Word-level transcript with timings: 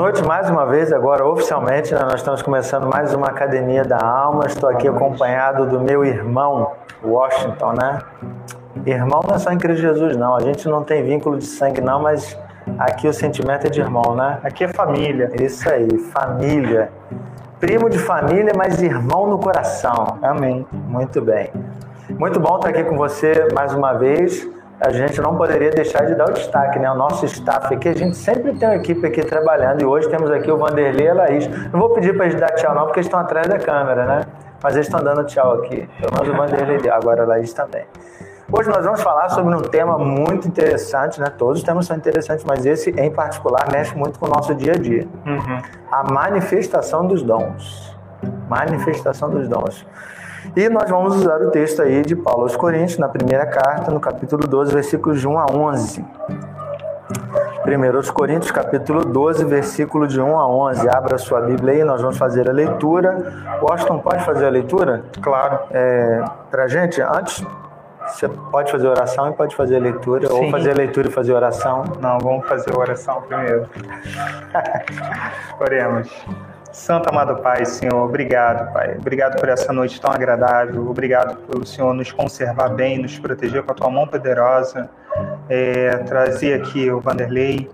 Noite 0.00 0.22
mais 0.22 0.48
uma 0.48 0.64
vez, 0.64 0.90
agora 0.94 1.26
oficialmente, 1.26 1.92
né? 1.92 2.00
nós 2.00 2.14
estamos 2.14 2.40
começando 2.40 2.86
mais 2.86 3.12
uma 3.12 3.26
Academia 3.26 3.84
da 3.84 3.98
Alma. 3.98 4.46
Estou 4.46 4.70
aqui 4.70 4.88
acompanhado 4.88 5.66
do 5.66 5.78
meu 5.78 6.02
irmão, 6.02 6.72
Washington, 7.04 7.74
né? 7.74 7.98
Irmão 8.86 9.20
não 9.28 9.34
é 9.34 9.38
só 9.38 9.52
em 9.52 9.58
Cristo 9.58 9.82
Jesus, 9.82 10.16
não. 10.16 10.34
A 10.34 10.40
gente 10.40 10.66
não 10.66 10.82
tem 10.82 11.04
vínculo 11.04 11.36
de 11.36 11.44
sangue, 11.44 11.82
não, 11.82 12.00
mas 12.00 12.34
aqui 12.78 13.08
o 13.08 13.12
sentimento 13.12 13.66
é 13.66 13.68
de 13.68 13.78
irmão, 13.78 14.16
né? 14.16 14.38
Aqui 14.42 14.64
é 14.64 14.68
família. 14.68 15.30
Isso 15.38 15.68
aí, 15.68 15.98
família. 16.10 16.90
Primo 17.60 17.90
de 17.90 17.98
família, 17.98 18.54
mas 18.56 18.80
irmão 18.80 19.26
no 19.26 19.38
coração. 19.38 20.18
Amém. 20.22 20.66
Muito 20.72 21.20
bem. 21.20 21.52
Muito 22.08 22.40
bom 22.40 22.56
estar 22.56 22.70
aqui 22.70 22.84
com 22.84 22.96
você 22.96 23.48
mais 23.54 23.74
uma 23.74 23.92
vez 23.92 24.48
a 24.80 24.90
gente 24.90 25.20
não 25.20 25.36
poderia 25.36 25.70
deixar 25.70 26.06
de 26.06 26.14
dar 26.14 26.30
o 26.30 26.32
destaque, 26.32 26.78
né? 26.78 26.90
O 26.90 26.94
nosso 26.94 27.26
staff 27.26 27.74
aqui, 27.74 27.88
a 27.88 27.94
gente 27.94 28.16
sempre 28.16 28.54
tem 28.54 28.66
uma 28.66 28.76
equipe 28.76 29.06
aqui 29.06 29.22
trabalhando 29.22 29.82
e 29.82 29.84
hoje 29.84 30.08
temos 30.08 30.30
aqui 30.30 30.50
o 30.50 30.56
Vanderlei 30.56 31.06
e 31.06 31.10
a 31.10 31.14
Laís. 31.14 31.48
Não 31.70 31.78
vou 31.78 31.90
pedir 31.90 32.16
para 32.16 32.26
eles 32.26 32.40
dar 32.40 32.48
tchau 32.54 32.74
não, 32.74 32.84
porque 32.84 33.00
eles 33.00 33.06
estão 33.06 33.20
atrás 33.20 33.46
da 33.46 33.58
câmera, 33.58 34.06
né? 34.06 34.20
Mas 34.62 34.74
eles 34.74 34.86
estão 34.86 35.02
dando 35.02 35.24
tchau 35.24 35.52
aqui. 35.54 35.86
Pelo 36.00 36.12
menos 36.14 36.28
o 36.28 36.36
Vanderlei, 36.36 36.90
agora 36.90 37.24
a 37.24 37.26
Laís 37.26 37.52
também. 37.52 37.84
Hoje 38.52 38.68
nós 38.68 38.84
vamos 38.84 39.00
falar 39.02 39.28
sobre 39.28 39.54
um 39.54 39.60
tema 39.60 39.98
muito 39.98 40.48
interessante, 40.48 41.20
né? 41.20 41.26
Todos 41.36 41.58
os 41.58 41.64
temas 41.64 41.86
são 41.86 41.96
interessantes, 41.96 42.44
mas 42.44 42.64
esse 42.64 42.90
em 42.90 43.10
particular 43.10 43.70
mexe 43.70 43.94
muito 43.94 44.18
com 44.18 44.26
o 44.26 44.28
nosso 44.28 44.54
dia 44.54 44.72
a 44.72 44.76
dia. 44.76 45.06
Uhum. 45.26 45.62
A 45.92 46.12
manifestação 46.12 47.06
dos 47.06 47.22
dons. 47.22 47.96
Manifestação 48.48 49.30
dos 49.30 49.46
dons. 49.46 49.86
E 50.56 50.68
nós 50.68 50.90
vamos 50.90 51.16
usar 51.16 51.40
o 51.42 51.50
texto 51.50 51.80
aí 51.80 52.02
de 52.02 52.16
Paulo 52.16 52.42
aos 52.42 52.56
Coríntios, 52.56 52.98
na 52.98 53.08
primeira 53.08 53.46
carta, 53.46 53.90
no 53.90 54.00
capítulo 54.00 54.46
12, 54.46 54.72
versículos 54.72 55.20
de 55.20 55.28
1 55.28 55.38
a 55.38 55.46
11. 55.46 56.04
1 57.64 58.12
Coríntios, 58.12 58.50
capítulo 58.50 59.04
12, 59.04 59.44
versículo 59.44 60.08
de 60.08 60.20
1 60.20 60.38
a 60.38 60.48
11. 60.48 60.88
Abra 60.88 61.18
sua 61.18 61.40
Bíblia 61.42 61.74
aí, 61.74 61.84
nós 61.84 62.02
vamos 62.02 62.18
fazer 62.18 62.48
a 62.48 62.52
leitura. 62.52 63.32
Washington, 63.62 64.00
pode 64.00 64.24
fazer 64.24 64.46
a 64.46 64.50
leitura? 64.50 65.04
Claro. 65.22 65.60
É, 65.70 66.24
Para 66.50 66.66
gente, 66.66 67.00
antes, 67.00 67.46
você 68.08 68.28
pode 68.28 68.72
fazer 68.72 68.88
oração 68.88 69.28
e 69.30 69.32
pode 69.32 69.54
fazer 69.54 69.76
a 69.76 69.80
leitura, 69.80 70.26
Sim. 70.26 70.32
ou 70.32 70.50
fazer 70.50 70.72
a 70.72 70.74
leitura 70.74 71.08
e 71.08 71.10
fazer 71.12 71.32
a 71.32 71.36
oração. 71.36 71.84
Não, 72.00 72.18
vamos 72.18 72.48
fazer 72.48 72.74
a 72.74 72.78
oração 72.78 73.22
primeiro. 73.22 73.68
Oremos. 75.60 76.26
Santo 76.72 77.08
amado 77.08 77.36
Pai, 77.42 77.64
Senhor, 77.64 78.04
obrigado, 78.04 78.72
Pai. 78.72 78.96
Obrigado 78.96 79.40
por 79.40 79.48
essa 79.48 79.72
noite 79.72 80.00
tão 80.00 80.10
agradável. 80.10 80.88
Obrigado 80.88 81.36
pelo 81.46 81.66
Senhor 81.66 81.92
nos 81.92 82.12
conservar 82.12 82.68
bem, 82.68 82.98
nos 82.98 83.18
proteger 83.18 83.62
com 83.62 83.72
a 83.72 83.74
tua 83.74 83.90
mão 83.90 84.06
poderosa. 84.06 84.88
É, 85.48 85.96
trazer 85.98 86.62
aqui 86.62 86.90
o 86.90 87.00
Vanderlei 87.00 87.68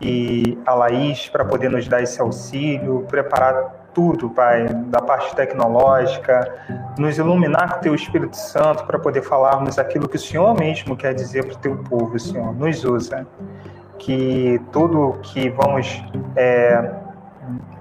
e 0.00 0.58
a 0.66 0.74
Laís 0.74 1.28
para 1.28 1.44
poder 1.44 1.70
nos 1.70 1.88
dar 1.88 2.02
esse 2.02 2.20
auxílio, 2.20 3.06
preparar 3.08 3.82
tudo, 3.94 4.28
Pai, 4.30 4.66
da 4.86 5.00
parte 5.00 5.34
tecnológica, 5.34 6.52
nos 6.98 7.16
iluminar 7.18 7.72
com 7.72 7.78
o 7.78 7.80
Teu 7.80 7.94
Espírito 7.94 8.36
Santo 8.36 8.84
para 8.84 8.98
poder 8.98 9.22
falarmos 9.22 9.78
aquilo 9.78 10.08
que 10.08 10.16
o 10.16 10.20
Senhor 10.20 10.58
mesmo 10.58 10.96
quer 10.96 11.14
dizer 11.14 11.46
para 11.46 11.54
o 11.54 11.58
Teu 11.58 11.76
povo, 11.76 12.18
Senhor. 12.18 12.54
Nos 12.54 12.84
usa. 12.84 13.26
Que 13.98 14.60
tudo 14.72 15.18
que 15.22 15.48
vamos 15.50 16.02
é, 16.34 16.90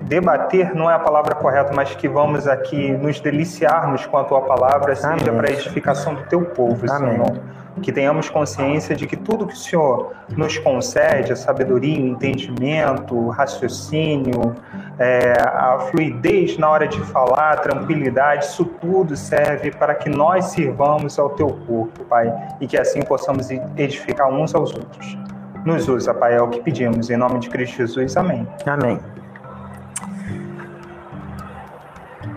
debater 0.02 0.74
não 0.74 0.90
é 0.90 0.96
a 0.96 1.00
palavra 1.00 1.36
correta, 1.36 1.72
mas 1.74 1.96
que 1.96 2.08
vamos 2.08 2.48
aqui 2.48 2.92
nos 2.92 3.20
deliciarmos 3.20 4.06
com 4.06 4.18
a 4.18 4.24
tua 4.24 4.42
palavra, 4.42 4.96
seja 4.96 5.32
para 5.32 5.48
a 5.48 5.52
edificação 5.52 6.16
do 6.16 6.24
teu 6.24 6.42
povo, 6.46 6.86
Amém. 6.90 7.12
Senhor. 7.12 7.40
Que 7.82 7.92
tenhamos 7.92 8.30
consciência 8.30 8.94
de 8.94 9.08
que 9.08 9.16
tudo 9.16 9.48
que 9.48 9.54
o 9.54 9.58
Senhor 9.58 10.12
nos 10.36 10.58
concede, 10.58 11.32
a 11.32 11.36
sabedoria, 11.38 12.04
o 12.04 12.08
entendimento, 12.08 13.16
o 13.16 13.30
raciocínio, 13.30 14.54
é, 15.00 15.32
a 15.42 15.80
fluidez 15.90 16.58
na 16.58 16.70
hora 16.70 16.86
de 16.86 17.00
falar, 17.00 17.54
a 17.54 17.58
tranquilidade, 17.58 18.46
isso 18.46 18.66
tudo 18.66 19.16
serve 19.16 19.72
para 19.72 19.96
que 19.96 20.10
nós 20.10 20.46
sirvamos 20.46 21.18
ao 21.18 21.30
teu 21.30 21.48
corpo, 21.66 22.04
Pai, 22.06 22.34
e 22.60 22.68
que 22.68 22.78
assim 22.78 23.02
possamos 23.04 23.50
edificar 23.50 24.28
uns 24.30 24.54
aos 24.54 24.74
outros. 24.74 25.18
Nos 25.64 25.88
usa, 25.88 26.14
Pai, 26.14 26.36
é 26.36 26.42
o 26.42 26.50
que 26.50 26.60
pedimos. 26.62 27.10
Em 27.10 27.16
nome 27.16 27.40
de 27.40 27.50
Cristo 27.50 27.78
Jesus. 27.78 28.18
Amém. 28.18 28.46
Amém. 28.66 29.00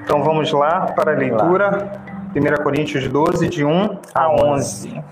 Então 0.04 0.22
vamos 0.22 0.52
lá 0.52 0.92
para 0.94 1.12
a 1.12 1.16
leitura. 1.16 1.92
1 2.36 2.62
Coríntios 2.62 3.08
12, 3.08 3.48
de 3.48 3.64
1 3.64 3.98
a 4.14 4.30
11. 4.30 5.02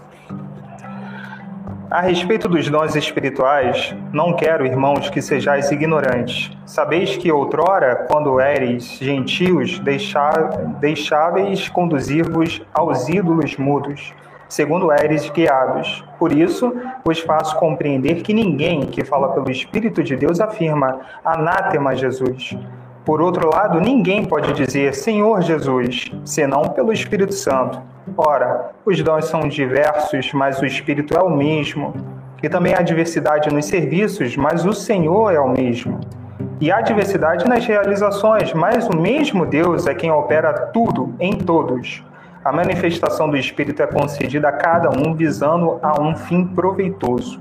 A 1.91 2.03
respeito 2.03 2.47
dos 2.47 2.69
dons 2.69 2.95
espirituais, 2.95 3.97
não 4.13 4.37
quero, 4.37 4.67
irmãos, 4.67 5.09
que 5.09 5.23
sejais 5.23 5.71
ignorantes. 5.71 6.51
Sabeis 6.67 7.17
que 7.17 7.33
outrora, 7.33 8.07
quando 8.11 8.39
éreis 8.39 8.99
gentios, 9.01 9.81
deixáveis 10.79 11.71
conduzir-vos 11.71 12.61
aos 12.75 13.09
ídolos 13.09 13.57
mudos, 13.57 14.13
segundo 14.47 14.93
éreis 14.93 15.31
guiados. 15.31 16.05
Por 16.19 16.33
isso, 16.33 16.71
vos 17.03 17.19
faço 17.19 17.57
compreender 17.57 18.17
que 18.17 18.35
ninguém 18.35 18.83
que 18.83 19.07
fala 19.07 19.31
pelo 19.31 19.51
Espírito 19.51 20.03
de 20.03 20.17
Deus 20.17 20.39
afirma 20.39 21.01
anátema 21.25 21.97
Jesus 21.97 22.55
por 23.05 23.21
outro 23.21 23.51
lado, 23.51 23.81
ninguém 23.81 24.25
pode 24.25 24.53
dizer 24.53 24.95
Senhor 24.95 25.43
Jesus, 25.43 26.13
senão 26.25 26.63
pelo 26.63 26.93
Espírito 26.93 27.35
Santo. 27.35 27.83
Ora, 28.17 28.71
os 28.85 29.03
dons 29.03 29.25
são 29.25 29.49
diversos, 29.49 30.33
mas 30.33 30.61
o 30.61 30.67
Espírito 30.67 31.13
é 31.17 31.21
o 31.21 31.29
mesmo. 31.29 31.95
E 32.41 32.49
também 32.49 32.75
há 32.75 32.83
diversidade 32.83 33.53
nos 33.53 33.65
serviços, 33.65 34.37
mas 34.37 34.65
o 34.65 34.73
Senhor 34.73 35.33
é 35.33 35.41
o 35.41 35.49
mesmo. 35.49 35.99
E 36.61 36.71
há 36.71 36.81
diversidade 36.81 37.49
nas 37.49 37.67
realizações, 37.67 38.53
mas 38.53 38.87
o 38.87 38.97
mesmo 38.97 39.45
Deus 39.47 39.89
é 39.89 39.95
quem 39.95 40.13
opera 40.13 40.53
tudo 40.73 41.13
em 41.19 41.33
todos. 41.33 42.05
A 42.45 42.53
manifestação 42.53 43.29
do 43.29 43.37
Espírito 43.37 43.83
é 43.83 43.87
concedida 43.87 44.49
a 44.49 44.53
cada 44.53 44.91
um 44.91 45.13
visando 45.13 45.81
a 45.83 46.01
um 46.01 46.15
fim 46.15 46.47
proveitoso 46.47 47.41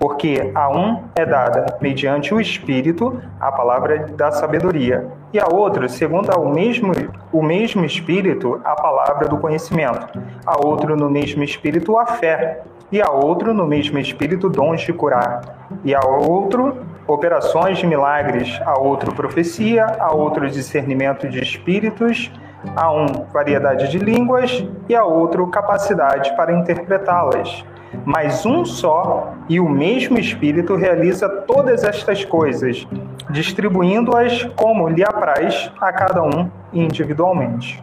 porque 0.00 0.50
a 0.54 0.70
um 0.70 1.04
é 1.14 1.26
dada, 1.26 1.76
mediante 1.78 2.32
o 2.32 2.40
Espírito, 2.40 3.20
a 3.38 3.52
palavra 3.52 4.06
da 4.16 4.32
sabedoria, 4.32 5.06
e 5.30 5.38
a 5.38 5.46
outro, 5.46 5.86
segundo 5.90 6.30
o 6.40 6.48
mesmo, 6.48 6.90
o 7.30 7.42
mesmo 7.42 7.84
Espírito, 7.84 8.58
a 8.64 8.74
palavra 8.74 9.28
do 9.28 9.36
conhecimento, 9.36 10.18
a 10.46 10.66
outro, 10.66 10.96
no 10.96 11.10
mesmo 11.10 11.44
Espírito, 11.44 11.98
a 11.98 12.06
fé, 12.06 12.62
e 12.90 13.02
a 13.02 13.10
outro, 13.10 13.52
no 13.52 13.66
mesmo 13.66 13.98
Espírito, 13.98 14.48
dons 14.48 14.80
de 14.80 14.92
curar, 14.94 15.68
e 15.84 15.94
a 15.94 16.00
outro, 16.00 16.78
operações 17.06 17.76
de 17.76 17.86
milagres, 17.86 18.58
a 18.64 18.80
outro, 18.80 19.14
profecia, 19.14 19.84
a 19.84 20.14
outro, 20.14 20.48
discernimento 20.48 21.28
de 21.28 21.42
espíritos, 21.42 22.32
a 22.74 22.90
um, 22.90 23.06
variedade 23.30 23.90
de 23.90 23.98
línguas, 23.98 24.66
e 24.88 24.96
a 24.96 25.04
outro, 25.04 25.46
capacidade 25.48 26.34
para 26.36 26.54
interpretá-las 26.54 27.68
mas 28.04 28.46
um 28.46 28.64
só 28.64 29.34
e 29.48 29.58
o 29.58 29.68
mesmo 29.68 30.18
Espírito 30.18 30.76
realiza 30.76 31.28
todas 31.28 31.84
estas 31.84 32.24
coisas, 32.24 32.86
distribuindo-as 33.30 34.44
como 34.56 34.88
lhe 34.88 35.02
apraz 35.02 35.70
a 35.80 35.92
cada 35.92 36.22
um 36.22 36.50
individualmente. 36.72 37.82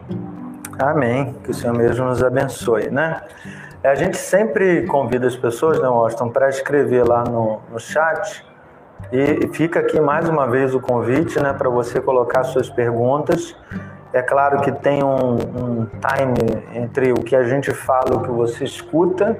Amém. 0.78 1.34
Que 1.42 1.50
o 1.50 1.54
Senhor 1.54 1.76
mesmo 1.76 2.06
nos 2.06 2.22
abençoe, 2.22 2.88
né? 2.90 3.20
A 3.82 3.94
gente 3.94 4.16
sempre 4.16 4.86
convida 4.86 5.26
as 5.26 5.36
pessoas, 5.36 5.80
né, 5.80 5.88
Washington, 5.88 6.30
para 6.30 6.48
escrever 6.48 7.06
lá 7.06 7.24
no, 7.24 7.60
no 7.70 7.78
chat. 7.78 8.44
E 9.12 9.48
fica 9.52 9.80
aqui 9.80 10.00
mais 10.00 10.28
uma 10.28 10.46
vez 10.46 10.74
o 10.74 10.80
convite, 10.80 11.40
né, 11.40 11.52
para 11.52 11.68
você 11.68 12.00
colocar 12.00 12.44
suas 12.44 12.68
perguntas. 12.68 13.56
É 14.12 14.22
claro 14.22 14.60
que 14.62 14.72
tem 14.72 15.02
um, 15.02 15.34
um 15.34 15.86
time 15.86 16.64
entre 16.74 17.12
o 17.12 17.16
que 17.16 17.36
a 17.36 17.44
gente 17.44 17.72
fala 17.72 18.10
e 18.12 18.16
o 18.16 18.20
que 18.20 18.30
você 18.30 18.64
escuta 18.64 19.36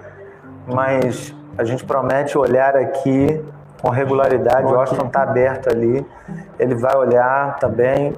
mas 0.73 1.35
a 1.57 1.65
gente 1.65 1.85
promete 1.85 2.37
olhar 2.37 2.77
aqui 2.77 3.45
com 3.81 3.91
regularidade. 3.91 4.73
O 4.73 4.77
Austin 4.77 5.07
está 5.07 5.23
aberto 5.23 5.69
ali, 5.69 6.07
ele 6.59 6.75
vai 6.75 6.97
olhar 6.97 7.59
também. 7.59 8.15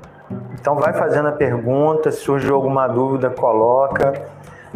Então, 0.54 0.76
vai 0.76 0.92
fazendo 0.92 1.28
a 1.28 1.32
pergunta, 1.32 2.10
se 2.10 2.18
surgiu 2.18 2.54
alguma 2.54 2.86
dúvida, 2.86 3.30
coloca. 3.30 4.12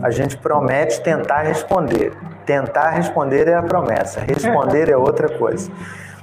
A 0.03 0.11
gente 0.11 0.37
promete 0.37 1.01
tentar 1.01 1.43
responder. 1.43 2.13
Tentar 2.45 2.91
responder 2.91 3.49
é 3.49 3.55
a 3.55 3.63
promessa, 3.63 4.21
responder 4.21 4.89
é 4.91 4.97
outra 4.97 5.29
coisa. 5.29 5.71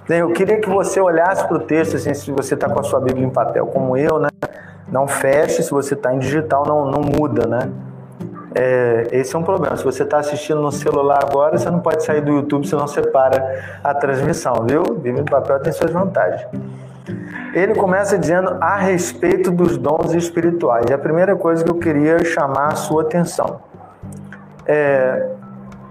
Eu 0.09 0.33
queria 0.33 0.59
que 0.59 0.69
você 0.69 0.99
olhasse 0.99 1.47
para 1.47 1.57
o 1.57 1.59
texto, 1.59 1.95
assim, 1.95 2.13
se 2.13 2.31
você 2.31 2.53
está 2.53 2.69
com 2.69 2.79
a 2.79 2.83
sua 2.83 2.99
Bíblia 2.99 3.25
em 3.25 3.29
papel, 3.29 3.65
como 3.67 3.95
eu, 3.95 4.19
né? 4.19 4.29
Não 4.91 5.07
feche, 5.07 5.63
se 5.63 5.71
você 5.71 5.93
está 5.93 6.13
em 6.13 6.19
digital, 6.19 6.65
não, 6.67 6.85
não 6.85 7.01
muda, 7.01 7.47
né? 7.47 7.69
É, 8.53 9.07
esse 9.11 9.35
é 9.35 9.39
um 9.39 9.43
problema. 9.43 9.75
Se 9.77 9.83
você 9.83 10.03
está 10.03 10.19
assistindo 10.19 10.61
no 10.61 10.71
celular 10.71 11.19
agora, 11.23 11.57
você 11.57 11.69
não 11.69 11.79
pode 11.79 12.03
sair 12.03 12.21
do 12.21 12.31
YouTube, 12.31 12.67
senão 12.67 12.87
separa 12.87 13.79
a 13.83 13.93
transmissão, 13.93 14.65
viu? 14.67 14.83
Bíblia 14.83 15.23
de 15.23 15.31
papel 15.31 15.59
tem 15.61 15.71
suas 15.71 15.91
vantagens. 15.91 16.47
Ele 17.53 17.75
começa 17.75 18.17
dizendo 18.17 18.57
a 18.61 18.77
respeito 18.77 19.51
dos 19.51 19.77
dons 19.77 20.13
espirituais. 20.13 20.85
É 20.89 20.93
a 20.93 20.97
primeira 20.97 21.35
coisa 21.35 21.63
que 21.63 21.69
eu 21.69 21.75
queria 21.75 22.23
chamar 22.23 22.67
a 22.67 22.75
sua 22.75 23.03
atenção. 23.03 23.61
É, 24.65 25.29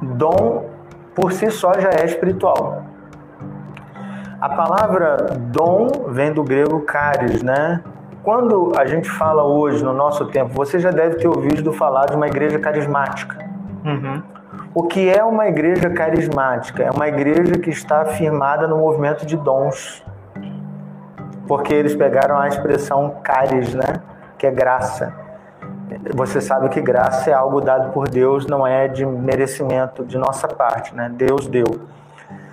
dom 0.00 0.66
por 1.14 1.32
si 1.32 1.50
só 1.50 1.72
já 1.74 1.90
é 1.90 2.04
espiritual. 2.04 2.84
A 4.40 4.48
palavra 4.48 5.16
dom 5.38 6.06
vem 6.08 6.32
do 6.32 6.42
grego 6.42 6.80
caris, 6.80 7.42
né? 7.42 7.82
Quando 8.30 8.70
a 8.78 8.86
gente 8.86 9.10
fala 9.10 9.42
hoje, 9.42 9.82
no 9.82 9.92
nosso 9.92 10.26
tempo, 10.26 10.54
você 10.54 10.78
já 10.78 10.92
deve 10.92 11.16
ter 11.16 11.26
ouvido 11.26 11.72
falar 11.72 12.06
de 12.06 12.14
uma 12.14 12.28
igreja 12.28 12.60
carismática. 12.60 13.36
Uhum. 13.84 14.22
O 14.72 14.84
que 14.84 15.10
é 15.10 15.24
uma 15.24 15.48
igreja 15.48 15.90
carismática? 15.90 16.84
É 16.84 16.90
uma 16.92 17.08
igreja 17.08 17.54
que 17.54 17.70
está 17.70 18.04
firmada 18.04 18.68
no 18.68 18.76
movimento 18.76 19.26
de 19.26 19.36
dons. 19.36 20.06
Porque 21.48 21.74
eles 21.74 21.96
pegaram 21.96 22.38
a 22.38 22.46
expressão 22.46 23.16
caris, 23.20 23.74
né? 23.74 24.00
Que 24.38 24.46
é 24.46 24.52
graça. 24.52 25.12
Você 26.14 26.40
sabe 26.40 26.68
que 26.68 26.80
graça 26.80 27.30
é 27.30 27.34
algo 27.34 27.60
dado 27.60 27.90
por 27.90 28.08
Deus, 28.08 28.46
não 28.46 28.64
é 28.64 28.86
de 28.86 29.04
merecimento 29.04 30.04
de 30.04 30.16
nossa 30.16 30.46
parte, 30.46 30.94
né? 30.94 31.10
Deus 31.12 31.48
deu. 31.48 31.66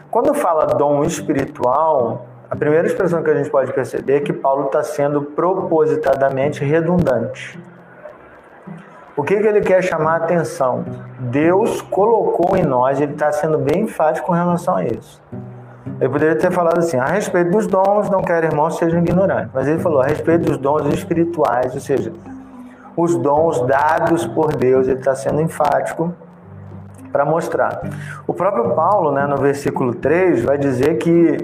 Quando 0.10 0.34
fala 0.34 0.66
dom 0.66 1.04
espiritual, 1.04 2.26
a 2.50 2.56
primeira 2.56 2.88
expressão 2.88 3.22
que 3.22 3.30
a 3.30 3.36
gente 3.36 3.50
pode 3.50 3.74
perceber 3.74 4.18
é 4.18 4.20
que 4.22 4.32
Paulo 4.32 4.68
está 4.68 4.82
sendo 4.82 5.22
propositadamente 5.22 6.64
redundante. 6.64 7.60
O 9.18 9.24
que, 9.24 9.36
que 9.36 9.48
ele 9.48 9.62
quer 9.62 9.82
chamar 9.84 10.14
a 10.14 10.16
atenção? 10.18 10.86
Deus 11.20 11.82
colocou 11.82 12.56
em 12.56 12.64
nós, 12.64 13.02
ele 13.02 13.14
está 13.14 13.32
sendo 13.32 13.58
bem 13.58 13.82
enfático 13.82 14.28
com 14.28 14.34
relação 14.34 14.78
a 14.78 14.86
isso. 14.86 15.22
Ele 16.00 16.10
poderia 16.10 16.36
ter 16.36 16.52
falado 16.52 16.78
assim: 16.78 16.98
a 16.98 17.06
respeito 17.06 17.52
dos 17.52 17.68
dons, 17.68 18.10
não 18.10 18.22
quero 18.22 18.46
irmãos 18.46 18.78
sejam 18.78 19.00
ignorantes. 19.00 19.50
Mas 19.54 19.68
ele 19.68 19.80
falou 19.80 20.02
a 20.02 20.06
respeito 20.06 20.46
dos 20.46 20.58
dons 20.58 20.86
espirituais, 20.94 21.74
ou 21.74 21.80
seja, 21.82 22.14
os 22.96 23.16
dons 23.18 23.60
dados 23.66 24.26
por 24.28 24.56
Deus. 24.56 24.88
Ele 24.88 25.00
está 25.00 25.16
sendo 25.16 25.42
enfático 25.42 26.14
para 27.12 27.26
mostrar. 27.26 27.82
O 28.28 28.34
próprio 28.34 28.76
Paulo, 28.76 29.12
né, 29.12 29.26
no 29.26 29.38
versículo 29.38 29.96
3, 29.96 30.44
vai 30.44 30.58
dizer 30.58 30.98
que 30.98 31.38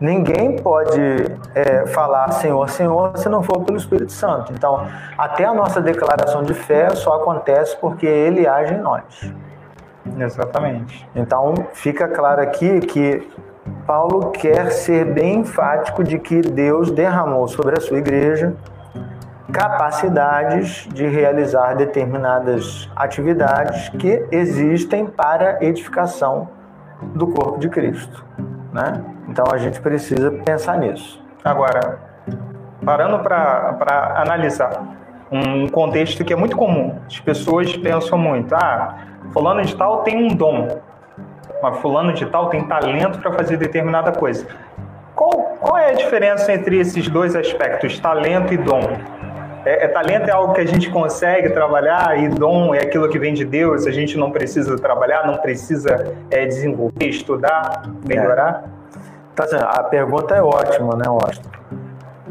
ninguém 0.00 0.56
pode 0.56 1.00
é, 1.54 1.86
falar 1.86 2.30
Senhor, 2.32 2.68
Senhor 2.68 3.16
se 3.16 3.28
não 3.28 3.42
for 3.42 3.64
pelo 3.64 3.78
Espírito 3.78 4.12
Santo. 4.12 4.52
Então, 4.52 4.86
até 5.16 5.44
a 5.44 5.54
nossa 5.54 5.80
declaração 5.80 6.42
de 6.42 6.54
fé 6.54 6.90
só 6.90 7.16
acontece 7.16 7.76
porque 7.80 8.06
Ele 8.06 8.46
age 8.46 8.74
em 8.74 8.80
nós. 8.80 9.32
Exatamente. 10.18 11.08
Então, 11.14 11.54
fica 11.72 12.08
claro 12.08 12.42
aqui 12.42 12.80
que 12.80 13.26
Paulo 13.86 14.30
quer 14.30 14.70
ser 14.70 15.04
bem 15.06 15.40
enfático 15.40 16.04
de 16.04 16.18
que 16.18 16.40
Deus 16.40 16.90
derramou 16.90 17.48
sobre 17.48 17.78
a 17.78 17.80
sua 17.80 17.98
igreja 17.98 18.54
capacidades 19.52 20.88
de 20.92 21.06
realizar 21.06 21.74
determinadas 21.74 22.90
atividades 22.96 23.88
que 23.90 24.26
existem 24.32 25.06
para 25.06 25.64
edificação 25.64 26.48
do 27.14 27.28
corpo 27.28 27.58
de 27.58 27.68
Cristo, 27.68 28.24
né? 28.74 29.04
Então 29.28 29.44
a 29.50 29.56
gente 29.56 29.80
precisa 29.80 30.32
pensar 30.32 30.76
nisso. 30.76 31.22
Agora, 31.44 32.00
parando 32.84 33.20
para 33.20 34.14
analisar 34.16 34.82
um 35.30 35.68
contexto 35.68 36.24
que 36.24 36.32
é 36.32 36.36
muito 36.36 36.56
comum, 36.56 36.98
as 37.06 37.20
pessoas 37.20 37.74
pensam 37.76 38.18
muito: 38.18 38.52
ah, 38.54 38.98
fulano 39.32 39.62
de 39.62 39.74
tal 39.76 40.02
tem 40.02 40.16
um 40.16 40.34
dom, 40.34 40.80
mas 41.62 41.78
fulano 41.78 42.12
de 42.12 42.26
tal 42.26 42.48
tem 42.48 42.64
talento 42.64 43.20
para 43.20 43.32
fazer 43.32 43.56
determinada 43.56 44.10
coisa. 44.10 44.44
Qual, 45.14 45.30
qual 45.60 45.78
é 45.78 45.90
a 45.90 45.94
diferença 45.94 46.52
entre 46.52 46.76
esses 46.78 47.08
dois 47.08 47.36
aspectos, 47.36 48.00
talento 48.00 48.52
e 48.52 48.56
dom? 48.56 48.82
É, 49.64 49.84
é, 49.84 49.88
talento 49.88 50.28
é 50.28 50.32
algo 50.32 50.52
que 50.52 50.60
a 50.60 50.66
gente 50.66 50.90
consegue 50.90 51.50
trabalhar 51.50 52.18
e 52.18 52.28
dom 52.28 52.74
é 52.74 52.80
aquilo 52.80 53.08
que 53.08 53.18
vem 53.18 53.32
de 53.32 53.44
Deus. 53.44 53.86
A 53.86 53.90
gente 53.90 54.16
não 54.18 54.30
precisa 54.30 54.76
trabalhar, 54.78 55.26
não 55.26 55.38
precisa 55.38 56.14
é, 56.30 56.44
desenvolver, 56.46 57.06
estudar, 57.06 57.82
melhorar. 58.06 58.64
É. 58.80 58.84
Tá, 59.34 59.44
a 59.66 59.82
pergunta 59.84 60.34
é 60.34 60.42
ótima, 60.42 60.94
né, 60.96 61.04
Austin? 61.06 61.42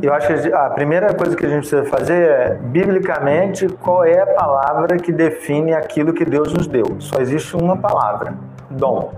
Eu 0.02 0.14
acho 0.14 0.28
que 0.28 0.54
a 0.54 0.70
primeira 0.70 1.14
coisa 1.14 1.36
que 1.36 1.46
a 1.46 1.50
gente 1.50 1.60
precisa 1.60 1.86
fazer 1.86 2.30
é, 2.30 2.54
biblicamente, 2.56 3.68
qual 3.68 4.04
é 4.04 4.20
a 4.20 4.28
palavra 4.28 4.98
que 4.98 5.12
define 5.12 5.74
aquilo 5.74 6.14
que 6.14 6.26
Deus 6.26 6.54
nos 6.54 6.68
deu? 6.68 6.98
Só 7.00 7.20
existe 7.20 7.56
uma 7.56 7.78
palavra: 7.78 8.34
dom. 8.70 9.14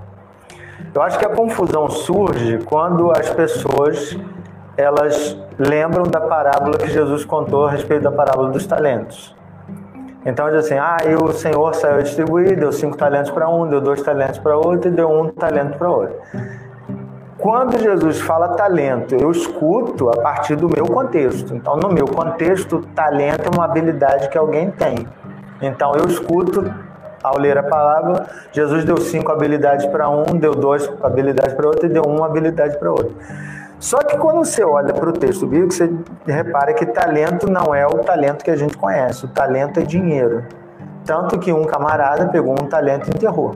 Eu 0.94 1.02
acho 1.02 1.20
que 1.20 1.26
a 1.26 1.30
confusão 1.30 1.90
surge 1.90 2.60
quando 2.66 3.12
as 3.12 3.30
pessoas 3.30 4.18
elas 4.78 5.38
lembram 5.58 6.04
da 6.04 6.22
parábola 6.22 6.78
que 6.78 6.88
Jesus 6.88 7.24
contou 7.24 7.66
a 7.66 7.72
respeito 7.72 8.04
da 8.04 8.12
parábola 8.12 8.50
dos 8.50 8.66
talentos. 8.66 9.36
Então 10.26 10.50
diz 10.50 10.66
assim: 10.66 10.78
ah, 10.78 10.98
e 11.06 11.16
o 11.16 11.32
Senhor 11.32 11.74
saiu 11.76 12.00
a 12.00 12.02
distribuir, 12.02 12.60
deu 12.60 12.72
cinco 12.72 12.98
talentos 12.98 13.32
para 13.32 13.48
um, 13.48 13.68
deu 13.68 13.80
dois 13.80 14.02
talentos 14.02 14.40
para 14.40 14.58
outro 14.58 14.90
e 14.90 14.92
deu 14.92 15.10
um 15.10 15.30
talento 15.30 15.78
para 15.78 15.90
outro. 15.90 16.16
Quando 17.38 17.78
Jesus 17.78 18.22
fala 18.22 18.56
talento, 18.56 19.14
eu 19.14 19.30
escuto 19.30 20.10
a 20.10 20.18
partir 20.18 20.56
do 20.56 20.68
meu 20.68 20.86
contexto. 20.86 21.54
Então, 21.54 21.76
no 21.76 21.90
meu 21.90 22.08
contexto, 22.08 22.80
talento 22.96 23.44
é 23.46 23.56
uma 23.56 23.66
habilidade 23.66 24.30
que 24.30 24.38
alguém 24.38 24.72
tem. 24.72 25.08
Então, 25.62 25.92
eu 25.96 26.08
escuto 26.08 26.74
ao 27.22 27.38
ler 27.38 27.58
a 27.58 27.64
palavra, 27.64 28.26
Jesus 28.52 28.86
deu 28.86 28.98
cinco 28.98 29.32
habilidades 29.32 29.86
para 29.88 30.10
um, 30.10 30.24
deu 30.24 30.56
duas 30.56 30.90
habilidades 31.04 31.54
para 31.54 31.68
outro 31.68 31.86
e 31.88 31.90
deu 31.90 32.04
uma 32.04 32.26
habilidade 32.26 32.78
para 32.78 32.90
outro. 32.90 33.16
Só 33.86 34.00
que 34.00 34.18
quando 34.18 34.38
você 34.38 34.64
olha 34.64 34.92
para 34.96 35.08
o 35.08 35.14
texto 35.14 35.46
bíblico, 35.46 35.72
você 35.72 35.88
repara 36.26 36.74
que 36.74 36.88
talento 36.88 37.48
não 37.48 37.76
é 37.76 37.86
o 37.86 38.00
talento 38.00 38.44
que 38.44 38.50
a 38.50 38.56
gente 38.56 38.76
conhece. 38.76 39.26
O 39.26 39.28
talento 39.28 39.80
é 39.80 39.84
dinheiro. 39.84 40.44
Tanto 41.06 41.38
que 41.38 41.54
um 41.54 41.66
camarada 41.66 42.26
pegou 42.30 42.54
um 42.54 42.66
talento 42.68 43.06
e 43.06 43.10
enterrou. 43.12 43.54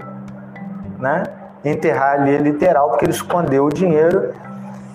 Né? 0.99 1.23
Enterrar 1.65 2.19
ali 2.19 2.35
é 2.35 2.37
literal, 2.37 2.89
porque 2.89 3.05
ele 3.05 3.11
escondeu 3.11 3.65
o 3.65 3.69
dinheiro. 3.69 4.31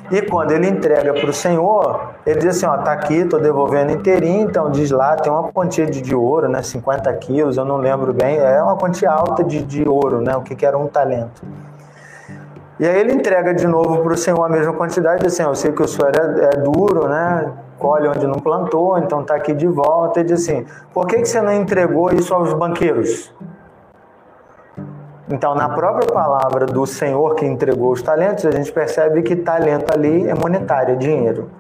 E 0.09 0.23
quando 0.23 0.53
ele 0.53 0.69
entrega 0.69 1.13
para 1.13 1.29
o 1.29 1.33
Senhor, 1.33 2.11
ele 2.25 2.39
diz 2.39 2.57
assim: 2.57 2.67
Ó, 2.67 2.77
tá 2.79 2.93
aqui, 2.93 3.15
estou 3.15 3.41
devolvendo 3.41 3.91
inteirinho. 3.91 4.49
Então 4.49 4.71
diz 4.71 4.93
lá, 4.93 5.17
tem 5.17 5.33
uma 5.33 5.51
quantia 5.51 5.85
de, 5.85 6.01
de 6.01 6.15
ouro, 6.15 6.49
né? 6.49 6.63
50 6.63 7.13
quilos, 7.15 7.57
eu 7.57 7.65
não 7.65 7.79
lembro 7.79 8.13
bem. 8.13 8.39
É 8.39 8.63
uma 8.63 8.77
quantia 8.77 9.11
alta 9.11 9.43
de, 9.43 9.65
de 9.65 9.89
ouro, 9.89 10.21
né? 10.21 10.37
O 10.37 10.43
que, 10.43 10.55
que 10.55 10.65
era 10.65 10.79
um 10.79 10.87
talento. 10.87 11.43
E 12.79 12.87
aí 12.87 12.99
ele 12.99 13.13
entrega 13.13 13.55
de 13.55 13.67
novo 13.67 14.03
para 14.03 14.15
o 14.15 14.17
Senhor 14.17 14.43
a 14.43 14.49
mesma 14.49 14.73
quantidade, 14.73 15.25
assim, 15.25 15.43
eu 15.43 15.55
sei 15.55 15.71
que 15.71 15.83
o 15.83 15.87
Senhor 15.87 16.11
é, 16.17 16.45
é 16.47 16.61
duro, 16.61 17.09
né? 17.09 17.53
Colhe 17.79 18.09
onde 18.09 18.27
não 18.27 18.41
plantou, 18.41 18.99
então 18.99 19.21
está 19.21 19.37
aqui 19.37 19.53
de 19.55 19.67
volta. 19.67 20.21
E 20.21 20.25
diz 20.25 20.43
assim, 20.43 20.67
por 20.93 21.07
que, 21.07 21.19
que 21.19 21.27
você 21.27 21.41
não 21.41 21.53
entregou 21.53 22.13
isso 22.13 22.35
aos 22.35 22.53
banqueiros? 22.53 23.33
Então, 25.31 25.55
na 25.55 25.69
própria 25.69 26.07
palavra 26.13 26.67
do 26.67 26.85
Senhor 26.85 27.35
que 27.37 27.47
entregou 27.47 27.93
os 27.93 28.03
talentos, 28.03 28.45
a 28.45 28.51
gente 28.51 28.71
percebe 28.73 29.23
que 29.23 29.37
talento 29.37 29.93
ali 29.95 30.29
é 30.29 30.35
monetário, 30.35 30.95
é 30.95 30.97
dinheiro. 30.97 31.51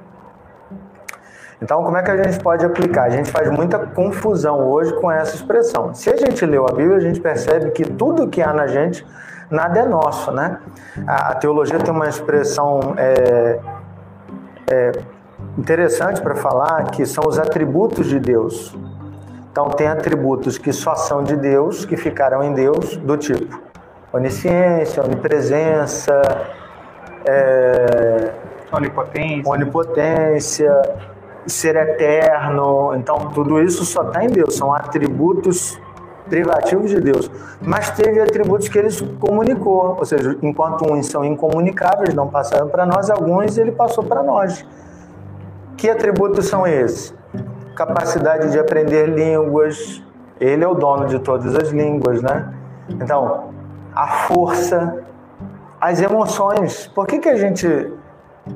Então, 1.63 1.83
como 1.83 1.97
é 1.97 2.03
que 2.03 2.11
a 2.11 2.23
gente 2.23 2.43
pode 2.43 2.67
aplicar? 2.67 3.05
A 3.05 3.11
gente 3.11 3.31
faz 3.31 3.49
muita 3.51 3.79
confusão 3.79 4.69
hoje 4.69 4.93
com 5.01 5.11
essa 5.11 5.35
expressão. 5.35 5.95
Se 5.95 6.11
a 6.11 6.17
gente 6.17 6.45
leu 6.45 6.67
a 6.69 6.73
Bíblia, 6.75 6.97
a 6.97 7.01
gente 7.01 7.21
percebe 7.21 7.71
que 7.71 7.85
tudo 7.85 8.29
que 8.29 8.43
há 8.43 8.53
na 8.53 8.67
gente 8.67 9.07
nada 9.51 9.81
é 9.81 9.85
nosso, 9.85 10.31
né? 10.33 10.59
A, 11.07 11.35
teologia 11.35 11.79
tem 11.79 11.93
uma 11.93 12.09
expressão 12.09 12.95
é, 12.97 13.59
é, 14.71 14.93
interessante 15.59 16.21
para 16.21 16.35
falar 16.35 16.91
que 16.91 17.05
são 17.07 17.25
os 17.27 17.39
atributos 17.39 18.07
de 18.07 18.19
Deus. 18.19 18.77
Então, 19.51 19.71
tem 19.71 19.87
atributos 19.87 20.59
que 20.59 20.73
só 20.73 20.97
são 20.97 21.23
de 21.23 21.37
Deus, 21.37 21.85
que 21.85 21.97
ficaram 21.97 22.43
em 22.43 22.53
Deus, 22.53 22.97
do 22.97 23.17
tipo 23.17 23.63
onisciência, 24.13 25.03
onipresença, 25.03 26.23
é, 27.25 28.33
onipotência. 28.73 29.51
onipotência, 29.53 30.83
ser 31.47 31.75
eterno. 31.77 32.95
Então, 32.95 33.31
tudo 33.35 33.61
isso 33.61 33.85
só 33.85 34.03
está 34.03 34.25
em 34.25 34.29
Deus, 34.29 34.57
são 34.57 34.73
atributos 34.73 35.79
privativos 36.29 36.91
de 36.91 37.01
Deus, 37.01 37.31
mas 37.61 37.91
teve 37.91 38.21
atributos 38.21 38.69
que 38.69 38.79
ele 38.79 38.89
comunicou, 39.21 39.97
ou 39.99 40.05
seja, 40.05 40.37
enquanto 40.43 40.91
uns 40.91 41.07
são 41.07 41.25
incomunicáveis, 41.25 42.15
não 42.15 42.29
passaram 42.29 42.69
para 42.69 42.87
nós, 42.87 43.11
alguns 43.11 43.59
ele 43.59 43.73
passou 43.73 44.05
para 44.05 44.23
nós. 44.23 44.65
Que 45.77 45.91
atributos 45.91 46.47
são 46.47 46.67
esses? 46.67 47.15
Capacidade 47.77 48.51
de 48.53 48.59
aprender 48.59 49.07
línguas, 49.07 50.03
ele 50.41 50.65
é 50.65 50.69
o 50.69 50.75
dono 50.75 51.07
de 51.07 51.19
todas 51.19 51.55
as 51.55 51.71
línguas, 51.71 52.23
né? 52.23 52.55
Então, 52.89 53.51
a 53.95 54.07
força, 54.27 55.05
as 55.81 56.01
emoções. 56.01 56.87
Por 56.89 57.07
que, 57.07 57.19
que 57.19 57.29
a 57.29 57.37
gente 57.37 57.93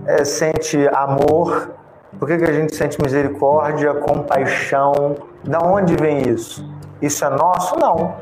é, 0.07 0.25
sente 0.25 0.89
amor? 0.93 1.71
Por 2.19 2.27
que, 2.27 2.39
que 2.39 2.45
a 2.45 2.53
gente 2.53 2.75
sente 2.75 3.01
misericórdia, 3.03 3.95
compaixão? 3.95 5.17
Da 5.45 5.61
onde 5.61 5.95
vem 5.97 6.29
isso? 6.29 6.65
Isso 7.01 7.25
é 7.25 7.31
nosso? 7.31 7.77
Não. 7.79 8.17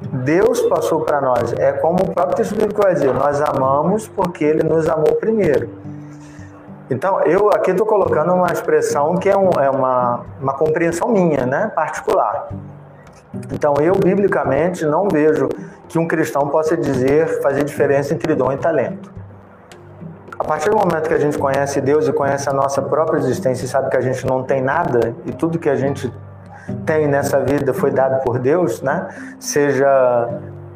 Deus 0.00 0.60
passou 0.62 1.02
para 1.02 1.20
nós. 1.20 1.52
É 1.54 1.72
como 1.72 2.02
o 2.02 2.14
próprio 2.14 2.36
texto 2.36 2.54
bíblico 2.54 2.82
vai 2.82 2.94
dizer: 2.94 3.12
nós 3.12 3.40
amamos 3.40 4.08
porque 4.08 4.44
Ele 4.44 4.62
nos 4.62 4.88
amou 4.88 5.14
primeiro. 5.16 5.68
Então, 6.90 7.20
eu 7.20 7.50
aqui 7.50 7.70
estou 7.70 7.86
colocando 7.86 8.32
uma 8.32 8.50
expressão 8.52 9.14
que 9.14 9.28
é, 9.28 9.36
um, 9.36 9.50
é 9.60 9.70
uma, 9.70 10.22
uma 10.40 10.54
compreensão 10.54 11.08
minha, 11.08 11.46
né, 11.46 11.70
particular. 11.72 12.48
Então, 13.52 13.74
eu, 13.80 13.94
biblicamente, 13.94 14.84
não 14.84 15.06
vejo 15.08 15.48
que 15.88 16.00
um 16.00 16.08
cristão 16.08 16.48
possa 16.48 16.76
dizer, 16.76 17.40
fazer 17.42 17.62
diferença 17.62 18.12
entre 18.12 18.34
dom 18.34 18.50
e 18.50 18.56
talento. 18.56 19.12
partir 20.44 20.70
do 20.70 20.76
momento 20.76 21.06
que 21.06 21.14
a 21.14 21.18
gente 21.18 21.38
conhece 21.38 21.80
Deus 21.80 22.08
e 22.08 22.12
conhece 22.12 22.48
a 22.48 22.52
nossa 22.52 22.82
própria 22.82 23.18
existência 23.18 23.64
e 23.64 23.68
sabe 23.68 23.88
que 23.88 23.96
a 23.96 24.00
gente 24.00 24.26
não 24.26 24.42
tem 24.42 24.60
nada 24.60 25.14
e 25.24 25.32
tudo 25.32 25.60
que 25.60 25.68
a 25.68 25.76
gente 25.76 26.12
tem 26.84 27.06
nessa 27.06 27.40
vida 27.40 27.72
foi 27.72 27.90
dado 27.90 28.22
por 28.22 28.38
Deus, 28.38 28.82
né? 28.82 29.08
Seja 29.38 30.28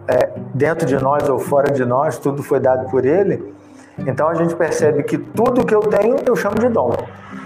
é, 0.09 0.31
dentro 0.55 0.87
de 0.87 0.97
nós 1.03 1.29
ou 1.29 1.39
fora 1.39 1.73
de 1.73 1.85
nós, 1.85 2.19
tudo 2.19 2.43
foi 2.43 2.61
dado 2.61 2.89
por 2.91 3.05
Ele. 3.05 3.55
Então 3.99 4.29
a 4.29 4.35
gente 4.35 4.55
percebe 4.57 5.03
que 5.05 5.17
tudo 5.17 5.65
que 5.65 5.75
eu 5.75 5.81
tenho 5.81 6.17
eu 6.27 6.35
chamo 6.35 6.59
de 6.59 6.69
dom. 6.69 6.93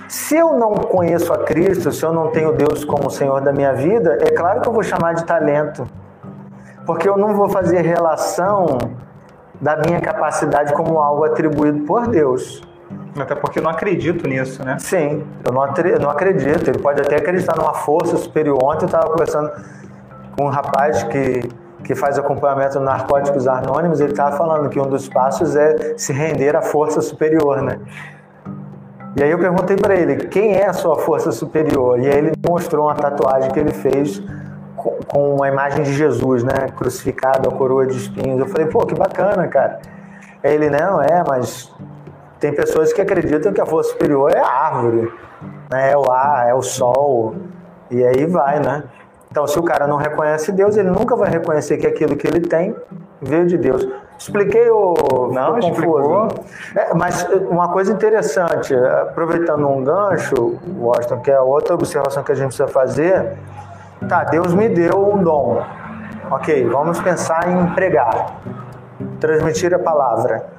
Se 0.08 0.36
eu 0.36 0.54
não 0.54 0.74
conheço 0.74 1.32
a 1.32 1.38
Cristo, 1.44 1.92
se 1.92 2.02
eu 2.04 2.12
não 2.12 2.30
tenho 2.30 2.52
Deus 2.52 2.84
como 2.84 3.10
Senhor 3.10 3.42
da 3.42 3.52
minha 3.52 3.74
vida, 3.74 4.16
é 4.20 4.30
claro 4.30 4.62
que 4.62 4.68
eu 4.68 4.72
vou 4.72 4.82
chamar 4.82 5.14
de 5.14 5.24
talento. 5.24 5.86
Porque 6.86 7.06
eu 7.06 7.18
não 7.18 7.34
vou 7.34 7.50
fazer 7.50 7.82
relação 7.82 8.78
da 9.60 9.76
minha 9.76 10.00
capacidade 10.00 10.72
como 10.72 10.98
algo 10.98 11.24
atribuído 11.24 11.84
por 11.84 12.06
Deus. 12.06 12.62
Até 13.16 13.34
porque 13.34 13.58
eu 13.58 13.62
não 13.62 13.70
acredito 13.70 14.28
nisso, 14.28 14.64
né? 14.64 14.76
Sim, 14.78 15.24
eu 15.44 15.52
não, 15.52 15.66
eu 15.66 16.00
não 16.00 16.10
acredito. 16.10 16.68
Ele 16.68 16.78
pode 16.78 17.00
até 17.00 17.16
acreditar 17.16 17.56
numa 17.56 17.74
força 17.74 18.16
superior. 18.16 18.58
Ontem 18.62 18.84
eu 18.84 18.86
estava 18.86 19.10
conversando 19.10 19.50
com 20.36 20.44
um 20.44 20.48
rapaz 20.48 21.02
que, 21.04 21.48
que 21.84 21.94
faz 21.94 22.18
acompanhamento 22.18 22.78
no 22.78 22.84
Narcóticos 22.84 23.46
Anônimos. 23.46 24.00
Ele 24.00 24.12
estava 24.12 24.36
falando 24.36 24.68
que 24.68 24.78
um 24.78 24.88
dos 24.88 25.08
passos 25.08 25.56
é 25.56 25.94
se 25.96 26.12
render 26.12 26.54
à 26.54 26.62
força 26.62 27.00
superior, 27.00 27.62
né? 27.62 27.80
E 29.16 29.22
aí 29.22 29.30
eu 29.30 29.38
perguntei 29.38 29.76
para 29.76 29.96
ele, 29.96 30.28
quem 30.28 30.54
é 30.54 30.66
a 30.66 30.72
sua 30.72 30.96
força 31.00 31.32
superior? 31.32 31.98
E 31.98 32.06
aí 32.06 32.18
ele 32.18 32.32
mostrou 32.48 32.86
uma 32.86 32.94
tatuagem 32.94 33.50
que 33.50 33.58
ele 33.58 33.72
fez 33.72 34.22
com, 34.76 34.90
com 35.08 35.42
a 35.42 35.48
imagem 35.48 35.82
de 35.82 35.92
Jesus, 35.92 36.44
né? 36.44 36.68
Crucificado, 36.76 37.48
a 37.48 37.52
coroa 37.52 37.86
de 37.86 37.96
espinhos. 37.96 38.38
Eu 38.38 38.46
falei, 38.46 38.66
pô, 38.66 38.86
que 38.86 38.94
bacana, 38.94 39.48
cara. 39.48 39.80
Ele, 40.44 40.70
não, 40.70 41.02
é, 41.02 41.24
mas 41.26 41.74
tem 42.40 42.54
pessoas 42.54 42.92
que 42.92 43.00
acreditam 43.00 43.52
que 43.52 43.60
a 43.60 43.66
força 43.66 43.90
superior 43.90 44.30
é 44.32 44.38
a 44.38 44.48
árvore, 44.48 45.12
né? 45.70 45.92
é 45.92 45.96
o 45.96 46.10
ar, 46.10 46.48
é 46.48 46.54
o 46.54 46.62
sol, 46.62 47.34
e 47.90 48.04
aí 48.04 48.26
vai, 48.26 48.60
né? 48.60 48.84
Então, 49.30 49.46
se 49.46 49.58
o 49.58 49.62
cara 49.62 49.86
não 49.86 49.96
reconhece 49.96 50.50
Deus, 50.52 50.76
ele 50.76 50.90
nunca 50.90 51.14
vai 51.14 51.30
reconhecer 51.30 51.76
que 51.76 51.86
aquilo 51.86 52.16
que 52.16 52.26
ele 52.26 52.40
tem 52.40 52.74
veio 53.20 53.46
de 53.46 53.58
Deus. 53.58 53.86
Expliquei 54.18 54.68
o. 54.70 55.30
Não, 55.32 55.58
explicou. 55.58 56.28
É, 56.74 56.94
mas 56.94 57.28
uma 57.50 57.68
coisa 57.68 57.92
interessante, 57.92 58.74
aproveitando 58.74 59.68
um 59.68 59.84
gancho, 59.84 60.58
Washington, 60.76 61.20
que 61.20 61.30
é 61.30 61.40
outra 61.40 61.74
observação 61.74 62.22
que 62.24 62.32
a 62.32 62.34
gente 62.34 62.48
precisa 62.48 62.68
fazer. 62.68 63.36
Tá, 64.08 64.24
Deus 64.24 64.54
me 64.54 64.68
deu 64.68 65.14
um 65.14 65.22
dom. 65.22 65.62
Ok, 66.30 66.66
vamos 66.66 67.00
pensar 67.00 67.48
em 67.48 67.74
pregar, 67.74 68.40
transmitir 69.20 69.74
a 69.74 69.78
palavra. 69.78 70.57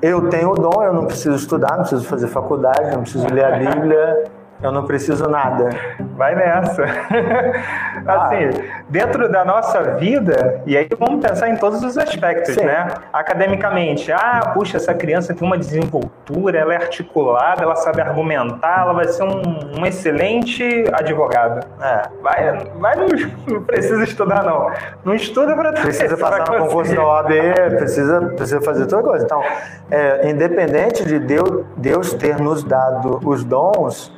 Eu 0.00 0.28
tenho 0.28 0.50
o 0.50 0.54
dom, 0.54 0.82
eu 0.82 0.92
não 0.92 1.06
preciso 1.06 1.34
estudar, 1.34 1.72
não 1.72 1.80
preciso 1.80 2.04
fazer 2.04 2.28
faculdade, 2.28 2.94
não 2.94 3.02
preciso 3.02 3.26
ler 3.32 3.44
a 3.44 3.58
Bíblia, 3.58 4.24
eu 4.62 4.72
não 4.72 4.84
preciso 4.84 5.28
nada. 5.28 5.70
Vai 6.16 6.34
nessa. 6.34 6.84
assim, 8.06 8.50
dentro 8.88 9.30
da 9.30 9.44
nossa 9.44 9.94
vida, 9.94 10.62
e 10.66 10.76
aí 10.76 10.88
vamos 10.98 11.24
pensar 11.24 11.48
em 11.48 11.56
todos 11.56 11.82
os 11.82 11.96
aspectos, 11.96 12.54
Sim. 12.54 12.64
né? 12.64 12.88
Academicamente, 13.12 14.10
ah, 14.10 14.50
puxa, 14.54 14.76
essa 14.76 14.94
criança 14.94 15.34
tem 15.34 15.46
uma 15.46 15.58
desenvoltura, 15.58 16.58
ela 16.58 16.74
é 16.74 16.76
articulada, 16.76 17.62
ela 17.62 17.76
sabe 17.76 18.00
argumentar, 18.00 18.80
ela 18.80 18.92
vai 18.92 19.06
ser 19.08 19.22
um, 19.22 19.80
um 19.80 19.86
excelente 19.86 20.84
advogado. 20.92 21.66
É. 21.80 22.02
Vai, 22.22 22.58
vai 22.78 22.96
não, 22.96 23.06
não, 23.46 23.62
precisa 23.62 24.02
estudar, 24.02 24.42
não. 24.42 24.70
Não 25.04 25.14
estuda 25.14 25.54
para 25.54 25.72
Precisa 25.72 26.16
passar 26.16 26.50
no 26.50 26.66
concurso 26.66 26.94
da 26.94 27.04
OAB, 27.04 27.30
precisa, 27.76 28.20
precisa 28.36 28.60
fazer 28.60 28.86
toda 28.86 29.02
coisa. 29.02 29.24
Então, 29.24 29.42
é, 29.90 30.30
independente 30.30 31.04
de 31.04 31.18
Deus, 31.18 31.64
Deus 31.76 32.12
ter 32.14 32.38
nos 32.40 32.64
dado 32.64 33.20
os 33.24 33.44
dons, 33.44 34.12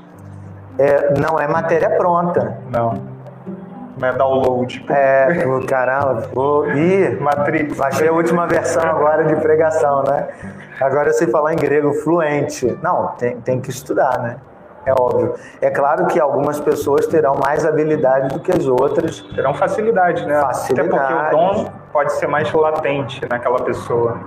é, 0.80 1.14
não 1.20 1.38
é 1.38 1.46
matéria 1.46 1.90
pronta. 1.90 2.56
Não. 2.70 2.94
Não 3.98 4.08
é 4.08 4.12
download. 4.12 4.86
É, 4.88 5.44
o 5.46 5.66
caramba. 5.66 6.22
Vou... 6.32 6.66
Ih, 6.72 7.20
Matrix. 7.20 7.76
Baixei 7.76 8.08
a 8.08 8.12
última 8.12 8.46
versão 8.46 8.82
agora 8.82 9.24
de 9.24 9.36
pregação, 9.36 10.02
né? 10.04 10.28
Agora 10.80 11.10
eu 11.10 11.12
sei 11.12 11.26
falar 11.26 11.52
em 11.52 11.56
grego 11.56 11.92
fluente. 11.92 12.78
Não, 12.82 13.08
tem, 13.18 13.38
tem 13.40 13.60
que 13.60 13.68
estudar, 13.68 14.18
né? 14.20 14.36
É 14.86 14.92
óbvio. 14.92 15.34
É 15.60 15.68
claro 15.70 16.06
que 16.06 16.18
algumas 16.18 16.58
pessoas 16.58 17.06
terão 17.06 17.34
mais 17.34 17.66
habilidade 17.66 18.28
do 18.28 18.40
que 18.40 18.50
as 18.50 18.66
outras. 18.66 19.20
Terão 19.34 19.52
facilidade, 19.52 20.24
né? 20.24 20.40
Facilidade. 20.40 20.94
Até 20.94 21.08
porque 21.10 21.36
o 21.36 21.38
dom 21.38 21.72
pode 21.92 22.12
ser 22.14 22.26
mais 22.26 22.50
latente 22.50 23.20
naquela 23.28 23.62
pessoa. 23.62 24.18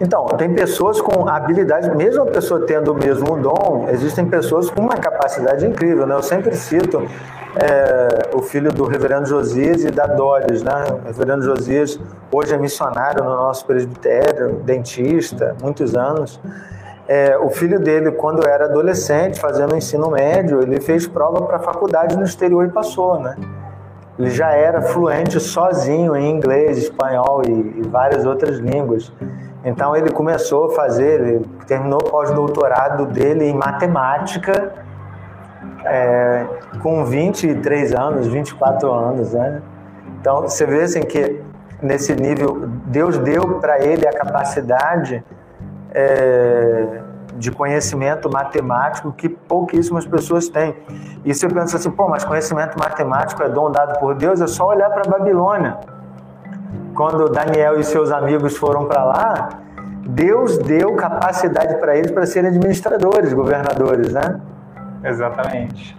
Então, 0.00 0.26
tem 0.26 0.54
pessoas 0.54 1.00
com 1.00 1.28
habilidade, 1.28 1.90
mesmo 1.96 2.22
a 2.22 2.26
pessoa 2.26 2.64
tendo 2.64 2.92
o 2.92 2.94
mesmo 2.94 3.36
dom, 3.36 3.88
existem 3.90 4.24
pessoas 4.26 4.70
com 4.70 4.80
uma 4.80 4.96
capacidade 4.96 5.66
incrível, 5.66 6.06
né? 6.06 6.14
Eu 6.14 6.22
sempre 6.22 6.54
cito 6.54 7.02
é, 7.56 8.36
o 8.36 8.40
filho 8.40 8.72
do 8.72 8.84
reverendo 8.84 9.26
Josias 9.26 9.82
e 9.82 9.90
da 9.90 10.06
Doris, 10.06 10.62
né? 10.62 10.72
O 11.02 11.06
reverendo 11.06 11.42
Josias 11.42 11.98
hoje 12.30 12.54
é 12.54 12.58
missionário 12.58 13.24
no 13.24 13.30
nosso 13.30 13.66
presbitério, 13.66 14.60
dentista, 14.64 15.56
muitos 15.60 15.96
anos. 15.96 16.40
É, 17.08 17.36
o 17.36 17.48
filho 17.50 17.80
dele, 17.80 18.12
quando 18.12 18.46
era 18.46 18.66
adolescente, 18.66 19.40
fazendo 19.40 19.74
ensino 19.74 20.10
médio, 20.10 20.62
ele 20.62 20.80
fez 20.80 21.08
prova 21.08 21.42
para 21.42 21.56
a 21.56 21.60
faculdade 21.60 22.16
no 22.16 22.22
exterior 22.22 22.66
e 22.66 22.68
passou, 22.68 23.18
né? 23.18 23.34
Ele 24.16 24.30
já 24.30 24.50
era 24.50 24.82
fluente 24.82 25.40
sozinho 25.40 26.14
em 26.14 26.30
inglês, 26.30 26.76
espanhol 26.78 27.42
e, 27.46 27.50
e 27.78 27.82
várias 27.88 28.24
outras 28.26 28.58
línguas. 28.58 29.12
Então 29.64 29.96
ele 29.96 30.10
começou 30.10 30.66
a 30.66 30.74
fazer, 30.74 31.20
ele 31.20 31.46
terminou 31.66 31.98
o 31.98 32.10
pós-doutorado 32.10 33.06
dele 33.06 33.44
em 33.44 33.54
matemática 33.54 34.72
é, 35.84 36.46
com 36.82 37.04
23 37.04 37.94
anos, 37.94 38.26
24 38.26 38.90
anos, 38.92 39.32
né? 39.32 39.60
Então 40.20 40.42
você 40.42 40.64
vê 40.64 40.82
assim 40.82 41.02
que 41.02 41.42
nesse 41.82 42.14
nível 42.14 42.68
Deus 42.86 43.18
deu 43.18 43.58
para 43.60 43.84
ele 43.84 44.06
a 44.06 44.12
capacidade 44.12 45.24
é, 45.92 47.00
de 47.36 47.50
conhecimento 47.50 48.30
matemático 48.30 49.12
que 49.12 49.28
pouquíssimas 49.28 50.06
pessoas 50.06 50.48
têm. 50.48 50.74
E 51.24 51.32
você 51.32 51.48
pensa 51.48 51.76
assim, 51.76 51.90
pô, 51.90 52.08
mas 52.08 52.24
conhecimento 52.24 52.78
matemático 52.78 53.42
é 53.42 53.48
dom 53.48 53.70
dado 53.70 53.98
por 54.00 54.14
Deus, 54.14 54.40
é 54.40 54.46
só 54.46 54.68
olhar 54.68 54.90
para 54.90 55.08
Babilônia. 55.08 55.78
Quando 56.98 57.28
Daniel 57.28 57.78
e 57.78 57.84
seus 57.84 58.10
amigos 58.10 58.56
foram 58.56 58.86
para 58.86 59.04
lá, 59.04 59.48
Deus 60.04 60.58
deu 60.58 60.96
capacidade 60.96 61.76
para 61.76 61.96
eles 61.96 62.10
para 62.10 62.26
serem 62.26 62.50
administradores, 62.50 63.32
governadores, 63.32 64.12
né? 64.12 64.40
Exatamente 65.04 65.96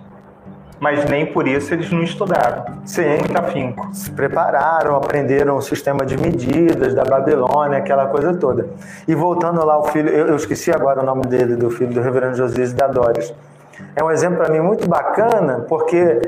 mas 0.79 1.03
nem 1.09 1.25
por 1.25 1.47
isso 1.47 1.73
eles 1.73 1.91
não 1.91 2.01
estudaram. 2.03 2.63
Sim. 2.85 3.17
Muito 3.17 3.37
afinco. 3.37 3.89
Se 3.93 4.09
prepararam, 4.11 4.95
aprenderam 4.95 5.57
o 5.57 5.61
sistema 5.61 6.05
de 6.05 6.17
medidas 6.17 6.95
da 6.95 7.03
Babilônia, 7.03 7.79
aquela 7.79 8.07
coisa 8.07 8.33
toda. 8.33 8.67
E 9.07 9.13
voltando 9.13 9.63
lá, 9.65 9.77
o 9.77 9.83
filho, 9.85 10.09
eu, 10.09 10.27
eu 10.27 10.35
esqueci 10.37 10.71
agora 10.71 11.01
o 11.01 11.05
nome 11.05 11.23
dele, 11.23 11.55
do 11.55 11.69
filho 11.69 11.93
do 11.93 11.99
reverendo 11.99 12.35
Josias 12.35 12.71
da 12.71 12.87
Doris. 12.87 13.33
É 13.95 14.03
um 14.03 14.09
exemplo 14.09 14.37
para 14.37 14.49
mim 14.49 14.61
muito 14.61 14.87
bacana, 14.87 15.65
porque 15.67 16.21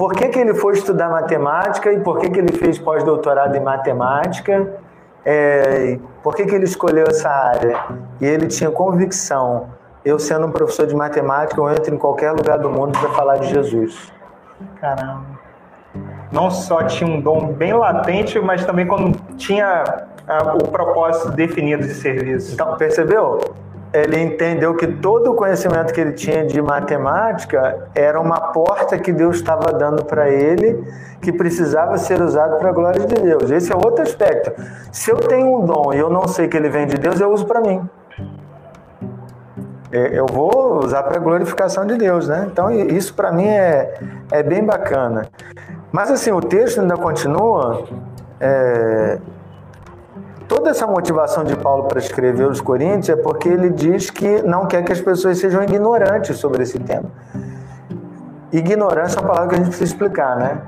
por 0.00 0.14
que, 0.14 0.28
que 0.28 0.38
ele 0.38 0.54
foi 0.54 0.72
estudar 0.72 1.10
matemática 1.10 1.92
e 1.92 2.00
por 2.00 2.18
que, 2.20 2.30
que 2.30 2.38
ele 2.38 2.56
fez 2.56 2.78
pós-doutorado 2.78 3.54
em 3.54 3.60
matemática? 3.60 4.66
É, 5.26 5.98
por 6.22 6.34
que, 6.34 6.46
que 6.46 6.54
ele 6.54 6.64
escolheu 6.64 7.04
essa 7.06 7.28
área? 7.28 7.78
E 8.18 8.24
ele 8.24 8.46
tinha 8.46 8.70
convicção 8.70 9.68
eu 10.02 10.18
sendo 10.18 10.46
um 10.46 10.50
professor 10.50 10.86
de 10.86 10.94
matemática, 10.94 11.60
eu 11.60 11.68
entro 11.68 11.94
em 11.94 11.98
qualquer 11.98 12.32
lugar 12.32 12.58
do 12.58 12.70
mundo 12.70 12.98
para 12.98 13.10
falar 13.10 13.36
de 13.40 13.50
Jesus. 13.50 14.10
Caramba. 14.80 15.38
Não 16.32 16.50
só 16.50 16.84
tinha 16.84 17.10
um 17.10 17.20
dom 17.20 17.52
bem 17.52 17.74
latente, 17.74 18.40
mas 18.40 18.64
também 18.64 18.86
quando 18.86 19.14
tinha 19.36 19.84
ah, 20.26 20.54
o 20.54 20.68
propósito 20.68 21.32
definido 21.32 21.82
de 21.82 21.92
serviço. 21.92 22.54
Então, 22.54 22.74
percebeu? 22.78 23.38
Ele 23.92 24.20
entendeu 24.20 24.74
que 24.76 24.86
todo 24.86 25.32
o 25.32 25.34
conhecimento 25.34 25.92
que 25.92 26.00
ele 26.00 26.12
tinha 26.12 26.46
de 26.46 26.62
matemática 26.62 27.88
era 27.92 28.20
uma 28.20 28.40
porta 28.52 28.96
que 28.96 29.12
Deus 29.12 29.36
estava 29.36 29.72
dando 29.72 30.04
para 30.04 30.30
ele, 30.30 30.84
que 31.20 31.32
precisava 31.32 31.98
ser 31.98 32.22
usado 32.22 32.56
para 32.58 32.68
a 32.68 32.72
glória 32.72 33.04
de 33.04 33.14
Deus. 33.16 33.50
Esse 33.50 33.72
é 33.72 33.74
outro 33.74 34.02
aspecto. 34.02 34.52
Se 34.92 35.10
eu 35.10 35.16
tenho 35.16 35.58
um 35.58 35.66
dom 35.66 35.92
e 35.92 35.98
eu 35.98 36.08
não 36.08 36.28
sei 36.28 36.46
que 36.46 36.56
ele 36.56 36.68
vem 36.68 36.86
de 36.86 36.98
Deus, 36.98 37.20
eu 37.20 37.32
uso 37.32 37.46
para 37.46 37.60
mim. 37.60 37.88
Eu 39.90 40.26
vou 40.26 40.84
usar 40.84 41.02
para 41.02 41.16
a 41.16 41.20
glorificação 41.20 41.84
de 41.84 41.96
Deus, 41.96 42.28
né? 42.28 42.46
Então 42.50 42.70
isso 42.70 43.12
para 43.12 43.32
mim 43.32 43.48
é, 43.48 43.98
é 44.30 44.40
bem 44.40 44.64
bacana. 44.64 45.28
Mas 45.90 46.12
assim, 46.12 46.30
o 46.30 46.40
texto 46.40 46.80
ainda 46.80 46.96
continua. 46.96 47.82
É, 48.38 49.18
toda 50.50 50.70
essa 50.70 50.84
motivação 50.84 51.44
de 51.44 51.54
Paulo 51.54 51.84
para 51.84 52.00
escrever 52.00 52.44
os 52.44 52.60
Coríntios 52.60 53.08
é 53.08 53.14
porque 53.14 53.48
ele 53.48 53.70
diz 53.70 54.10
que 54.10 54.42
não 54.42 54.66
quer 54.66 54.82
que 54.82 54.90
as 54.90 55.00
pessoas 55.00 55.38
sejam 55.38 55.62
ignorantes 55.62 56.38
sobre 56.38 56.64
esse 56.64 56.76
tema. 56.80 57.08
Ignorância 58.52 59.20
é 59.20 59.22
uma 59.22 59.28
palavra 59.28 59.48
que 59.50 59.54
a 59.54 59.58
gente 59.58 59.68
precisa 59.68 59.92
explicar, 59.92 60.36
né? 60.36 60.60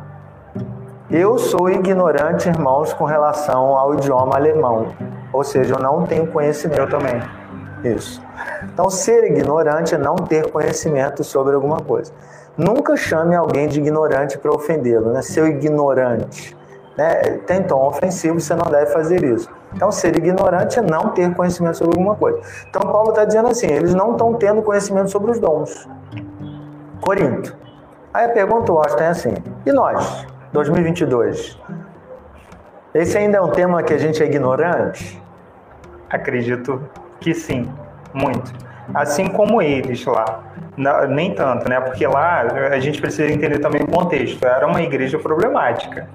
Eu 1.11 1.37
sou 1.37 1.69
ignorante, 1.69 2.49
irmãos, 2.49 2.93
com 2.95 3.05
relação 3.05 3.77
ao 3.77 3.95
idioma 3.95 4.37
alemão. 4.37 4.87
Ou 5.33 5.43
seja, 5.43 5.75
eu 5.75 5.81
não 5.81 6.07
tenho 6.07 6.29
conhecimento. 6.29 6.79
Eu 6.79 6.89
também. 6.89 7.21
Isso. 7.83 8.23
Então, 8.73 8.89
ser 8.89 9.25
ignorante 9.25 9.97
é 9.97 9.99
não 9.99 10.15
ter 10.15 10.49
conhecimento 10.53 11.25
sobre 11.25 11.57
alguma 11.57 11.79
coisa. 11.81 12.13
Nunca 12.57 12.97
chame 12.97 13.35
alguém 13.35 13.67
de 13.67 13.81
ignorante 13.81 14.39
para 14.39 14.53
ofendê-lo, 14.53 15.11
né? 15.11 15.23
Seu 15.23 15.49
ignorante. 15.49 16.57
Né? 16.97 17.15
Tem 17.47 17.65
tom 17.65 17.89
ofensivo, 17.89 18.39
você 18.39 18.55
não 18.55 18.71
deve 18.71 18.93
fazer 18.93 19.25
isso. 19.25 19.51
Então, 19.75 19.91
ser 19.91 20.17
ignorante 20.17 20.79
é 20.79 20.83
não 20.83 21.09
ter 21.09 21.35
conhecimento 21.35 21.79
sobre 21.79 21.99
alguma 21.99 22.15
coisa. 22.15 22.41
Então, 22.69 22.83
Paulo 22.83 23.11
está 23.11 23.25
dizendo 23.25 23.49
assim: 23.49 23.67
eles 23.67 23.95
não 23.95 24.13
estão 24.13 24.35
tendo 24.35 24.63
conhecimento 24.63 25.11
sobre 25.11 25.31
os 25.31 25.39
dons. 25.39 25.89
Corinto. 27.01 27.57
Aí 28.15 28.27
a 28.27 28.29
pergunta, 28.29 28.73
Washington, 28.73 29.03
é 29.03 29.09
assim: 29.09 29.35
e 29.65 29.73
nós, 29.73 30.27
2022? 30.53 31.59
Esse 32.95 33.17
ainda 33.17 33.39
é 33.39 33.41
um 33.41 33.49
tema 33.49 33.83
que 33.83 33.95
a 33.95 33.99
gente 33.99 34.23
é 34.23 34.27
ignorante? 34.27 35.21
Acredito 36.11 36.83
que 37.19 37.33
sim, 37.35 37.67
muito. 38.13 38.53
Assim 38.93 39.29
como 39.29 39.63
eles 39.63 40.05
lá. 40.05 40.41
Nem 41.09 41.35
tanto, 41.35 41.69
né? 41.69 41.81
Porque 41.81 42.07
lá 42.07 42.41
a 42.41 42.79
gente 42.79 43.01
precisa 43.01 43.33
entender 43.33 43.59
também 43.61 43.83
o 43.83 43.87
contexto. 43.87 44.45
Era 44.45 44.67
uma 44.67 44.83
igreja 44.83 45.19
problemática. 45.19 46.07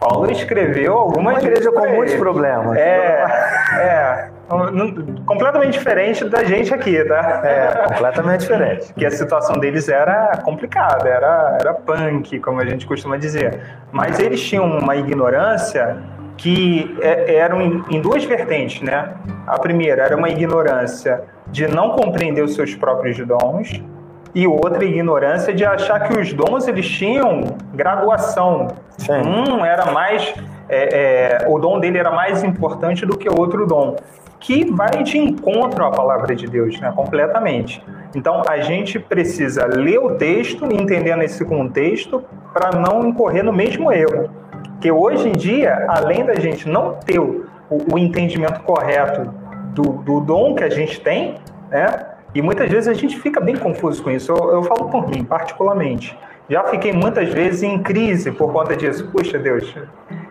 Paulo 0.00 0.30
escreveu 0.30 0.92
algumas 0.92 1.42
uma 1.42 1.42
igreja 1.42 1.72
com 1.72 1.88
muitos 1.88 2.14
problemas. 2.14 2.76
É, 2.76 3.24
é. 3.74 4.30
Completamente 5.26 5.72
diferente 5.72 6.24
da 6.24 6.42
gente 6.42 6.72
aqui, 6.72 7.04
tá? 7.04 7.42
É, 7.44 7.88
completamente 7.88 8.40
diferente. 8.40 8.94
que 8.94 9.04
a 9.04 9.10
situação 9.10 9.58
deles 9.58 9.88
era 9.88 10.38
complicada, 10.42 11.06
era, 11.08 11.58
era 11.60 11.74
punk, 11.74 12.38
como 12.40 12.60
a 12.60 12.64
gente 12.64 12.86
costuma 12.86 13.18
dizer. 13.18 13.60
Mas 13.92 14.18
eles 14.18 14.40
tinham 14.40 14.64
uma 14.64 14.96
ignorância 14.96 15.98
que 16.38 16.96
é, 17.02 17.34
eram 17.34 17.60
em, 17.60 17.84
em 17.90 18.00
duas 18.00 18.24
vertentes, 18.24 18.80
né? 18.80 19.12
A 19.46 19.58
primeira 19.58 20.04
era 20.04 20.16
uma 20.16 20.30
ignorância 20.30 21.24
de 21.48 21.66
não 21.66 21.90
compreender 21.90 22.42
os 22.42 22.54
seus 22.54 22.74
próprios 22.74 23.18
dons 23.18 23.82
e 24.34 24.46
outra 24.46 24.84
ignorância 24.84 25.52
de 25.52 25.64
achar 25.64 26.00
que 26.08 26.18
os 26.18 26.32
dons 26.32 26.68
eles 26.68 26.88
tinham 26.88 27.42
graduação. 27.74 28.68
Sim. 28.98 29.22
Um 29.22 29.64
era 29.64 29.90
mais 29.92 30.34
é, 30.68 31.40
é, 31.42 31.48
o 31.48 31.58
dom 31.58 31.80
dele 31.80 31.98
era 31.98 32.10
mais 32.10 32.44
importante 32.44 33.06
do 33.06 33.16
que 33.16 33.28
outro 33.28 33.66
dom, 33.66 33.96
que 34.38 34.70
vai 34.70 35.02
de 35.02 35.18
encontro 35.18 35.84
à 35.84 35.90
palavra 35.90 36.36
de 36.36 36.46
Deus, 36.46 36.78
né? 36.78 36.92
Completamente. 36.94 37.82
Então 38.14 38.42
a 38.48 38.58
gente 38.58 38.98
precisa 38.98 39.66
ler 39.66 39.98
o 39.98 40.16
texto, 40.16 40.66
entendendo 40.66 41.22
esse 41.22 41.44
contexto, 41.44 42.22
para 42.52 42.78
não 42.78 43.08
incorrer 43.08 43.42
no 43.42 43.52
mesmo 43.52 43.90
erro. 43.90 44.30
Que 44.80 44.92
hoje 44.92 45.28
em 45.28 45.32
dia, 45.32 45.86
além 45.88 46.24
da 46.24 46.34
gente 46.34 46.68
não 46.68 46.94
ter 46.94 47.18
o, 47.18 47.46
o 47.70 47.98
entendimento 47.98 48.60
correto 48.60 49.32
do, 49.72 49.82
do 50.02 50.20
dom 50.20 50.54
que 50.54 50.62
a 50.62 50.70
gente 50.70 51.00
tem, 51.00 51.36
né? 51.70 52.06
E 52.34 52.42
muitas 52.42 52.70
vezes 52.70 52.88
a 52.88 52.94
gente 52.94 53.18
fica 53.18 53.40
bem 53.40 53.56
confuso 53.56 54.02
com 54.02 54.10
isso. 54.10 54.32
Eu, 54.32 54.52
eu 54.52 54.62
falo 54.62 54.88
por 54.88 55.08
mim, 55.08 55.24
particularmente. 55.24 56.16
Já 56.48 56.64
fiquei 56.64 56.92
muitas 56.92 57.28
vezes 57.28 57.62
em 57.62 57.82
crise 57.82 58.32
por 58.32 58.52
conta 58.52 58.76
disso. 58.76 59.08
Puxa, 59.10 59.38
Deus, 59.38 59.74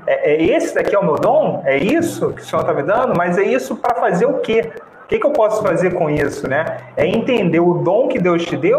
é, 0.05 0.31
é 0.31 0.43
esse 0.55 0.73
daqui 0.73 0.95
é 0.95 0.99
o 0.99 1.05
meu 1.05 1.15
dom? 1.15 1.61
É 1.65 1.77
isso 1.77 2.33
que 2.33 2.41
o 2.41 2.45
Senhor 2.45 2.61
está 2.61 2.73
me 2.73 2.83
dando? 2.83 3.15
Mas 3.15 3.37
é 3.37 3.43
isso 3.43 3.75
para 3.75 3.95
fazer 3.95 4.25
o 4.25 4.39
quê? 4.39 4.71
O 5.03 5.07
que, 5.07 5.19
que 5.19 5.25
eu 5.25 5.31
posso 5.31 5.61
fazer 5.63 5.93
com 5.93 6.09
isso, 6.09 6.49
né? 6.49 6.77
É 6.95 7.05
entender 7.05 7.59
o 7.59 7.75
dom 7.75 8.07
que 8.07 8.19
Deus 8.19 8.43
te 8.45 8.57
deu 8.57 8.77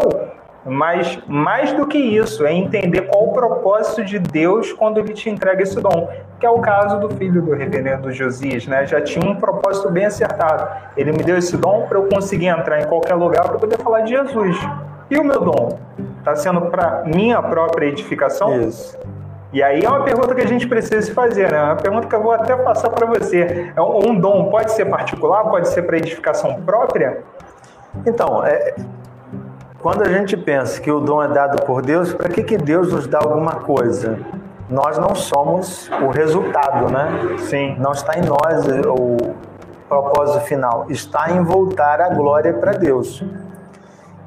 mas 0.65 1.19
mais 1.27 1.73
do 1.73 1.87
que 1.87 1.97
isso, 1.97 2.45
é 2.45 2.53
entender 2.53 3.03
qual 3.03 3.29
o 3.29 3.33
propósito 3.33 4.03
de 4.03 4.19
Deus 4.19 4.73
quando 4.73 4.99
ele 4.99 5.13
te 5.13 5.29
entrega 5.29 5.63
esse 5.63 5.79
dom, 5.79 6.09
que 6.39 6.45
é 6.45 6.49
o 6.49 6.59
caso 6.59 6.99
do 6.99 7.09
filho 7.09 7.41
do 7.41 7.53
reverendo 7.53 8.11
Josias, 8.11 8.67
né? 8.67 8.85
Já 8.85 9.01
tinha 9.01 9.29
um 9.29 9.35
propósito 9.35 9.89
bem 9.89 10.05
acertado. 10.05 10.67
Ele 10.97 11.11
me 11.11 11.23
deu 11.23 11.37
esse 11.37 11.55
dom 11.57 11.85
para 11.87 11.97
eu 11.97 12.07
conseguir 12.07 12.47
entrar 12.47 12.81
em 12.81 12.85
qualquer 12.85 13.15
lugar 13.15 13.43
para 13.43 13.57
poder 13.57 13.77
falar 13.77 14.01
de 14.01 14.11
Jesus. 14.11 14.57
E 15.09 15.17
o 15.17 15.23
meu 15.23 15.41
dom? 15.41 15.79
Está 16.19 16.35
sendo 16.35 16.61
para 16.61 17.03
minha 17.05 17.41
própria 17.41 17.87
edificação? 17.87 18.61
Isso. 18.61 18.97
E 19.51 19.63
aí 19.63 19.83
é 19.83 19.89
uma 19.89 20.03
pergunta 20.03 20.35
que 20.35 20.41
a 20.41 20.47
gente 20.47 20.67
precisa 20.67 21.01
se 21.01 21.11
fazer, 21.11 21.51
né? 21.51 21.57
É 21.57 21.63
uma 21.63 21.75
pergunta 21.75 22.07
que 22.07 22.15
eu 22.15 22.21
vou 22.21 22.31
até 22.31 22.55
passar 22.55 22.91
para 22.91 23.07
você. 23.07 23.71
É 23.75 23.81
um 23.81 24.13
dom 24.19 24.49
pode 24.51 24.71
ser 24.73 24.85
particular, 24.85 25.43
pode 25.45 25.69
ser 25.69 25.81
para 25.83 25.97
edificação 25.97 26.61
própria? 26.61 27.23
Então, 28.05 28.45
é, 28.45 28.75
quando 29.81 30.03
a 30.03 30.09
gente 30.09 30.35
pensa 30.35 30.81
que 30.81 30.91
o 30.91 30.99
dom 30.99 31.23
é 31.23 31.27
dado 31.27 31.63
por 31.63 31.81
Deus, 31.81 32.13
para 32.13 32.29
que, 32.29 32.43
que 32.43 32.57
Deus 32.57 32.91
nos 32.91 33.07
dá 33.07 33.19
alguma 33.19 33.55
coisa? 33.55 34.19
Nós 34.69 34.97
não 34.97 35.15
somos 35.15 35.89
o 36.03 36.09
resultado, 36.09 36.91
né? 36.91 37.37
Sim. 37.39 37.75
Não 37.79 37.91
está 37.91 38.19
em 38.19 38.21
nós 38.21 38.65
o 38.87 39.17
propósito 39.87 40.41
final, 40.41 40.85
está 40.89 41.31
em 41.31 41.43
voltar 41.43 42.01
a 42.01 42.09
glória 42.09 42.53
para 42.53 42.73
Deus. 42.73 43.23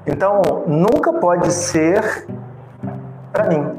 Então, 0.06 0.64
nunca 0.66 1.12
pode 1.12 1.52
ser 1.52 2.26
para 3.30 3.44
mim. 3.44 3.78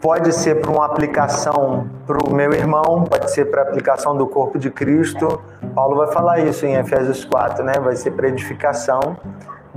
Pode 0.00 0.32
ser 0.32 0.60
para 0.60 0.70
uma 0.70 0.86
aplicação 0.86 1.88
para 2.06 2.18
o 2.24 2.32
meu 2.32 2.52
irmão, 2.52 3.04
pode 3.04 3.30
ser 3.32 3.46
para 3.46 3.62
a 3.62 3.64
aplicação 3.64 4.16
do 4.16 4.28
corpo 4.28 4.58
de 4.58 4.70
Cristo. 4.70 5.42
Paulo 5.74 5.96
vai 5.96 6.06
falar 6.12 6.38
isso 6.38 6.64
em 6.64 6.74
Efésios 6.76 7.24
4, 7.24 7.64
né? 7.64 7.74
Vai 7.80 7.96
ser 7.96 8.12
para 8.12 8.28
edificação 8.28 9.16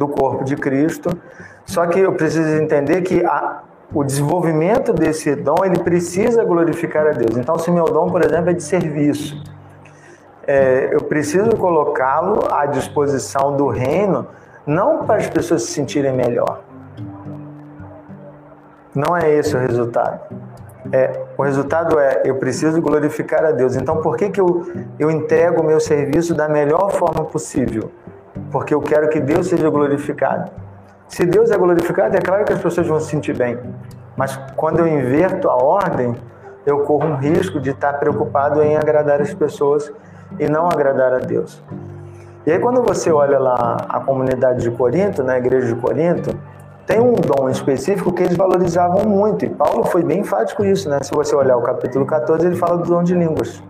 do 0.02 0.08
corpo 0.08 0.44
de 0.44 0.56
Cristo. 0.56 1.16
Só 1.64 1.86
que 1.86 2.00
eu 2.00 2.14
preciso 2.14 2.50
entender 2.60 3.02
que 3.04 3.24
a, 3.24 3.62
o 3.94 4.04
desenvolvimento 4.04 4.92
desse 4.92 5.36
dom 5.36 5.64
ele 5.64 5.80
precisa 5.80 6.44
glorificar 6.44 7.06
a 7.06 7.12
Deus. 7.12 7.38
Então, 7.38 7.58
se 7.60 7.70
meu 7.70 7.86
dom, 7.86 8.10
por 8.10 8.26
exemplo, 8.26 8.50
é 8.50 8.54
de 8.54 8.64
serviço, 8.64 9.42
é, 10.48 10.90
eu 10.92 11.02
preciso 11.02 11.56
colocá-lo 11.56 12.40
à 12.52 12.66
disposição 12.66 13.56
do 13.56 13.68
reino, 13.68 14.28
não 14.66 15.06
para 15.06 15.18
as 15.18 15.30
pessoas 15.30 15.64
se 15.64 15.72
sentirem 15.72 16.14
melhor. 16.14 16.62
Não 18.96 19.16
é 19.16 19.30
esse 19.30 19.56
o 19.56 19.60
resultado. 19.60 20.20
É, 20.92 21.22
o 21.38 21.44
resultado 21.44 22.00
é 22.00 22.24
eu 22.26 22.36
preciso 22.36 22.82
glorificar 22.82 23.46
a 23.46 23.52
Deus. 23.52 23.76
Então, 23.76 24.02
por 24.02 24.18
que, 24.18 24.30
que 24.32 24.42
eu, 24.42 24.66
eu 24.98 25.12
entrego 25.12 25.62
o 25.62 25.64
meu 25.64 25.80
serviço 25.80 26.34
da 26.34 26.50
melhor 26.50 26.92
forma 26.92 27.24
possível? 27.24 27.92
Porque 28.52 28.74
eu 28.74 28.82
quero 28.82 29.10
que 29.10 29.20
Deus 29.20 29.48
seja 29.48 29.70
glorificado. 29.70 30.52
Se 31.08 31.26
Deus 31.26 31.50
é 31.52 31.58
glorificado, 31.58 32.16
é 32.16 32.20
claro 32.20 32.46
que 32.46 32.54
as 32.54 32.62
pessoas 32.62 32.88
vão 32.88 33.00
se 33.00 33.08
sentir 33.08 33.36
bem. 33.36 33.58
Mas 34.16 34.38
quando 34.56 34.80
eu 34.80 34.88
inverto 34.88 35.50
a 35.50 35.56
ordem, 35.56 36.16
eu 36.66 36.80
corro 36.80 37.08
um 37.08 37.16
risco 37.16 37.60
de 37.60 37.72
estar 37.72 37.94
preocupado 37.94 38.62
em 38.62 38.78
agradar 38.78 39.22
as 39.22 39.34
pessoas 39.34 39.92
e 40.40 40.48
não 40.48 40.68
agradar 40.68 41.14
a 41.14 41.20
Deus. 41.20 41.64
E 42.46 42.52
aí 42.52 42.60
quando 42.60 42.82
você 42.82 43.12
olha 43.12 43.40
lá 43.40 43.78
a 43.90 44.00
comunidade 44.00 44.62
de 44.62 44.72
Corinto, 44.72 45.24
na 45.24 45.38
igreja 45.38 45.74
de 45.74 45.76
Corinto, 45.80 46.38
tem 46.86 47.00
um 47.00 47.14
dom 47.14 47.50
específico 47.50 48.12
que 48.12 48.24
eles 48.24 48.36
valorizavam 48.36 49.06
muito. 49.06 49.46
E 49.46 49.50
Paulo 49.50 49.84
foi 49.86 50.04
bem 50.04 50.20
enfático 50.20 50.66
isso, 50.66 50.90
né? 50.90 51.00
Se 51.02 51.12
você 51.12 51.36
olhar 51.36 51.56
o 51.58 51.62
capítulo 51.62 52.06
14, 52.06 52.46
ele 52.46 52.56
fala 52.56 52.78
do 52.78 52.86
dom 52.86 53.04
de 53.04 53.14
línguas 53.14 53.62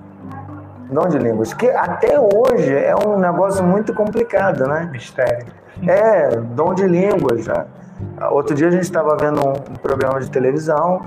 dom 0.92 1.08
de 1.08 1.18
línguas, 1.18 1.54
que 1.54 1.70
até 1.70 2.20
hoje 2.20 2.76
é 2.76 2.94
um 2.96 3.18
negócio 3.18 3.64
muito 3.64 3.94
complicado, 3.94 4.68
né? 4.68 4.90
Mistério. 4.92 5.48
É, 5.88 6.36
dom 6.36 6.74
de 6.74 6.86
línguas. 6.86 7.48
Né? 7.48 7.66
Outro 8.30 8.54
dia 8.54 8.68
a 8.68 8.72
gente 8.72 8.84
estava 8.84 9.16
vendo 9.16 9.40
um, 9.40 9.54
programa 9.82 10.20
de 10.20 10.30
televisão 10.30 11.02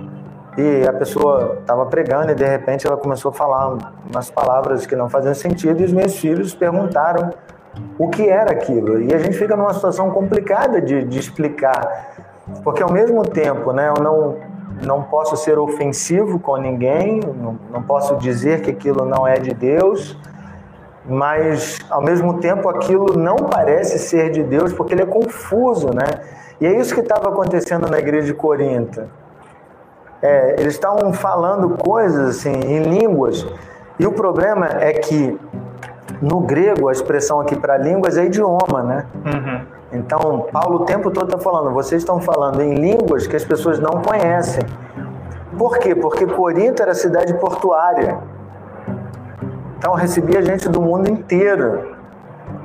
e 0.57 0.87
a 0.89 0.93
pessoa 0.93 1.59
estava 1.61 1.85
pregando 1.87 2.33
e 2.33 2.35
de 2.35 2.45
repente 2.45 2.87
ela 2.87 2.97
começou 2.97 3.31
a 3.31 3.35
falar 3.35 3.77
umas 4.11 4.31
palavras 4.31 4.87
que 4.87 4.97
não 4.97 5.09
faziam 5.09 5.35
sentido 5.35 5.81
e 5.81 5.85
os 5.85 5.93
meus 5.93 6.17
filhos 6.17 6.55
perguntaram 6.55 7.31
o 7.99 8.09
que 8.09 8.29
era 8.29 8.53
aquilo. 8.53 9.03
E 9.03 9.13
a 9.13 9.19
gente 9.19 9.37
fica 9.37 9.55
numa 9.55 9.75
situação 9.75 10.11
complicada 10.11 10.81
de, 10.81 11.05
de 11.05 11.19
explicar, 11.19 12.15
porque 12.63 12.83
ao 12.83 12.91
mesmo 12.91 13.23
tempo, 13.23 13.73
né, 13.73 13.93
eu 13.95 14.03
não 14.03 14.54
não 14.83 15.03
posso 15.03 15.37
ser 15.37 15.59
ofensivo 15.59 16.39
com 16.39 16.57
ninguém, 16.57 17.21
não, 17.21 17.59
não 17.71 17.83
posso 17.83 18.17
dizer 18.17 18.63
que 18.63 18.71
aquilo 18.71 19.05
não 19.05 19.27
é 19.27 19.35
de 19.35 19.53
Deus, 19.55 20.19
mas 21.07 21.79
ao 21.91 22.03
mesmo 22.03 22.41
tempo 22.41 22.69
aquilo 22.69 23.17
não 23.17 23.37
parece 23.37 23.99
ser 23.99 24.31
de 24.31 24.43
Deus 24.43 24.73
porque 24.73 24.95
ele 24.95 25.03
é 25.03 25.07
confuso, 25.07 25.91
né? 25.95 26.07
E 26.61 26.67
é 26.67 26.79
isso 26.79 26.95
que 26.95 27.01
estava 27.01 27.29
acontecendo 27.29 27.91
na 27.91 27.99
igreja 27.99 28.27
de 28.29 28.35
Corinto. 28.35 29.03
É, 30.23 30.57
eles 30.59 30.75
estavam 30.75 31.13
falando 31.13 31.77
coisas 31.77 32.39
assim 32.39 32.53
em 32.53 32.83
línguas 32.83 33.47
e 33.99 34.07
o 34.07 34.13
problema 34.13 34.67
é 34.81 34.93
que 34.95 35.39
no 36.25 36.41
grego 36.41 36.89
a 36.89 36.93
expressão 36.93 37.41
aqui 37.41 37.55
para 37.55 37.77
línguas 37.77 38.17
é 38.17 38.25
idioma, 38.25 38.83
né? 38.83 39.07
Uhum. 39.27 39.61
Então, 39.93 40.47
Paulo 40.51 40.83
o 40.83 40.85
tempo 40.85 41.11
todo 41.11 41.27
está 41.27 41.39
falando, 41.39 41.73
vocês 41.73 42.03
estão 42.03 42.21
falando 42.21 42.61
em 42.63 42.75
línguas 42.75 43.27
que 43.27 43.37
as 43.37 43.45
pessoas 43.45 43.79
não 43.79 44.03
conhecem. 44.03 44.63
Por 45.57 45.79
quê? 45.79 45.95
Porque 45.95 46.27
Corinto 46.27 46.83
era 46.83 46.95
cidade 46.95 47.35
portuária. 47.35 48.19
Então 49.79 49.95
recebia 49.95 50.43
gente 50.43 50.69
do 50.69 50.81
mundo 50.81 51.11
inteiro. 51.11 51.95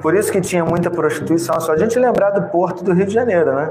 Por 0.01 0.15
isso 0.15 0.31
que 0.31 0.39
tinha 0.39 0.63
muita 0.63 0.89
prostituição. 0.89 1.59
Só 1.59 1.73
a 1.73 1.77
gente 1.77 1.99
lembrar 1.99 2.31
do 2.31 2.43
porto 2.49 2.83
do 2.83 2.93
Rio 2.93 3.05
de 3.05 3.13
Janeiro, 3.13 3.53
né? 3.53 3.69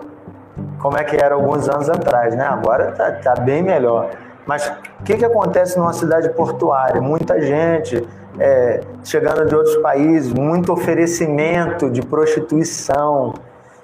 Como 0.79 0.97
é 0.97 1.03
que 1.03 1.17
era 1.17 1.35
alguns 1.35 1.69
anos 1.69 1.89
atrás, 1.89 2.37
né? 2.37 2.45
Agora 2.45 2.93
tá, 2.93 3.11
tá 3.13 3.35
bem 3.41 3.63
melhor. 3.63 4.11
Mas 4.47 4.71
o 5.01 5.03
que, 5.03 5.17
que 5.17 5.25
acontece 5.25 5.79
numa 5.79 5.93
cidade 5.93 6.29
portuária? 6.31 7.01
Muita 7.01 7.41
gente, 7.41 8.07
é, 8.39 8.81
chegando 9.05 9.47
de 9.47 9.55
outros 9.55 9.77
países, 9.77 10.33
muito 10.33 10.73
oferecimento 10.73 11.91
de 11.91 12.03
prostituição. 12.03 13.35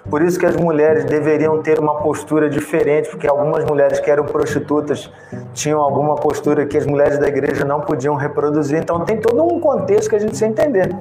Por 0.08 0.20
isso 0.20 0.38
que 0.38 0.44
as 0.44 0.54
mulheres 0.54 1.04
deveriam 1.04 1.62
ter 1.62 1.78
uma 1.78 1.96
postura 1.96 2.48
diferente, 2.50 3.08
porque 3.08 3.26
algumas 3.26 3.64
mulheres 3.64 3.98
que 4.00 4.10
eram 4.10 4.24
prostitutas 4.24 5.10
tinham 5.54 5.80
alguma 5.80 6.14
postura 6.14 6.66
que 6.66 6.76
as 6.76 6.86
mulheres 6.86 7.18
da 7.18 7.26
igreja 7.26 7.64
não 7.64 7.80
podiam 7.80 8.14
reproduzir. 8.14 8.78
Então 8.78 9.00
tem 9.04 9.16
todo 9.18 9.42
um 9.42 9.58
contexto 9.58 10.10
que 10.10 10.16
a 10.16 10.18
gente 10.18 10.30
precisa 10.30 10.50
entender. 10.50 10.94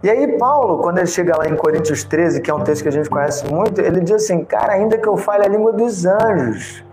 E 0.00 0.08
aí 0.08 0.38
Paulo, 0.38 0.78
quando 0.78 0.98
ele 0.98 1.08
chega 1.08 1.36
lá 1.36 1.48
em 1.48 1.56
Coríntios 1.56 2.04
13, 2.04 2.40
que 2.40 2.48
é 2.48 2.54
um 2.54 2.60
texto 2.60 2.84
que 2.84 2.88
a 2.88 2.92
gente 2.92 3.10
conhece 3.10 3.52
muito, 3.52 3.80
ele 3.80 4.00
diz 4.00 4.14
assim, 4.14 4.44
cara, 4.44 4.74
ainda 4.74 4.96
que 4.96 5.08
eu 5.08 5.16
fale 5.16 5.44
a 5.44 5.48
língua 5.48 5.72
dos 5.72 6.06
anjos, 6.06 6.84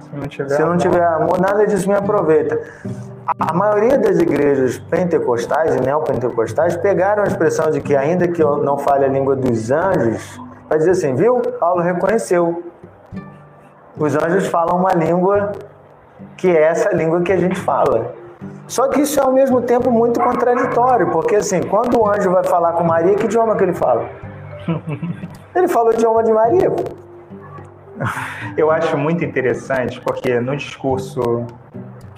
se 0.00 0.16
não 0.16 0.26
tiver, 0.26 0.48
se 0.48 0.62
não 0.62 0.76
tiver 0.76 1.04
amor, 1.04 1.40
nada 1.40 1.64
disso 1.64 1.88
me 1.88 1.94
aproveita. 1.94 2.60
A 3.36 3.52
maioria 3.52 3.98
das 3.98 4.18
igrejas 4.18 4.78
pentecostais 4.78 5.76
e 5.76 5.80
neopentecostais 5.80 6.78
pegaram 6.78 7.24
a 7.24 7.26
expressão 7.26 7.70
de 7.70 7.78
que 7.78 7.94
ainda 7.94 8.26
que 8.26 8.42
eu 8.42 8.56
não 8.56 8.78
fale 8.78 9.04
a 9.04 9.08
língua 9.08 9.36
dos 9.36 9.70
anjos, 9.70 10.40
vai 10.66 10.78
dizer 10.78 10.92
assim, 10.92 11.14
viu? 11.14 11.42
Paulo 11.60 11.82
reconheceu. 11.82 12.62
Os 13.98 14.16
anjos 14.16 14.46
falam 14.46 14.78
uma 14.78 14.92
língua 14.94 15.52
que 16.38 16.48
é 16.48 16.62
essa 16.62 16.94
língua 16.94 17.20
que 17.20 17.30
a 17.30 17.36
gente 17.36 17.60
fala. 17.60 18.14
Só 18.66 18.88
que 18.88 19.02
isso 19.02 19.20
é 19.20 19.22
ao 19.22 19.32
mesmo 19.32 19.60
tempo 19.60 19.90
muito 19.90 20.18
contraditório, 20.18 21.10
porque 21.10 21.36
assim, 21.36 21.62
quando 21.62 22.00
o 22.00 22.08
anjo 22.08 22.30
vai 22.30 22.44
falar 22.44 22.72
com 22.72 22.84
Maria, 22.84 23.14
que 23.14 23.26
idioma 23.26 23.56
que 23.56 23.62
ele 23.62 23.74
fala? 23.74 24.08
Ele 25.54 25.66
fala 25.66 25.90
o 25.90 25.92
idioma 25.92 26.22
de 26.22 26.32
Maria. 26.32 26.70
Eu 28.56 28.70
acho 28.70 28.96
muito 28.96 29.24
interessante, 29.24 30.00
porque 30.00 30.38
no 30.38 30.56
discurso 30.56 31.46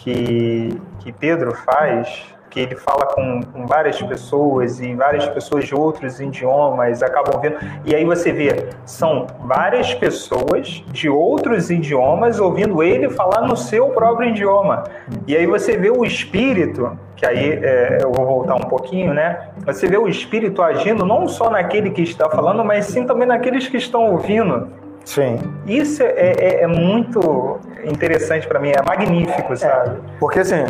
que, 0.01 0.81
que 1.01 1.13
Pedro 1.13 1.55
faz, 1.55 2.35
que 2.49 2.61
ele 2.61 2.75
fala 2.75 3.07
com, 3.07 3.43
com, 3.43 3.67
várias 3.67 4.03
pessoas 4.03 4.81
e 4.81 4.95
várias 4.95 5.27
pessoas 5.29 5.65
de 5.67 5.75
outros 5.75 6.21
idiomas 6.21 7.03
acabam 7.03 7.41
vendo. 7.41 7.57
E 7.85 7.95
aí 7.95 8.05
você 8.05 8.33
vê, 8.33 8.71
são 8.85 9.27
várias 9.45 9.95
pessoas 9.95 10.83
de 10.89 11.09
outros 11.09 11.71
idiomas 11.71 12.41
ouvindo 12.41 12.83
ele 12.83 13.09
falar 13.09 13.43
no 13.43 13.57
seu 13.57 13.91
próprio 13.91 14.31
idioma. 14.31 14.85
E 15.27 15.37
aí 15.37 15.47
você 15.47 15.77
vê 15.77 15.91
o 15.91 16.05
espírito, 16.05 16.99
que 17.15 17.25
aí 17.25 17.61
é, 17.63 17.99
eu 18.03 18.11
vou 18.11 18.27
voltar 18.27 18.57
um 18.57 18.69
pouquinho, 18.69 19.15
né? 19.15 19.51
Você 19.65 19.87
vê 19.87 19.97
o 19.97 20.09
espírito 20.09 20.61
agindo 20.61 21.07
não 21.07 21.29
só 21.29 21.51
naquele 21.51 21.91
que 21.91 22.03
está 22.03 22.29
falando, 22.29 22.65
mas 22.65 22.87
sim 22.87 23.07
também 23.07 23.29
naqueles 23.29 23.69
que 23.69 23.77
estão 23.77 24.11
ouvindo. 24.11 24.80
Sim. 25.05 25.39
Isso 25.67 26.03
é, 26.03 26.35
é, 26.39 26.63
é 26.63 26.67
muito 26.67 27.59
interessante 27.85 28.47
para 28.47 28.61
mim, 28.61 28.71
é 28.71 28.83
magnífico, 28.83 29.57
sabe? 29.57 29.91
É, 29.91 30.19
porque 30.19 30.41
assim, 30.41 30.65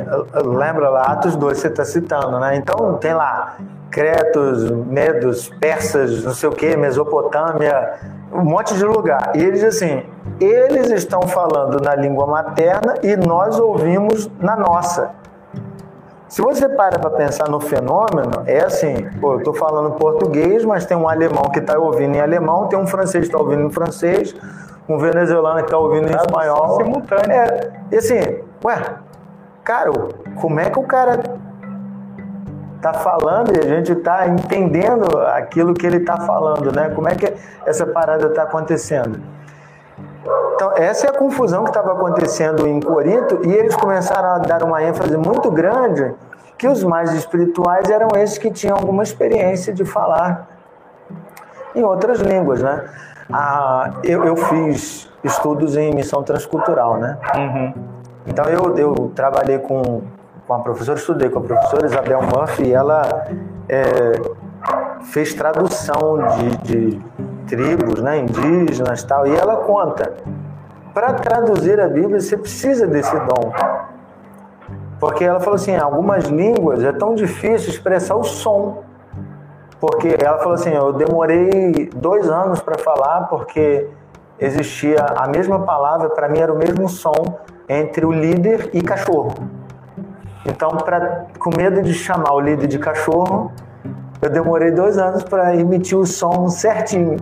lembra 0.45 0.88
lá, 0.88 1.03
Atos 1.03 1.37
2 1.37 1.59
você 1.59 1.69
está 1.69 1.85
citando, 1.85 2.38
né? 2.38 2.57
Então 2.57 2.97
tem 2.99 3.12
lá 3.12 3.57
Cretos, 3.90 4.71
Medos, 4.71 5.49
Persas, 5.61 6.25
não 6.25 6.33
sei 6.33 6.49
o 6.49 6.53
que, 6.53 6.77
Mesopotâmia, 6.77 7.95
um 8.33 8.45
monte 8.45 8.75
de 8.75 8.85
lugar. 8.85 9.33
E 9.35 9.43
eles 9.43 9.64
assim, 9.64 10.05
eles 10.40 10.90
estão 10.90 11.23
falando 11.23 11.83
na 11.83 11.95
língua 11.95 12.27
materna 12.27 12.95
e 13.03 13.16
nós 13.16 13.59
ouvimos 13.59 14.31
na 14.38 14.57
nossa. 14.57 15.11
Se 16.31 16.40
você 16.40 16.69
para 16.69 16.97
para 16.97 17.11
pensar 17.11 17.49
no 17.49 17.59
fenômeno, 17.59 18.45
é 18.47 18.62
assim, 18.62 19.05
pô, 19.21 19.33
eu 19.33 19.38
estou 19.38 19.53
falando 19.53 19.97
português, 19.97 20.64
mas 20.64 20.87
tem 20.87 20.97
um 20.97 21.09
alemão 21.09 21.43
que 21.53 21.59
está 21.59 21.77
ouvindo 21.77 22.14
em 22.14 22.21
alemão, 22.21 22.69
tem 22.69 22.79
um 22.79 22.87
francês 22.87 23.25
que 23.25 23.35
está 23.35 23.38
ouvindo 23.38 23.62
em 23.62 23.71
francês, 23.71 24.33
um 24.88 24.97
venezuelano 24.97 25.57
que 25.57 25.64
está 25.64 25.77
ouvindo 25.77 26.09
em 26.09 26.14
espanhol. 26.14 26.77
Simultâneo. 26.77 27.33
É, 27.33 27.73
e 27.90 27.97
assim, 27.97 28.45
ué, 28.64 28.77
cara, 29.64 29.90
como 30.40 30.61
é 30.61 30.71
que 30.71 30.79
o 30.79 30.85
cara 30.85 31.21
tá 32.81 32.93
falando 32.93 33.53
e 33.57 33.59
a 33.59 33.66
gente 33.66 33.93
tá 33.97 34.29
entendendo 34.29 35.19
aquilo 35.35 35.75
que 35.75 35.85
ele 35.85 35.99
tá 35.99 36.16
falando, 36.16 36.71
né? 36.71 36.90
Como 36.90 37.09
é 37.09 37.16
que 37.16 37.35
essa 37.66 37.85
parada 37.85 38.29
tá 38.31 38.45
acontecendo? 38.45 39.21
Então, 40.55 40.73
essa 40.77 41.07
é 41.07 41.11
a 41.11 41.13
confusão 41.13 41.65
que 41.65 41.71
estava 41.71 41.93
acontecendo 41.93 42.67
em 42.67 42.81
Corinto 42.81 43.41
e 43.47 43.53
eles 43.53 43.75
começaram 43.75 44.31
a 44.31 44.39
dar 44.39 44.63
uma 44.63 44.83
ênfase 44.83 45.17
muito 45.17 45.51
grande 45.51 46.15
que 46.59 46.69
os 46.69 46.85
mais 46.85 47.15
espirituais 47.15 47.89
eram 47.89 48.09
esses 48.17 48.37
que 48.37 48.51
tinham 48.51 48.77
alguma 48.77 49.03
experiência 49.03 49.73
de 49.73 49.85
falar 49.85 50.47
em 51.75 51.83
outras 51.83 52.21
línguas, 52.21 52.61
né? 52.61 52.85
Ah, 53.33 53.95
eu, 54.05 54.25
eu 54.25 54.37
fiz 54.37 55.11
estudos 55.25 55.77
em 55.77 55.95
missão 55.95 56.23
transcultural, 56.23 56.99
né? 56.99 57.17
Uhum. 57.35 57.75
Então 58.27 58.45
eu, 58.45 58.77
eu 58.77 59.13
trabalhei 59.15 59.59
com, 59.59 60.03
com 60.47 60.55
a 60.55 60.59
professora, 60.59 60.99
estudei 60.99 61.31
com 61.31 61.39
a 61.39 61.43
professora 61.43 61.87
Isabel 61.87 62.21
Murphy 62.23 62.65
e 62.65 62.73
ela 62.75 63.27
é, 63.69 64.13
fez 65.05 65.33
tradução 65.33 66.19
de, 66.37 66.57
de 66.59 67.03
tribos, 67.51 68.01
né, 68.01 68.21
indígenas 68.21 69.03
tal, 69.03 69.27
e 69.27 69.37
ela 69.37 69.57
conta 69.57 70.15
para 70.95 71.13
traduzir 71.15 71.81
a 71.81 71.89
Bíblia, 71.89 72.21
você 72.21 72.37
precisa 72.37 72.87
desse 72.87 73.15
dom. 73.15 73.53
Porque 74.99 75.25
ela 75.25 75.41
falou 75.41 75.55
assim, 75.55 75.77
algumas 75.77 76.25
línguas 76.25 76.83
é 76.85 76.93
tão 76.93 77.15
difícil 77.15 77.71
expressar 77.71 78.17
o 78.17 78.25
som. 78.25 78.83
Porque 79.81 80.17
ela 80.23 80.39
falou 80.39 80.55
assim, 80.55 80.71
eu 80.71 80.93
demorei 80.93 81.91
dois 81.95 82.29
anos 82.29 82.61
para 82.61 82.79
falar 82.79 83.29
porque 83.29 83.89
existia 84.39 84.99
a 85.17 85.27
mesma 85.29 85.61
palavra, 85.61 86.11
para 86.11 86.29
mim 86.29 86.39
era 86.39 86.53
o 86.53 86.59
mesmo 86.59 86.89
som 86.89 87.39
entre 87.69 88.05
o 88.05 88.13
líder 88.13 88.71
e 88.75 88.83
cachorro. 88.83 89.33
Então, 90.45 90.71
pra, 90.71 91.27
com 91.39 91.51
medo 91.57 91.83
de 91.83 91.95
chamar 91.95 92.33
o 92.33 92.41
líder 92.41 92.67
de 92.67 92.79
cachorro, 92.79 93.53
eu 94.21 94.29
demorei 94.29 94.71
dois 94.71 94.99
anos 94.99 95.23
para 95.23 95.57
emitir 95.57 95.97
o 95.97 96.05
som 96.05 96.49
certinho. 96.49 97.17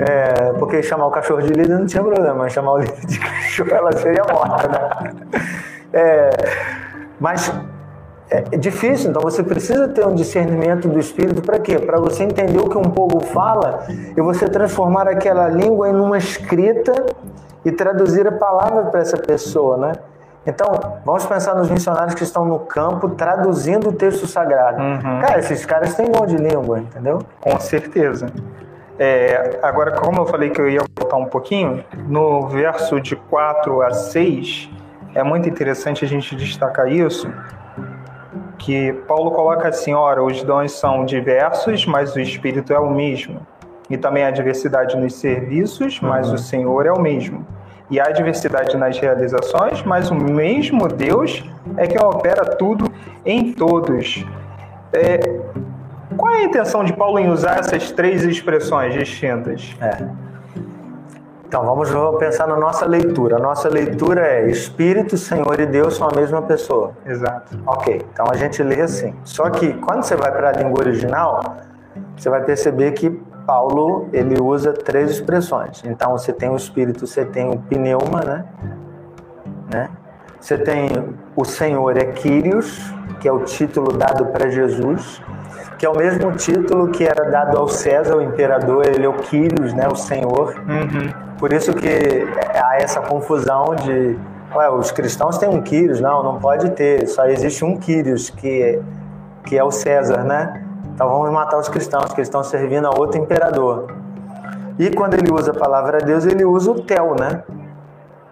É, 0.00 0.52
porque 0.58 0.82
chamar 0.82 1.06
o 1.06 1.10
cachorro 1.10 1.42
de 1.42 1.52
líder 1.52 1.78
não 1.78 1.86
tinha 1.86 2.02
problema, 2.02 2.34
mas 2.34 2.52
chamar 2.52 2.72
o 2.72 2.78
líder 2.80 3.06
de 3.06 3.18
cachorro 3.18 3.74
ela 3.74 3.92
seria 3.92 4.24
morta, 4.24 4.68
né? 4.68 5.12
É, 5.92 6.30
mas 7.20 7.52
é 8.30 8.56
difícil, 8.56 9.10
então 9.10 9.20
você 9.20 9.42
precisa 9.42 9.88
ter 9.88 10.06
um 10.06 10.14
discernimento 10.14 10.88
do 10.88 10.98
espírito 10.98 11.42
para 11.42 11.58
quê? 11.58 11.78
Para 11.78 11.98
você 11.98 12.22
entender 12.22 12.58
o 12.58 12.68
que 12.68 12.78
um 12.78 12.90
povo 12.90 13.20
fala 13.20 13.84
e 14.16 14.20
você 14.20 14.48
transformar 14.48 15.08
aquela 15.08 15.48
língua 15.48 15.88
em 15.88 15.96
uma 15.96 16.16
escrita 16.16 16.92
e 17.64 17.72
traduzir 17.72 18.26
a 18.26 18.32
palavra 18.32 18.84
para 18.84 19.00
essa 19.00 19.16
pessoa, 19.16 19.76
né? 19.76 19.92
Então, 20.46 20.68
vamos 21.04 21.26
pensar 21.26 21.54
nos 21.54 21.68
missionários 21.70 22.14
que 22.14 22.22
estão 22.22 22.46
no 22.46 22.60
campo 22.60 23.10
traduzindo 23.10 23.90
o 23.90 23.92
texto 23.92 24.26
sagrado. 24.26 24.80
Uhum. 24.80 25.20
Cara, 25.20 25.38
esses 25.38 25.66
caras 25.66 25.94
têm 25.94 26.10
dom 26.10 26.24
de 26.24 26.36
língua, 26.36 26.78
entendeu? 26.78 27.18
Com 27.40 27.60
certeza. 27.60 28.26
É, 29.02 29.58
agora, 29.62 29.92
como 29.92 30.20
eu 30.20 30.26
falei 30.26 30.50
que 30.50 30.60
eu 30.60 30.68
ia 30.68 30.82
voltar 30.94 31.16
um 31.16 31.24
pouquinho, 31.24 31.82
no 32.06 32.46
verso 32.48 33.00
de 33.00 33.16
4 33.16 33.80
a 33.80 33.92
6, 33.92 34.68
é 35.14 35.22
muito 35.22 35.48
interessante 35.48 36.04
a 36.04 36.08
gente 36.08 36.36
destacar 36.36 36.86
isso, 36.86 37.32
que 38.58 38.92
Paulo 39.08 39.30
coloca 39.30 39.68
assim, 39.68 39.94
ora, 39.94 40.22
os 40.22 40.42
dons 40.42 40.72
são 40.72 41.06
diversos, 41.06 41.86
mas 41.86 42.14
o 42.14 42.20
Espírito 42.20 42.74
é 42.74 42.78
o 42.78 42.90
mesmo. 42.90 43.40
E 43.88 43.96
também 43.96 44.22
há 44.22 44.30
diversidade 44.30 44.94
nos 44.98 45.14
serviços, 45.14 45.98
mas 45.98 46.28
uhum. 46.28 46.34
o 46.34 46.38
Senhor 46.38 46.84
é 46.84 46.92
o 46.92 47.00
mesmo. 47.00 47.46
E 47.90 47.98
há 47.98 48.10
diversidade 48.10 48.76
nas 48.76 48.98
realizações, 48.98 49.82
mas 49.82 50.10
o 50.10 50.14
mesmo 50.14 50.86
Deus 50.88 51.42
é 51.78 51.86
quem 51.86 52.04
opera 52.04 52.44
tudo 52.44 52.84
em 53.24 53.54
todos. 53.54 54.26
É, 54.92 55.40
qual 56.30 56.38
é 56.38 56.42
a 56.42 56.44
intenção 56.44 56.84
de 56.84 56.92
Paulo 56.92 57.18
em 57.18 57.28
usar 57.28 57.58
essas 57.58 57.90
três 57.90 58.22
expressões 58.22 58.94
distintas? 58.94 59.76
É. 59.80 60.06
Então 61.44 61.64
vamos 61.64 61.90
pensar 62.20 62.46
na 62.46 62.56
nossa 62.56 62.86
leitura. 62.86 63.36
A 63.36 63.40
nossa 63.40 63.68
leitura 63.68 64.24
é 64.24 64.48
Espírito, 64.48 65.18
Senhor 65.18 65.58
e 65.58 65.66
Deus 65.66 65.96
são 65.96 66.08
a 66.08 66.14
mesma 66.14 66.40
pessoa. 66.40 66.92
Exato. 67.04 67.58
Ok, 67.66 68.06
então 68.12 68.26
a 68.30 68.36
gente 68.36 68.62
lê 68.62 68.80
assim. 68.80 69.12
Só 69.24 69.50
que 69.50 69.72
quando 69.72 70.04
você 70.04 70.14
vai 70.14 70.30
para 70.30 70.50
a 70.50 70.52
língua 70.52 70.78
original, 70.78 71.56
você 72.16 72.30
vai 72.30 72.44
perceber 72.44 72.92
que 72.92 73.10
Paulo 73.44 74.08
ele 74.12 74.40
usa 74.40 74.72
três 74.72 75.10
expressões. 75.10 75.82
Então 75.84 76.12
você 76.12 76.32
tem 76.32 76.48
o 76.48 76.56
Espírito, 76.56 77.08
você 77.08 77.24
tem 77.24 77.50
o 77.50 77.58
pneuma, 77.58 78.20
né? 78.20 78.44
né? 79.72 79.90
Você 80.40 80.56
tem 80.56 80.90
o 81.34 81.44
Senhor 81.44 81.96
é 81.96 82.04
Kyrios, 82.04 82.94
que 83.18 83.26
é 83.26 83.32
o 83.32 83.40
título 83.40 83.92
dado 83.92 84.26
para 84.26 84.48
Jesus 84.48 85.20
que 85.80 85.86
é 85.86 85.88
o 85.88 85.96
mesmo 85.96 86.30
título 86.32 86.88
que 86.88 87.04
era 87.04 87.30
dado 87.30 87.56
ao 87.56 87.66
César, 87.66 88.14
o 88.14 88.20
imperador, 88.20 88.84
ele 88.86 89.06
é 89.06 89.08
o 89.08 89.14
Quírios, 89.14 89.72
né, 89.72 89.88
o 89.90 89.96
Senhor. 89.96 90.54
Uhum. 90.68 91.10
Por 91.38 91.54
isso 91.54 91.72
que 91.72 92.28
há 92.54 92.76
essa 92.76 93.00
confusão 93.00 93.74
de, 93.76 94.14
ué, 94.54 94.68
os 94.68 94.90
cristãos 94.90 95.38
têm 95.38 95.48
um 95.48 95.62
Quírios, 95.62 95.98
não, 95.98 96.22
não 96.22 96.38
pode 96.38 96.68
ter, 96.72 97.06
só 97.06 97.24
existe 97.24 97.64
um 97.64 97.78
Quírios, 97.78 98.28
que, 98.28 98.62
é, 98.62 98.82
que 99.46 99.56
é 99.56 99.64
o 99.64 99.70
César, 99.70 100.22
né? 100.22 100.62
Então 100.94 101.08
vamos 101.08 101.30
matar 101.30 101.58
os 101.58 101.70
cristãos, 101.70 102.12
que 102.12 102.20
estão 102.20 102.44
servindo 102.44 102.86
a 102.86 102.90
outro 102.90 103.18
imperador. 103.18 103.86
E 104.78 104.90
quando 104.90 105.14
ele 105.14 105.32
usa 105.32 105.52
a 105.52 105.54
palavra 105.54 105.96
Deus, 105.96 106.26
ele 106.26 106.44
usa 106.44 106.72
o 106.72 106.82
tel, 106.82 107.16
né? 107.18 107.42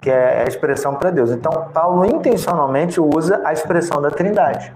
que 0.02 0.10
é 0.10 0.42
a 0.42 0.44
expressão 0.44 0.94
para 0.94 1.10
Deus. 1.10 1.30
Então, 1.30 1.50
Paulo 1.72 2.04
intencionalmente 2.04 3.00
usa 3.00 3.40
a 3.42 3.54
expressão 3.54 4.02
da 4.02 4.10
Trindade. 4.10 4.72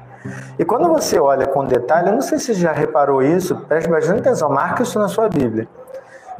E 0.58 0.64
quando 0.64 0.88
você 0.88 1.18
olha 1.18 1.46
com 1.46 1.64
detalhe, 1.64 2.08
eu 2.08 2.12
não 2.12 2.20
sei 2.20 2.38
se 2.38 2.54
já 2.54 2.72
reparou 2.72 3.22
isso, 3.22 3.56
preste 3.68 3.88
bastante 3.88 4.20
atenção, 4.20 4.48
marca 4.48 4.82
isso 4.82 4.98
na 4.98 5.08
sua 5.08 5.28
Bíblia. 5.28 5.68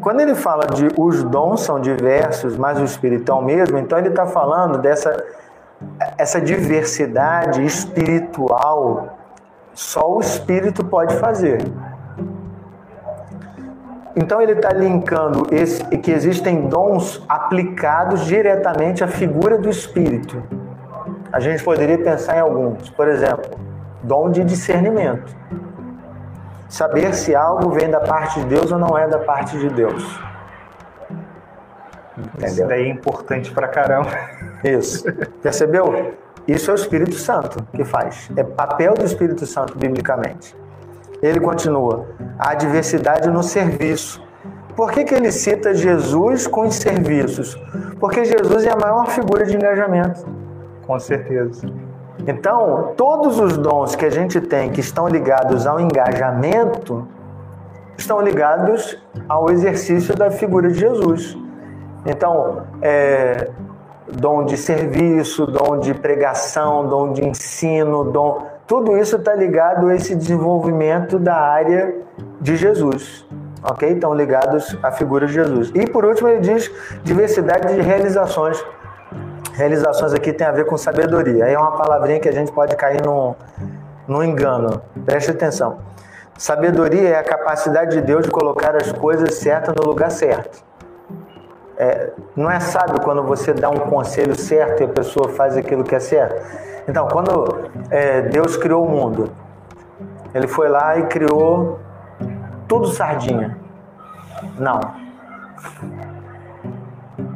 Quando 0.00 0.20
ele 0.20 0.34
fala 0.34 0.66
de 0.66 0.88
os 0.96 1.22
dons 1.22 1.62
são 1.62 1.80
diversos, 1.80 2.56
mas 2.56 2.78
o 2.78 2.84
Espírito 2.84 3.32
é 3.32 3.42
mesmo, 3.42 3.78
então 3.78 3.98
ele 3.98 4.08
está 4.08 4.26
falando 4.26 4.78
dessa 4.78 5.14
essa 6.16 6.40
diversidade 6.40 7.64
espiritual, 7.64 9.18
só 9.74 10.16
o 10.16 10.20
Espírito 10.20 10.84
pode 10.84 11.16
fazer. 11.16 11.60
Então 14.14 14.40
ele 14.42 14.52
está 14.52 14.70
linkando 14.70 15.46
esse, 15.50 15.84
que 15.98 16.10
existem 16.10 16.68
dons 16.68 17.24
aplicados 17.28 18.26
diretamente 18.26 19.02
à 19.02 19.08
figura 19.08 19.58
do 19.58 19.68
Espírito. 19.70 20.42
A 21.32 21.40
gente 21.40 21.64
poderia 21.64 21.98
pensar 21.98 22.36
em 22.36 22.40
alguns, 22.40 22.90
por 22.90 23.08
exemplo, 23.08 23.50
dom 24.02 24.30
de 24.30 24.44
discernimento. 24.44 25.34
Saber 26.68 27.14
se 27.14 27.34
algo 27.34 27.70
vem 27.70 27.90
da 27.90 28.00
parte 28.00 28.40
de 28.40 28.46
Deus 28.46 28.72
ou 28.72 28.78
não 28.78 28.96
é 28.96 29.06
da 29.06 29.18
parte 29.18 29.58
de 29.58 29.68
Deus. 29.68 30.20
Entendeu? 32.16 32.48
Isso 32.48 32.66
daí 32.66 32.84
é 32.84 32.88
importante 32.88 33.50
pra 33.52 33.68
caramba. 33.68 34.10
Isso. 34.64 35.04
Percebeu? 35.42 36.14
Isso 36.46 36.70
é 36.70 36.74
o 36.74 36.76
Espírito 36.76 37.14
Santo 37.14 37.62
que 37.74 37.84
faz. 37.84 38.30
É 38.36 38.42
papel 38.42 38.94
do 38.94 39.04
Espírito 39.04 39.46
Santo 39.46 39.76
biblicamente. 39.76 40.56
Ele 41.22 41.40
continua: 41.40 42.06
a 42.38 42.54
diversidade 42.54 43.28
no 43.28 43.42
serviço. 43.42 44.22
Por 44.74 44.90
que, 44.90 45.04
que 45.04 45.14
ele 45.14 45.30
cita 45.30 45.74
Jesus 45.74 46.46
com 46.46 46.62
os 46.62 46.76
serviços? 46.76 47.54
Porque 48.00 48.24
Jesus 48.24 48.64
é 48.64 48.70
a 48.70 48.76
maior 48.76 49.06
figura 49.08 49.44
de 49.44 49.54
engajamento. 49.54 50.26
Com 50.86 50.98
certeza. 50.98 51.66
Então, 52.26 52.92
todos 52.96 53.38
os 53.38 53.56
dons 53.56 53.96
que 53.96 54.04
a 54.04 54.10
gente 54.10 54.40
tem 54.40 54.70
que 54.70 54.80
estão 54.80 55.08
ligados 55.08 55.66
ao 55.66 55.80
engajamento 55.80 57.06
estão 57.96 58.20
ligados 58.20 58.98
ao 59.28 59.50
exercício 59.50 60.14
da 60.14 60.30
figura 60.30 60.68
de 60.68 60.78
Jesus. 60.78 61.36
Então, 62.06 62.62
é, 62.80 63.50
dom 64.08 64.44
de 64.44 64.56
serviço, 64.56 65.46
dom 65.46 65.78
de 65.78 65.94
pregação, 65.94 66.86
dom 66.86 67.12
de 67.12 67.24
ensino, 67.24 68.04
dom, 68.04 68.46
tudo 68.66 68.96
isso 68.96 69.16
está 69.16 69.34
ligado 69.34 69.88
a 69.88 69.94
esse 69.94 70.14
desenvolvimento 70.14 71.18
da 71.18 71.36
área 71.36 71.94
de 72.40 72.56
Jesus. 72.56 73.26
Ok? 73.62 73.88
Estão 73.92 74.14
ligados 74.14 74.76
à 74.82 74.90
figura 74.90 75.26
de 75.26 75.34
Jesus. 75.34 75.70
E 75.74 75.86
por 75.86 76.04
último, 76.04 76.28
ele 76.28 76.40
diz 76.40 76.70
diversidade 77.04 77.74
de 77.74 77.80
realizações. 77.80 78.62
Realizações 79.52 80.14
aqui 80.14 80.32
tem 80.32 80.46
a 80.46 80.52
ver 80.52 80.66
com 80.66 80.76
sabedoria. 80.76 81.44
É 81.44 81.58
uma 81.58 81.72
palavrinha 81.72 82.18
que 82.18 82.28
a 82.28 82.32
gente 82.32 82.50
pode 82.50 82.74
cair 82.76 83.02
no, 83.04 83.36
no 84.08 84.24
engano. 84.24 84.80
Preste 85.04 85.30
atenção. 85.30 85.78
Sabedoria 86.38 87.10
é 87.10 87.18
a 87.18 87.22
capacidade 87.22 87.92
de 87.92 88.00
Deus 88.00 88.24
de 88.24 88.30
colocar 88.30 88.74
as 88.74 88.90
coisas 88.92 89.34
certas 89.34 89.74
no 89.74 89.84
lugar 89.84 90.10
certo. 90.10 90.64
É, 91.76 92.10
não 92.34 92.50
é 92.50 92.60
sábio 92.60 93.00
quando 93.00 93.22
você 93.22 93.52
dá 93.52 93.68
um 93.68 93.78
conselho 93.78 94.34
certo 94.38 94.82
e 94.82 94.84
a 94.84 94.88
pessoa 94.88 95.28
faz 95.30 95.56
aquilo 95.56 95.84
que 95.84 95.94
é 95.94 96.00
certo. 96.00 96.40
Então, 96.88 97.06
quando 97.08 97.70
é, 97.90 98.22
Deus 98.22 98.56
criou 98.56 98.84
o 98.84 98.88
mundo, 98.88 99.30
Ele 100.34 100.48
foi 100.48 100.68
lá 100.68 100.96
e 100.98 101.06
criou 101.06 101.78
tudo 102.66 102.88
sardinha. 102.88 103.58
Não. 104.58 104.80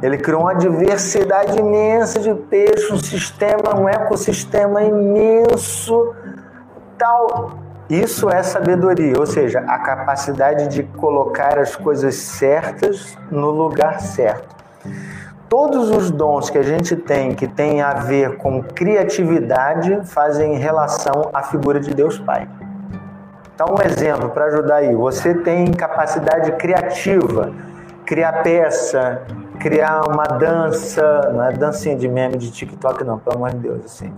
Ele 0.01 0.17
criou 0.17 0.41
uma 0.41 0.55
diversidade 0.55 1.59
imensa 1.59 2.19
de 2.19 2.33
peixes, 2.33 2.91
um 2.91 2.97
sistema, 2.97 3.75
um 3.75 3.87
ecossistema 3.87 4.81
imenso, 4.83 6.13
tal. 6.97 7.59
Isso 7.89 8.29
é 8.29 8.43
sabedoria, 8.43 9.17
ou 9.17 9.25
seja, 9.25 9.59
a 9.59 9.79
capacidade 9.79 10.67
de 10.67 10.83
colocar 10.83 11.57
as 11.57 11.75
coisas 11.75 12.15
certas 12.15 13.17
no 13.31 13.49
lugar 13.49 14.01
certo. 14.01 14.55
Todos 15.49 15.89
os 15.89 16.11
dons 16.11 16.49
que 16.49 16.57
a 16.57 16.63
gente 16.63 16.95
tem 16.97 17.33
que 17.33 17.47
tem 17.47 17.81
a 17.81 17.93
ver 17.93 18.35
com 18.37 18.61
criatividade 18.61 20.05
fazem 20.05 20.55
relação 20.55 21.29
à 21.33 21.41
figura 21.43 21.79
de 21.79 21.93
Deus 21.93 22.19
Pai. 22.19 22.49
Então, 23.55 23.73
um 23.73 23.81
exemplo 23.81 24.29
para 24.29 24.45
ajudar 24.45 24.75
aí: 24.75 24.93
você 24.93 25.33
tem 25.33 25.71
capacidade 25.71 26.51
criativa, 26.53 27.53
criar 28.05 28.43
peça, 28.43 29.21
criar 29.67 30.01
uma 30.07 30.23
dança, 30.23 31.29
não 31.33 31.43
é 31.43 31.51
dancinha 31.51 31.95
de 31.95 32.07
meme 32.07 32.37
de 32.37 32.49
TikTok, 32.51 33.03
não, 33.03 33.19
pelo 33.19 33.35
amor 33.35 33.49
de 33.49 33.57
Deus, 33.57 33.83
assim. 33.83 34.13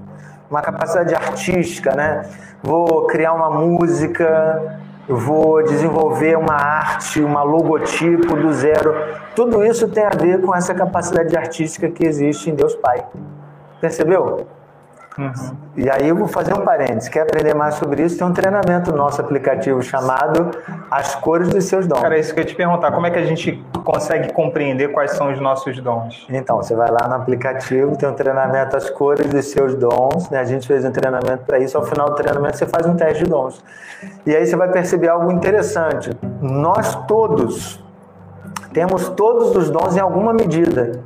Uma 0.49 0.61
capacidade 0.61 1.15
artística, 1.15 1.95
né? 1.95 2.29
Vou 2.61 3.07
criar 3.07 3.33
uma 3.33 3.49
música, 3.49 4.79
vou 5.07 5.63
desenvolver 5.63 6.37
uma 6.37 6.53
arte, 6.53 7.19
uma 7.19 7.41
logotipo 7.41 8.35
do 8.35 8.53
zero. 8.53 8.93
Tudo 9.35 9.65
isso 9.65 9.87
tem 9.87 10.05
a 10.05 10.11
ver 10.11 10.39
com 10.41 10.55
essa 10.55 10.75
capacidade 10.75 11.35
artística 11.35 11.89
que 11.89 12.05
existe 12.05 12.51
em 12.51 12.53
Deus 12.55 12.75
Pai. 12.75 13.03
Percebeu? 13.81 14.45
Uhum. 15.19 15.57
E 15.75 15.89
aí 15.89 16.07
eu 16.07 16.15
vou 16.15 16.27
fazer 16.27 16.53
um 16.53 16.61
parênteses. 16.61 17.09
Quer 17.09 17.23
aprender 17.23 17.53
mais 17.53 17.75
sobre 17.75 18.03
isso? 18.03 18.17
Tem 18.17 18.25
um 18.25 18.31
treinamento 18.31 18.91
no 18.91 18.97
nosso 18.97 19.19
aplicativo 19.19 19.81
chamado 19.83 20.51
As 20.89 21.13
Cores 21.15 21.49
dos 21.49 21.65
Seus 21.65 21.85
Dons. 21.85 21.99
Cara, 21.99 22.15
é 22.15 22.21
isso 22.21 22.33
que 22.33 22.39
eu 22.39 22.43
ia 22.43 22.49
te 22.49 22.55
perguntar. 22.55 22.93
Como 22.93 23.05
é 23.05 23.11
que 23.11 23.19
a 23.19 23.25
gente 23.25 23.61
consegue 23.83 24.31
compreender 24.31 24.93
quais 24.93 25.11
são 25.11 25.29
os 25.31 25.39
nossos 25.41 25.77
dons? 25.81 26.25
Então, 26.29 26.57
você 26.57 26.73
vai 26.73 26.89
lá 26.89 27.05
no 27.09 27.15
aplicativo, 27.15 27.97
tem 27.97 28.07
um 28.07 28.13
treinamento 28.13 28.77
As 28.77 28.89
Cores 28.89 29.27
dos 29.27 29.45
Seus 29.47 29.75
Dons. 29.75 30.29
Né? 30.29 30.39
A 30.39 30.45
gente 30.45 30.65
fez 30.65 30.85
um 30.85 30.91
treinamento 30.91 31.43
para 31.45 31.59
isso. 31.59 31.77
Ao 31.77 31.83
final 31.83 32.07
do 32.07 32.15
treinamento, 32.15 32.57
você 32.57 32.65
faz 32.65 32.85
um 32.85 32.95
teste 32.95 33.25
de 33.25 33.29
dons. 33.29 33.61
E 34.25 34.33
aí 34.33 34.47
você 34.47 34.55
vai 34.55 34.71
perceber 34.71 35.09
algo 35.09 35.29
interessante. 35.31 36.11
Nós 36.41 36.95
todos 37.05 37.83
temos 38.71 39.09
todos 39.09 39.55
os 39.55 39.69
dons 39.69 39.97
em 39.97 39.99
alguma 39.99 40.31
medida. 40.31 41.03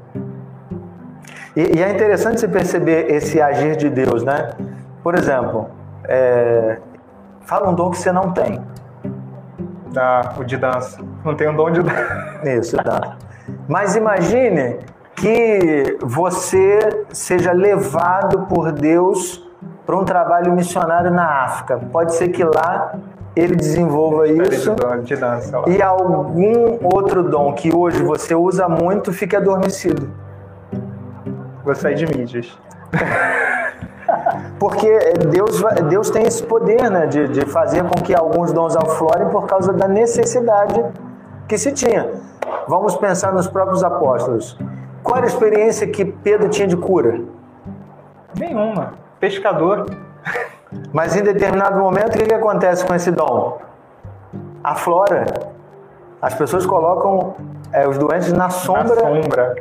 E, 1.55 1.77
e, 1.77 1.83
é 1.83 1.91
interessante 1.91 2.39
você 2.39 2.47
perceber 2.47 3.11
esse 3.11 3.41
agir 3.41 3.75
de 3.75 3.89
Deus, 3.89 4.23
né? 4.23 4.51
Por 5.03 5.15
exemplo, 5.15 5.69
é, 6.05 6.77
fala 7.41 7.69
um 7.69 7.75
dom 7.75 7.91
que 7.91 7.97
você 7.97 8.11
não 8.11 8.31
tem. 8.31 8.59
Ah, 9.95 10.33
o 10.37 10.43
de 10.43 10.57
dança. 10.57 10.99
Não 11.23 11.35
tem 11.35 11.47
um 11.49 11.55
dom 11.55 11.69
de 11.69 11.83
dança. 11.83 12.41
Isso, 12.43 12.77
dança. 12.77 13.17
Mas 13.67 13.95
imagine 13.95 14.79
que 15.15 15.97
você 16.01 17.05
seja 17.11 17.51
levado 17.51 18.47
por 18.47 18.71
Deus 18.71 19.47
para 19.85 19.95
um 19.95 20.03
trabalho 20.03 20.51
missionário 20.53 21.11
na 21.11 21.43
África. 21.43 21.79
Pode 21.91 22.15
ser 22.15 22.29
que 22.29 22.43
lá 22.43 22.95
ele 23.35 23.55
desenvolva 23.55 24.27
isso 24.27 24.75
de 25.03 25.15
dança, 25.15 25.63
e 25.67 25.81
algum 25.81 26.77
outro 26.83 27.23
dom 27.23 27.53
que 27.53 27.75
hoje 27.75 28.03
você 28.03 28.35
usa 28.35 28.69
muito 28.69 29.11
fique 29.11 29.35
adormecido. 29.35 30.07
Vou 31.63 31.73
sair 31.75 31.95
de 31.95 32.05
mídias. 32.05 32.57
Porque 34.59 34.99
Deus, 35.29 35.61
Deus 35.89 36.09
tem 36.09 36.23
esse 36.23 36.43
poder 36.43 36.89
né, 36.89 37.07
de, 37.07 37.27
de 37.27 37.45
fazer 37.45 37.83
com 37.83 38.01
que 38.01 38.13
alguns 38.13 38.51
dons 38.51 38.75
aflorem 38.75 39.29
por 39.29 39.45
causa 39.45 39.73
da 39.73 39.87
necessidade 39.87 40.83
que 41.47 41.57
se 41.57 41.71
tinha. 41.71 42.09
Vamos 42.67 42.95
pensar 42.95 43.33
nos 43.33 43.47
próprios 43.47 43.83
apóstolos. 43.83 44.57
Qual 45.01 45.17
era 45.17 45.25
a 45.25 45.29
experiência 45.29 45.85
que 45.87 46.05
Pedro 46.05 46.49
tinha 46.49 46.67
de 46.67 46.77
cura? 46.77 47.19
Nenhuma. 48.37 48.93
Pescador. 49.19 49.85
Mas 50.91 51.15
em 51.15 51.23
determinado 51.23 51.77
momento, 51.77 52.15
o 52.15 52.17
que, 52.17 52.25
que 52.25 52.33
acontece 52.33 52.85
com 52.85 52.95
esse 52.95 53.11
dom? 53.11 53.59
Aflora. 54.63 55.25
As 56.21 56.33
pessoas 56.33 56.65
colocam 56.65 57.35
é, 57.71 57.87
os 57.87 57.97
doentes 57.97 58.31
na 58.31 58.49
sombra. 58.49 58.95
Na 58.95 59.21
sombra. 59.21 59.55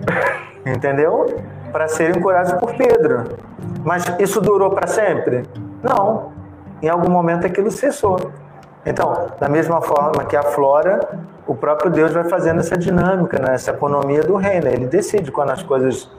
Entendeu? 0.65 1.27
Para 1.73 1.89
serem 1.89 2.21
curados 2.21 2.53
por 2.55 2.75
Pedro. 2.75 3.25
Mas 3.85 4.05
isso 4.19 4.41
durou 4.41 4.71
para 4.71 4.87
sempre? 4.87 5.43
Não. 5.83 6.31
Em 6.83 6.89
algum 6.89 7.11
momento 7.11 7.47
aquilo 7.47 7.71
cessou. 7.71 8.19
Então, 8.85 9.29
da 9.41 9.49
mesma 9.49 9.81
forma 9.81 10.25
que 10.25 10.37
a 10.37 10.43
flora, 10.43 11.01
o 11.47 11.55
próprio 11.55 11.91
Deus 11.91 12.13
vai 12.13 12.25
fazendo 12.25 12.61
essa 12.61 12.77
dinâmica, 12.77 13.39
né? 13.39 13.55
essa 13.55 13.71
economia 13.71 14.23
do 14.23 14.37
reino. 14.37 14.67
Ele 14.69 14.87
decide 14.87 15.31
quando 15.31 15.51
as 15.51 15.63
coisas 15.63 16.11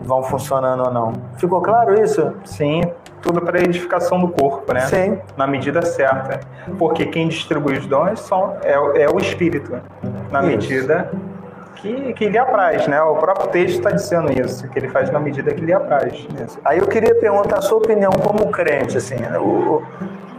vão 0.00 0.22
funcionando 0.22 0.84
ou 0.84 0.92
não. 0.92 1.12
Ficou 1.36 1.60
claro 1.60 2.00
isso? 2.00 2.32
Sim, 2.44 2.82
tudo 3.22 3.40
para 3.40 3.58
a 3.58 3.62
edificação 3.62 4.20
do 4.20 4.28
corpo, 4.28 4.72
né? 4.72 4.80
Sim. 4.80 5.18
Na 5.36 5.46
medida 5.46 5.82
certa. 5.82 6.40
Porque 6.78 7.06
quem 7.06 7.28
distribui 7.28 7.78
os 7.78 7.86
dons 7.86 8.20
são, 8.20 8.56
é, 8.62 8.74
é 9.02 9.08
o 9.08 9.18
Espírito. 9.18 9.80
Na 10.30 10.40
isso. 10.40 10.48
medida 10.48 11.10
que, 11.80 12.12
que 12.12 12.28
lhe 12.28 12.38
apraz, 12.38 12.86
né? 12.86 13.00
O 13.02 13.16
próprio 13.16 13.48
texto 13.48 13.78
está 13.78 13.90
dizendo 13.90 14.32
isso, 14.32 14.68
que 14.68 14.78
ele 14.78 14.88
faz 14.88 15.10
na 15.10 15.18
medida 15.18 15.52
que 15.52 15.60
lhe 15.60 15.72
apraz. 15.72 16.26
Isso. 16.44 16.58
Aí 16.64 16.78
eu 16.78 16.86
queria 16.86 17.14
perguntar 17.14 17.58
a 17.58 17.62
sua 17.62 17.78
opinião 17.78 18.10
como 18.12 18.50
crente, 18.50 18.96
assim, 18.96 19.16
o, 19.40 19.82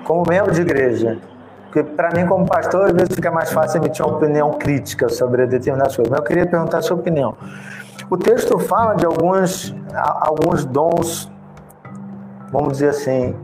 como 0.03 0.23
membro 0.27 0.51
de 0.51 0.61
igreja. 0.61 1.17
Porque 1.65 1.83
para 1.83 2.09
mim, 2.15 2.25
como 2.25 2.47
pastor, 2.47 2.87
às 2.87 2.93
vezes 2.93 3.15
fica 3.15 3.31
mais 3.31 3.51
fácil 3.51 3.79
emitir 3.79 4.03
uma 4.05 4.17
opinião 4.17 4.51
crítica 4.53 5.07
sobre 5.07 5.45
determinadas 5.45 5.95
coisas. 5.95 6.09
Mas 6.09 6.19
eu 6.19 6.25
queria 6.25 6.45
perguntar 6.45 6.79
a 6.79 6.81
sua 6.81 6.97
opinião. 6.97 7.35
O 8.09 8.17
texto 8.17 8.57
fala 8.57 8.95
de 8.95 9.05
alguns, 9.05 9.75
alguns 9.93 10.65
dons, 10.65 11.31
vamos 12.51 12.73
dizer 12.73 12.89
assim, 12.89 13.35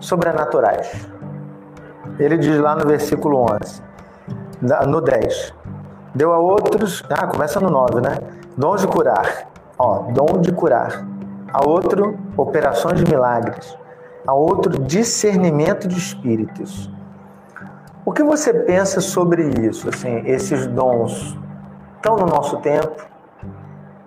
sobrenaturais. 0.00 1.06
Ele 2.18 2.38
diz 2.38 2.58
lá 2.58 2.74
no 2.74 2.86
versículo 2.86 3.44
11, 3.52 3.82
no 4.88 5.00
10. 5.02 5.54
Deu 6.14 6.32
a 6.32 6.38
outros, 6.38 7.02
ah, 7.10 7.26
começa 7.26 7.58
no 7.58 7.68
9, 7.68 8.00
né? 8.00 8.18
Dons 8.56 8.82
de 8.82 8.86
curar. 8.86 9.48
Ó, 9.76 10.04
dom 10.12 10.40
de 10.40 10.52
curar. 10.52 11.04
A 11.52 11.66
outro, 11.66 12.16
operações 12.36 13.00
de 13.00 13.10
milagres. 13.10 13.76
A 14.26 14.32
outro, 14.32 14.78
discernimento 14.82 15.88
de 15.88 15.98
espíritos. 15.98 16.88
O 18.06 18.12
que 18.12 18.22
você 18.22 18.52
pensa 18.52 19.00
sobre 19.00 19.48
isso? 19.66 19.88
Assim, 19.88 20.22
esses 20.26 20.66
dons 20.66 21.36
estão 21.96 22.16
no 22.16 22.26
nosso 22.26 22.58
tempo? 22.58 23.04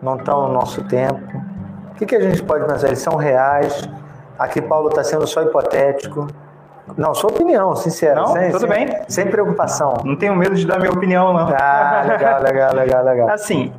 Não 0.02 0.16
estão 0.16 0.48
no 0.48 0.54
nosso 0.54 0.84
tempo? 0.86 1.38
O 1.92 1.96
que, 1.96 2.06
que 2.06 2.16
a 2.16 2.22
gente 2.22 2.42
pode 2.44 2.66
pensar? 2.66 2.88
Eles 2.88 3.00
são 3.00 3.16
reais? 3.16 3.90
Aqui 4.38 4.62
Paulo 4.62 4.90
está 4.90 5.04
sendo 5.04 5.26
só 5.26 5.42
hipotético. 5.42 6.28
Não, 6.96 7.14
sua 7.14 7.30
opinião, 7.32 7.76
sincera. 7.76 8.16
Não, 8.16 8.28
sem, 8.28 8.52
tudo 8.52 8.60
sem, 8.62 8.70
bem. 8.70 9.00
Sem 9.08 9.28
preocupação. 9.28 9.96
Não 10.06 10.16
tenho 10.16 10.36
medo 10.36 10.56
de 10.56 10.66
dar 10.66 10.80
minha 10.80 10.92
opinião, 10.92 11.34
não. 11.34 11.50
Ah, 11.60 12.04
legal, 12.08 12.42
legal, 12.42 12.74
legal, 12.74 13.04
legal. 13.04 13.30
Assim, 13.30 13.74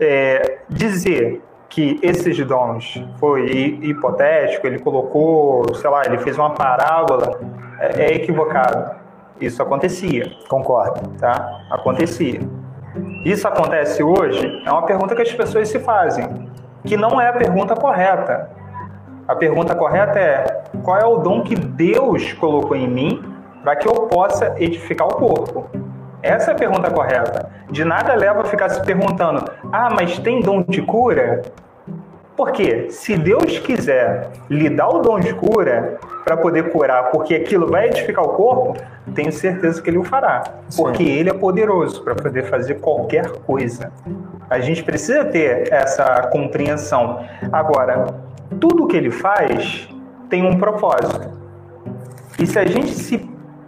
é, 0.00 0.58
dizer 0.68 1.42
que 1.68 1.98
esses 2.02 2.36
dons 2.46 3.02
foi 3.18 3.78
hipotético, 3.82 4.66
ele 4.66 4.78
colocou, 4.78 5.74
sei 5.74 5.90
lá, 5.90 6.02
ele 6.04 6.18
fez 6.18 6.38
uma 6.38 6.50
parábola, 6.50 7.38
é, 7.78 8.04
é 8.04 8.14
equivocado. 8.14 8.94
Isso 9.40 9.62
acontecia. 9.62 10.30
Concordo. 10.48 11.10
Tá? 11.18 11.60
Acontecia. 11.70 12.40
Isso 13.24 13.46
acontece 13.46 14.02
hoje? 14.02 14.62
É 14.64 14.70
uma 14.70 14.86
pergunta 14.86 15.14
que 15.14 15.22
as 15.22 15.32
pessoas 15.32 15.68
se 15.68 15.78
fazem, 15.78 16.50
que 16.84 16.96
não 16.96 17.20
é 17.20 17.28
a 17.28 17.32
pergunta 17.32 17.74
correta. 17.74 18.50
A 19.28 19.34
pergunta 19.34 19.74
correta 19.74 20.18
é: 20.18 20.64
qual 20.82 20.98
é 20.98 21.04
o 21.04 21.18
dom 21.18 21.42
que 21.42 21.54
Deus 21.56 22.32
colocou 22.34 22.76
em 22.76 22.88
mim 22.88 23.22
para 23.62 23.74
que 23.74 23.88
eu 23.88 23.92
possa 24.06 24.54
edificar 24.58 25.08
o 25.08 25.14
corpo? 25.14 25.66
Essa 26.22 26.52
é 26.52 26.54
a 26.54 26.56
pergunta 26.56 26.90
correta. 26.90 27.50
De 27.70 27.84
nada 27.84 28.14
leva 28.14 28.42
a 28.42 28.44
ficar 28.44 28.68
se 28.68 28.80
perguntando: 28.84 29.44
ah, 29.72 29.88
mas 29.90 30.18
tem 30.18 30.40
dom 30.40 30.62
de 30.62 30.80
cura? 30.82 31.42
Porque 32.36 32.90
se 32.90 33.16
Deus 33.16 33.58
quiser 33.58 34.28
lhe 34.48 34.68
dar 34.68 34.88
o 34.88 35.00
dom 35.00 35.18
de 35.18 35.32
cura 35.32 35.98
para 36.22 36.36
poder 36.36 36.70
curar, 36.70 37.10
porque 37.10 37.34
aquilo 37.34 37.66
vai 37.66 37.86
edificar 37.86 38.22
o 38.22 38.28
corpo, 38.28 38.76
tenho 39.14 39.32
certeza 39.32 39.80
que 39.80 39.88
ele 39.88 39.96
o 39.96 40.04
fará. 40.04 40.42
Porque 40.76 41.02
Sim. 41.02 41.10
ele 41.10 41.30
é 41.30 41.32
poderoso 41.32 42.04
para 42.04 42.14
poder 42.14 42.44
fazer 42.44 42.74
qualquer 42.74 43.30
coisa. 43.46 43.90
A 44.50 44.60
gente 44.60 44.84
precisa 44.84 45.24
ter 45.24 45.72
essa 45.72 46.28
compreensão. 46.30 47.24
Agora, 47.50 48.04
tudo 48.60 48.86
que 48.86 48.96
ele 48.96 49.10
faz 49.10 49.88
tem 50.28 50.44
um 50.44 50.58
propósito. 50.58 51.30
E 52.38 52.46
se 52.46 52.58
a 52.58 52.66
gente 52.66 52.90
se 52.90 53.18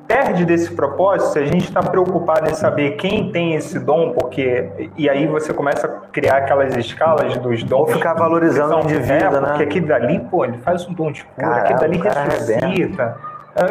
perde 0.08 0.46
desse 0.46 0.72
propósito, 0.72 1.32
se 1.32 1.38
a 1.38 1.44
gente 1.44 1.64
está 1.64 1.82
preocupado 1.82 2.48
em 2.48 2.54
saber 2.54 2.92
quem 2.92 3.30
tem 3.30 3.54
esse 3.54 3.78
dom, 3.78 4.12
porque 4.12 4.90
e 4.96 5.08
aí 5.08 5.26
você 5.26 5.52
começa 5.52 5.86
a 5.86 5.90
criar 6.10 6.38
aquelas 6.38 6.74
escalas 6.76 7.36
dos 7.36 7.62
dons. 7.62 7.80
Ou 7.80 7.86
ficar 7.88 8.14
valorizando 8.14 8.74
o 8.76 8.80
indivíduo, 8.80 9.36
é, 9.36 9.40
né? 9.40 9.48
Porque 9.48 9.62
aquele 9.64 9.86
dali, 9.86 10.20
pô, 10.30 10.44
ele 10.44 10.56
faz 10.58 10.86
um 10.88 10.94
dom 10.94 11.12
de 11.12 11.24
cura, 11.24 11.56
aquele 11.56 11.78
dali 11.78 11.98
ressuscita. 11.98 13.16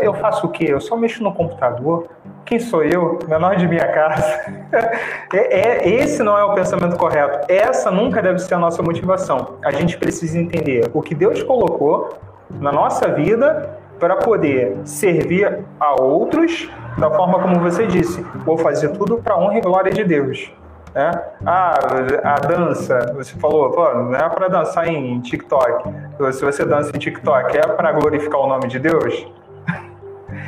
Eu 0.02 0.14
faço 0.14 0.48
o 0.48 0.50
quê? 0.50 0.66
Eu 0.70 0.80
só 0.80 0.96
mexo 0.96 1.24
no 1.24 1.34
computador. 1.34 2.08
Quem 2.46 2.60
sou 2.60 2.84
eu? 2.84 3.20
Menor 3.28 3.56
de 3.56 3.68
minha 3.68 3.88
casa. 3.92 4.42
é, 5.34 5.38
é, 5.38 5.90
esse 5.90 6.24
não 6.24 6.38
é 6.38 6.44
o 6.44 6.54
pensamento 6.54 6.96
correto. 6.98 7.52
Essa 7.52 7.92
nunca 7.92 8.22
deve 8.22 8.40
ser 8.40 8.56
a 8.56 8.60
nossa 8.60 8.82
motivação. 8.82 9.58
A 9.64 9.72
gente 9.72 9.98
precisa 9.98 10.38
entender 10.40 10.90
o 10.94 11.02
que 11.02 11.14
Deus 11.14 11.44
colocou 11.44 12.18
na 12.50 12.72
nossa 12.72 13.10
vida 13.10 13.78
para 14.00 14.16
poder 14.16 14.78
servir 14.86 15.66
a 15.80 16.02
outros 16.02 16.70
da 16.98 17.10
forma 17.12 17.40
como 17.40 17.60
você 17.60 17.86
disse. 17.86 18.22
Vou 18.46 18.58
fazer 18.58 18.90
tudo 18.90 19.18
para 19.18 19.38
honra 19.38 19.58
e 19.58 19.62
glória 19.62 19.92
de 19.92 20.04
Deus. 20.04 20.52
Né? 20.94 21.12
Ah, 21.46 21.76
a 22.24 22.36
dança, 22.36 23.14
você 23.16 23.36
falou, 23.38 23.70
não 23.96 24.16
é 24.16 24.30
para 24.30 24.48
dançar 24.48 24.88
em 24.88 25.20
TikTok. 25.22 25.90
Se 26.32 26.44
você 26.44 26.66
dança 26.66 26.92
em 26.96 27.00
TikTok, 27.00 27.58
é 27.58 27.62
para 27.62 27.92
glorificar 27.92 28.40
o 28.40 28.48
nome 28.48 28.68
de 28.68 28.80
Deus? 28.80 29.28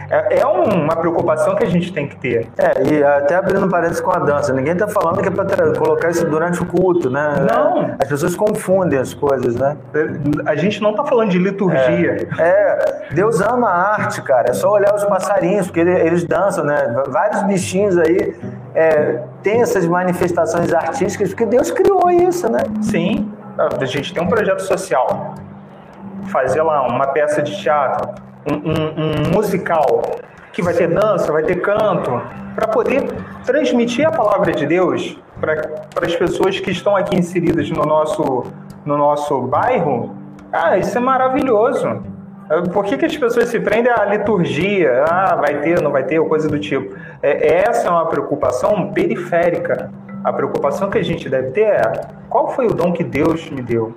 É, 0.09 0.39
é 0.39 0.45
uma 0.45 0.95
preocupação 0.95 1.55
que 1.55 1.63
a 1.63 1.69
gente 1.69 1.93
tem 1.93 2.07
que 2.07 2.15
ter. 2.15 2.47
É, 2.57 2.83
e 2.83 3.03
até 3.03 3.35
abrindo 3.35 3.69
parênteses 3.69 4.01
com 4.01 4.11
a 4.11 4.19
dança, 4.19 4.51
ninguém 4.51 4.73
está 4.73 4.87
falando 4.87 5.21
que 5.21 5.27
é 5.27 5.31
para 5.31 5.45
colocar 5.77 6.09
isso 6.09 6.25
durante 6.25 6.61
o 6.61 6.65
culto, 6.65 7.09
né? 7.09 7.45
Não. 7.47 7.95
As 7.99 8.07
pessoas 8.07 8.35
confundem 8.35 8.97
as 8.97 9.13
coisas, 9.13 9.55
né? 9.55 9.77
A 10.45 10.55
gente 10.55 10.81
não 10.81 10.91
está 10.91 11.03
falando 11.03 11.29
de 11.29 11.37
liturgia. 11.37 12.27
É, 12.39 12.43
é, 12.43 13.07
Deus 13.11 13.39
ama 13.39 13.69
a 13.69 13.93
arte, 13.93 14.21
cara. 14.23 14.49
É 14.49 14.53
só 14.53 14.71
olhar 14.71 14.93
os 14.95 15.03
passarinhos, 15.05 15.67
porque 15.67 15.81
eles 15.81 16.23
dançam, 16.23 16.63
né? 16.63 17.03
Vários 17.07 17.43
bichinhos 17.43 17.97
aí 17.97 18.35
é, 18.73 19.21
têm 19.43 19.61
essas 19.61 19.85
manifestações 19.85 20.73
artísticas, 20.73 21.29
porque 21.29 21.45
Deus 21.45 21.69
criou 21.69 22.09
isso, 22.09 22.51
né? 22.51 22.61
Sim. 22.81 23.31
A 23.57 23.85
gente 23.85 24.13
tem 24.13 24.23
um 24.23 24.27
projeto 24.27 24.61
social. 24.61 25.35
Fazer 26.25 26.61
lá 26.61 26.87
uma 26.87 27.07
peça 27.07 27.41
de 27.41 27.55
teatro 27.61 28.28
um, 28.45 29.29
um, 29.29 29.31
musical 29.33 30.01
que 30.51 30.61
vai 30.61 30.73
ter 30.73 30.87
dança, 30.87 31.31
vai 31.31 31.43
ter 31.43 31.61
canto, 31.61 32.21
para 32.55 32.67
poder 32.67 33.03
transmitir 33.45 34.07
a 34.07 34.11
palavra 34.11 34.51
de 34.51 34.65
Deus 34.65 35.17
para 35.39 36.05
as 36.05 36.15
pessoas 36.15 36.59
que 36.59 36.71
estão 36.71 36.95
aqui 36.95 37.15
inseridas 37.17 37.69
no 37.69 37.83
nosso, 37.83 38.43
no 38.85 38.97
nosso 38.97 39.41
bairro. 39.43 40.15
Ah, 40.51 40.77
isso 40.77 40.97
é 40.97 41.01
maravilhoso. 41.01 42.01
Por 42.73 42.83
que, 42.83 42.97
que 42.97 43.05
as 43.05 43.15
pessoas 43.15 43.47
se 43.49 43.59
prendem 43.59 43.91
à 43.91 44.05
liturgia? 44.05 45.05
Ah, 45.07 45.35
vai 45.35 45.61
ter, 45.61 45.81
não 45.81 45.91
vai 45.91 46.03
ter, 46.03 46.19
ou 46.19 46.27
coisa 46.27 46.49
do 46.49 46.59
tipo. 46.59 46.95
É, 47.21 47.59
essa 47.67 47.87
é 47.87 47.91
uma 47.91 48.07
preocupação 48.07 48.91
periférica. 48.91 49.91
A 50.23 50.33
preocupação 50.33 50.89
que 50.89 50.97
a 50.97 51.03
gente 51.03 51.29
deve 51.29 51.51
ter 51.51 51.61
é 51.61 51.81
qual 52.27 52.49
foi 52.49 52.65
o 52.65 52.73
dom 52.73 52.91
que 52.91 53.03
Deus 53.03 53.49
me 53.49 53.61
deu? 53.61 53.95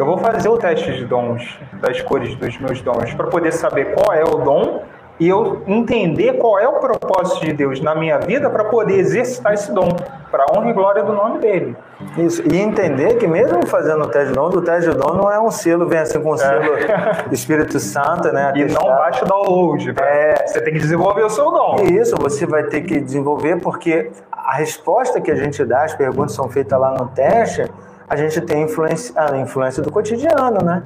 Eu 0.00 0.06
vou 0.06 0.16
fazer 0.16 0.48
o 0.48 0.56
teste 0.56 0.90
de 0.94 1.04
dons, 1.04 1.58
das 1.74 2.00
cores 2.00 2.34
dos 2.34 2.58
meus 2.58 2.80
dons, 2.80 3.12
para 3.12 3.26
poder 3.26 3.52
saber 3.52 3.94
qual 3.94 4.14
é 4.14 4.24
o 4.24 4.38
dom 4.38 4.82
e 5.18 5.28
eu 5.28 5.62
entender 5.66 6.38
qual 6.38 6.58
é 6.58 6.66
o 6.66 6.80
propósito 6.80 7.44
de 7.44 7.52
Deus 7.52 7.82
na 7.82 7.94
minha 7.94 8.16
vida 8.16 8.48
para 8.48 8.64
poder 8.64 8.94
exercitar 8.94 9.52
esse 9.52 9.70
dom, 9.70 9.90
para 10.30 10.44
a 10.44 10.56
honra 10.56 10.70
e 10.70 10.72
glória 10.72 11.02
do 11.02 11.12
nome 11.12 11.40
dele. 11.40 11.76
Isso, 12.16 12.42
e 12.50 12.58
entender 12.58 13.18
que 13.18 13.26
mesmo 13.26 13.66
fazendo 13.66 14.04
o 14.04 14.06
teste 14.08 14.28
de 14.28 14.32
dom, 14.32 14.46
o 14.46 14.62
teste 14.62 14.90
de 14.90 14.96
dom 14.96 15.12
não 15.12 15.30
é 15.30 15.38
um 15.38 15.50
selo, 15.50 15.86
vem 15.86 15.98
assim 15.98 16.18
com 16.22 16.32
um 16.32 16.36
selo 16.38 16.74
é. 16.76 17.26
Espírito 17.30 17.78
Santo, 17.78 18.32
né? 18.32 18.54
E 18.56 18.64
não 18.64 18.86
baixa 18.86 19.26
o 19.26 19.28
download, 19.28 19.92
é. 20.00 20.46
você 20.46 20.62
tem 20.62 20.72
que 20.72 20.80
desenvolver 20.80 21.24
o 21.24 21.28
seu 21.28 21.50
dom. 21.50 21.76
Isso, 21.92 22.16
você 22.18 22.46
vai 22.46 22.62
ter 22.62 22.80
que 22.80 22.98
desenvolver, 22.98 23.60
porque 23.60 24.10
a 24.32 24.54
resposta 24.54 25.20
que 25.20 25.30
a 25.30 25.36
gente 25.36 25.62
dá, 25.62 25.84
as 25.84 25.92
perguntas 25.92 26.32
são 26.32 26.48
feitas 26.48 26.80
lá 26.80 26.94
no 26.94 27.08
teste, 27.08 27.70
a 28.10 28.16
gente 28.16 28.40
tem 28.40 28.64
influência, 28.64 29.14
a 29.16 29.36
influência 29.38 29.80
do 29.80 29.92
cotidiano, 29.92 30.58
né? 30.64 30.82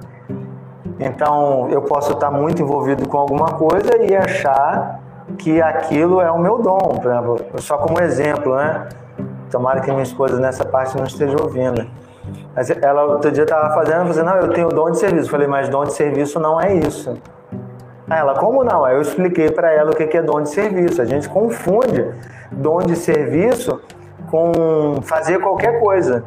Então, 1.01 1.71
eu 1.71 1.81
posso 1.81 2.13
estar 2.13 2.31
muito 2.31 2.61
envolvido 2.61 3.09
com 3.09 3.17
alguma 3.17 3.49
coisa 3.53 3.97
e 3.97 4.15
achar 4.15 5.01
que 5.39 5.61
aquilo 5.63 6.21
é 6.21 6.31
o 6.31 6.39
meu 6.39 6.59
dom, 6.59 6.99
por 7.01 7.11
exemplo, 7.11 7.41
só 7.57 7.79
como 7.79 7.99
exemplo, 7.99 8.55
né? 8.55 8.89
Tomara 9.51 9.81
que 9.81 9.91
minha 9.91 10.03
esposa 10.03 10.39
nessa 10.39 10.67
parte 10.67 10.97
não 10.99 11.05
esteja 11.05 11.35
ouvindo. 11.43 11.87
Mas 12.55 12.71
ela 12.71 13.05
outro 13.05 13.33
dia 13.33 13.45
estava 13.45 13.75
fazendo, 13.75 14.07
fazendo, 14.07 14.27
não, 14.27 14.37
eu 14.37 14.53
tenho 14.53 14.69
dom 14.69 14.91
de 14.91 14.99
serviço. 14.99 15.27
Eu 15.27 15.31
falei, 15.31 15.47
mas 15.47 15.69
dom 15.71 15.85
de 15.85 15.95
serviço 15.95 16.39
não 16.39 16.61
é 16.61 16.75
isso. 16.75 17.17
Aí 18.09 18.19
ela, 18.19 18.35
como 18.35 18.63
não? 18.63 18.85
Aí 18.85 18.97
eu 18.97 19.01
expliquei 19.01 19.51
para 19.51 19.73
ela 19.73 19.93
o 19.93 19.97
que 19.97 20.17
é 20.17 20.23
dom 20.23 20.43
de 20.43 20.51
serviço. 20.51 21.01
A 21.01 21.07
gente 21.07 21.29
confunde 21.29 22.07
dom 22.53 22.81
de 22.81 22.97
serviço 22.97 23.81
com 24.31 25.01
fazer 25.03 25.39
qualquer 25.39 25.81
coisa. 25.81 26.25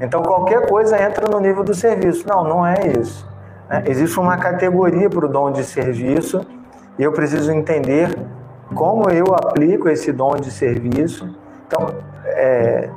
Então 0.00 0.22
qualquer 0.22 0.66
coisa 0.66 1.00
entra 1.00 1.28
no 1.28 1.38
nível 1.40 1.62
do 1.62 1.74
serviço. 1.74 2.26
Não, 2.26 2.42
não 2.42 2.66
é 2.66 2.92
isso. 2.98 3.28
Né? 3.68 3.84
Existe 3.86 4.18
uma 4.18 4.36
categoria 4.36 5.10
para 5.10 5.26
o 5.26 5.28
dom 5.28 5.50
de 5.52 5.62
serviço 5.62 6.40
e 6.98 7.02
eu 7.02 7.12
preciso 7.12 7.52
entender 7.52 8.16
como 8.74 9.10
eu 9.10 9.26
aplico 9.34 9.88
esse 9.88 10.12
dom 10.12 10.36
de 10.36 10.50
serviço. 10.50 11.28
Então, 11.66 11.94
é, 12.24 12.88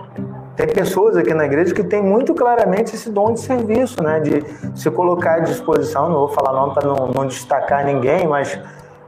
tem 0.56 0.68
pessoas 0.68 1.18
aqui 1.18 1.34
na 1.34 1.46
igreja 1.46 1.74
que 1.74 1.84
têm 1.84 2.02
muito 2.02 2.34
claramente 2.34 2.96
esse 2.96 3.10
dom 3.10 3.34
de 3.34 3.40
serviço, 3.40 4.02
né? 4.02 4.20
de 4.20 4.44
se 4.76 4.90
colocar 4.90 5.36
à 5.36 5.40
disposição. 5.40 6.10
Não 6.10 6.20
vou 6.20 6.30
falar 6.30 6.54
nome 6.54 6.74
para 6.74 6.88
não, 6.88 7.08
não 7.08 7.28
destacar 7.28 7.86
ninguém, 7.86 8.28
mas 8.28 8.60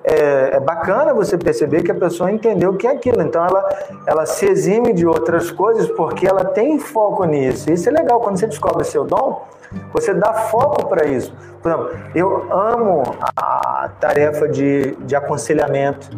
é, 0.07 0.57
é, 0.57 0.59
bacana 0.59 1.13
você 1.13 1.35
perceber 1.35 1.81
que 1.81 1.91
a 1.91 1.95
pessoa 1.95 2.31
entendeu 2.31 2.71
o 2.71 2.77
que 2.77 2.85
é 2.85 2.91
aquilo. 2.91 3.21
Então 3.23 3.43
ela, 3.43 3.69
ela 4.05 4.25
se 4.25 4.45
exime 4.45 4.93
de 4.93 5.05
outras 5.05 5.49
coisas 5.49 5.89
porque 5.89 6.27
ela 6.27 6.45
tem 6.45 6.77
foco 6.77 7.23
nisso. 7.25 7.71
Isso 7.71 7.89
é 7.89 7.91
legal. 7.91 8.19
Quando 8.19 8.37
você 8.37 8.45
descobre 8.45 8.83
seu 8.83 9.03
dom, 9.03 9.43
você 9.91 10.13
dá 10.13 10.31
foco 10.33 10.87
para 10.87 11.07
isso. 11.07 11.35
Por 11.61 11.71
exemplo, 11.71 11.91
eu 12.13 12.53
amo 12.53 13.01
a 13.35 13.89
tarefa 13.99 14.47
de, 14.47 14.95
de 14.97 15.15
aconselhamento. 15.15 16.09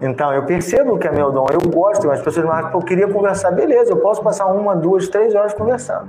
Então, 0.00 0.32
eu 0.32 0.44
percebo 0.44 0.98
que 0.98 1.08
é 1.08 1.12
meu 1.12 1.32
dom, 1.32 1.46
eu 1.52 1.60
gosto, 1.70 2.08
as 2.10 2.22
pessoas 2.22 2.46
me 2.46 2.72
eu 2.72 2.80
queria 2.80 3.08
conversar, 3.08 3.50
beleza, 3.50 3.90
eu 3.90 3.96
posso 3.96 4.22
passar 4.22 4.46
uma, 4.46 4.76
duas, 4.76 5.08
três 5.08 5.34
horas 5.34 5.52
conversando. 5.54 6.08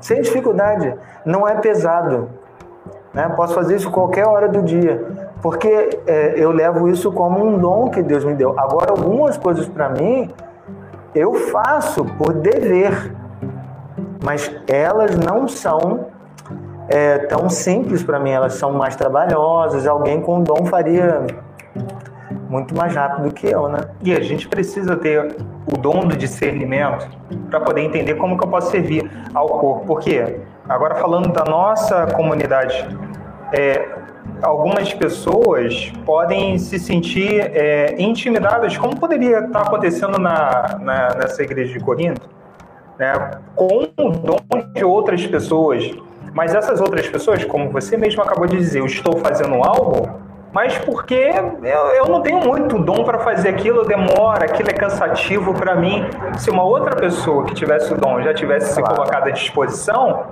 Sem 0.00 0.22
dificuldade, 0.22 0.94
não 1.24 1.46
é 1.46 1.56
pesado. 1.56 2.30
Né? 3.12 3.28
Posso 3.36 3.54
fazer 3.54 3.76
isso 3.76 3.90
qualquer 3.90 4.26
hora 4.26 4.48
do 4.48 4.62
dia, 4.62 5.29
porque 5.42 6.00
é, 6.06 6.34
eu 6.36 6.50
levo 6.50 6.88
isso 6.88 7.10
como 7.12 7.44
um 7.44 7.58
dom 7.58 7.90
que 7.90 8.02
Deus 8.02 8.24
me 8.24 8.34
deu. 8.34 8.58
Agora, 8.58 8.90
algumas 8.90 9.36
coisas 9.36 9.66
para 9.68 9.88
mim, 9.88 10.30
eu 11.14 11.34
faço 11.34 12.04
por 12.04 12.34
dever, 12.34 13.14
mas 14.22 14.54
elas 14.68 15.16
não 15.16 15.48
são 15.48 16.06
é, 16.88 17.18
tão 17.18 17.48
simples 17.48 18.02
para 18.02 18.18
mim, 18.18 18.30
elas 18.30 18.54
são 18.54 18.72
mais 18.72 18.96
trabalhosas. 18.96 19.86
Alguém 19.86 20.20
com 20.20 20.42
dom 20.42 20.66
faria 20.66 21.26
muito 22.48 22.76
mais 22.76 22.94
rápido 22.94 23.32
que 23.32 23.46
eu, 23.46 23.68
né? 23.68 23.78
E 24.02 24.12
a 24.12 24.20
gente 24.20 24.48
precisa 24.48 24.96
ter 24.96 25.36
o 25.72 25.78
dom 25.78 26.00
do 26.00 26.16
discernimento 26.16 27.08
para 27.48 27.60
poder 27.60 27.82
entender 27.82 28.14
como 28.14 28.36
que 28.36 28.44
eu 28.44 28.48
posso 28.48 28.72
servir 28.72 29.08
ao 29.32 29.46
corpo. 29.46 29.86
Por 29.86 30.00
quê? 30.00 30.40
Agora 30.68 30.96
falando 30.96 31.32
da 31.32 31.44
nossa 31.44 32.06
comunidade, 32.08 32.86
é, 33.52 33.88
algumas 34.42 34.92
pessoas 34.94 35.92
podem 36.04 36.58
se 36.58 36.78
sentir 36.78 37.40
é, 37.40 37.94
intimidadas, 37.98 38.76
como 38.76 38.98
poderia 38.98 39.40
estar 39.40 39.62
acontecendo 39.62 40.18
na, 40.18 40.78
na, 40.80 41.14
nessa 41.16 41.42
igreja 41.42 41.72
de 41.72 41.84
Corinto, 41.84 42.28
né, 42.98 43.12
com 43.54 43.88
o 43.98 44.10
dom 44.10 44.38
de 44.74 44.84
outras 44.84 45.26
pessoas. 45.26 45.90
Mas 46.32 46.54
essas 46.54 46.80
outras 46.80 47.08
pessoas, 47.08 47.44
como 47.44 47.70
você 47.70 47.96
mesmo 47.96 48.22
acabou 48.22 48.46
de 48.46 48.56
dizer, 48.56 48.80
eu 48.80 48.86
estou 48.86 49.18
fazendo 49.18 49.54
algo, 49.54 50.08
mas 50.52 50.78
porque 50.78 51.32
eu, 51.62 51.86
eu 51.94 52.06
não 52.06 52.22
tenho 52.22 52.40
muito 52.40 52.78
dom 52.78 53.04
para 53.04 53.18
fazer 53.20 53.48
aquilo, 53.48 53.84
demora, 53.84 54.44
aquilo 54.44 54.68
é 54.68 54.72
cansativo 54.72 55.54
para 55.54 55.74
mim. 55.76 56.04
Se 56.38 56.50
uma 56.50 56.62
outra 56.64 56.94
pessoa 56.94 57.44
que 57.44 57.54
tivesse 57.54 57.92
o 57.92 57.96
dom 57.96 58.20
já 58.22 58.34
tivesse 58.34 58.74
se 58.74 58.82
colocado 58.82 59.28
à 59.28 59.30
disposição, 59.30 60.26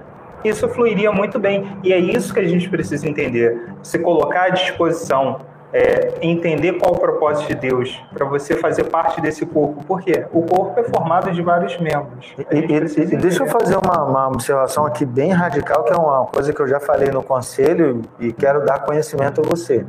isso 0.45 0.68
fluiria 0.68 1.11
muito 1.12 1.39
bem. 1.39 1.78
E 1.82 1.93
é 1.93 1.99
isso 1.99 2.32
que 2.32 2.41
a 2.41 2.47
gente 2.47 2.68
precisa 2.68 3.09
entender. 3.09 3.74
Se 3.82 3.99
colocar 3.99 4.45
à 4.45 4.49
disposição, 4.51 5.41
é, 5.72 6.14
entender 6.22 6.74
qual 6.74 6.93
o 6.93 6.99
propósito 6.99 7.49
de 7.49 7.55
Deus 7.55 8.01
para 8.12 8.24
você 8.24 8.57
fazer 8.57 8.84
parte 8.84 9.20
desse 9.20 9.45
corpo. 9.45 9.84
Por 9.84 10.01
quê? 10.01 10.26
O 10.32 10.43
corpo 10.43 10.80
é 10.80 10.84
formado 10.84 11.30
de 11.30 11.43
vários 11.43 11.78
membros. 11.78 12.34
E, 12.51 12.59
e, 12.59 13.16
deixa 13.16 13.43
eu 13.43 13.47
fazer 13.49 13.76
uma, 13.76 14.03
uma, 14.05 14.28
observação 14.28 14.86
aqui 14.86 15.05
bem 15.05 15.30
radical, 15.30 15.84
que 15.84 15.93
é 15.93 15.97
uma 15.97 16.26
coisa 16.26 16.53
que 16.53 16.61
eu 16.61 16.66
já 16.66 16.80
falei 16.80 17.11
no 17.11 17.22
conselho 17.22 18.03
e 18.18 18.32
quero 18.32 18.64
dar 18.64 18.80
conhecimento 18.80 19.43
a 19.43 19.45
você. 19.45 19.84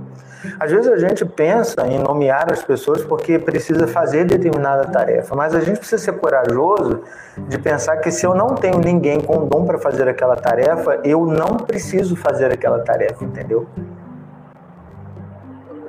Às 0.59 0.71
vezes 0.71 0.89
a 0.89 0.97
gente 0.97 1.25
pensa 1.25 1.85
em 1.87 1.99
nomear 1.99 2.51
as 2.51 2.63
pessoas 2.63 3.03
porque 3.03 3.37
precisa 3.37 3.87
fazer 3.87 4.23
determinada 4.23 4.85
tarefa, 4.85 5.35
mas 5.35 5.53
a 5.53 5.59
gente 5.59 5.79
precisa 5.79 6.01
ser 6.01 6.13
corajoso 6.13 7.01
de 7.47 7.57
pensar 7.57 7.97
que 7.97 8.09
se 8.09 8.25
eu 8.25 8.33
não 8.33 8.55
tenho 8.55 8.79
ninguém 8.79 9.19
com 9.19 9.45
dom 9.45 9.65
para 9.65 9.77
fazer 9.77 10.07
aquela 10.07 10.35
tarefa, 10.35 10.99
eu 11.03 11.25
não 11.25 11.57
preciso 11.57 12.15
fazer 12.15 12.53
aquela 12.53 12.79
tarefa, 12.79 13.23
entendeu? 13.23 13.67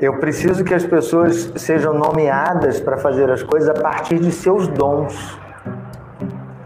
Eu 0.01 0.19
preciso 0.19 0.65
que 0.65 0.75
as 0.75 0.85
pessoas 0.85 1.53
sejam 1.57 1.93
nomeadas 1.95 2.81
para 2.81 2.97
fazer 2.97 3.31
as 3.31 3.43
coisas 3.43 3.69
a 3.69 3.75
partir 3.75 4.19
de 4.19 4.33
seus 4.33 4.67
dons. 4.67 5.39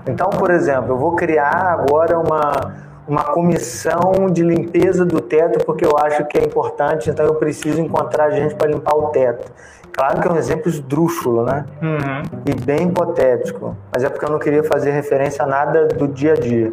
Então, 0.09 0.31
por 0.31 0.51
exemplo, 0.51 0.93
eu 0.93 0.99
vou 0.99 1.17
criar 1.17 1.79
agora 1.81 2.19
uma, 2.19 2.75
uma 3.07 3.25
comissão 3.25 4.31
de 4.33 4.43
limpeza 4.43 5.05
do 5.05 5.21
teto 5.21 5.65
porque 5.65 5.85
eu 5.85 5.97
acho 5.99 6.25
que 6.27 6.39
é 6.39 6.45
importante, 6.45 7.11
então 7.11 7.25
eu 7.27 7.35
preciso 7.35 7.81
encontrar 7.81 8.31
gente 8.31 8.55
para 8.55 8.69
limpar 8.69 8.95
o 8.97 9.09
teto. 9.09 9.53
Claro 9.93 10.21
que 10.21 10.27
é 10.27 10.31
um 10.31 10.37
exemplo 10.37 10.69
esdrúxulo, 10.69 11.45
né? 11.45 11.65
Uhum. 11.81 12.41
E 12.47 12.55
bem 12.65 12.89
hipotético, 12.89 13.77
mas 13.93 14.03
é 14.03 14.09
porque 14.09 14.25
eu 14.25 14.31
não 14.31 14.39
queria 14.39 14.65
fazer 14.65 14.91
referência 14.91 15.45
a 15.45 15.47
nada 15.47 15.87
do 15.87 16.09
dia 16.09 16.33
a 16.33 16.37
dia. 16.37 16.73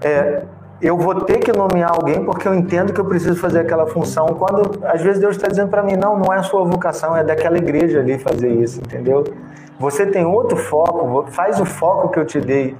É, 0.00 0.42
eu 0.80 0.96
vou 0.96 1.20
ter 1.22 1.38
que 1.38 1.52
nomear 1.52 1.92
alguém 1.92 2.24
porque 2.24 2.46
eu 2.46 2.54
entendo 2.54 2.92
que 2.92 3.00
eu 3.00 3.04
preciso 3.04 3.36
fazer 3.36 3.60
aquela 3.60 3.86
função. 3.86 4.26
Quando 4.26 4.84
às 4.84 5.00
vezes 5.00 5.20
Deus 5.20 5.36
está 5.36 5.48
dizendo 5.48 5.68
para 5.68 5.82
mim, 5.82 5.96
não, 5.96 6.16
não 6.16 6.32
é 6.32 6.38
a 6.38 6.42
sua 6.42 6.64
vocação, 6.64 7.16
é 7.16 7.24
daquela 7.24 7.56
igreja 7.56 8.00
ali 8.00 8.18
fazer 8.18 8.50
isso, 8.50 8.80
entendeu? 8.80 9.24
Você 9.78 10.06
tem 10.06 10.24
outro 10.24 10.56
foco, 10.56 11.26
faz 11.30 11.60
o 11.60 11.64
foco 11.64 12.08
que 12.08 12.18
eu 12.18 12.24
te 12.24 12.40
dei. 12.40 12.76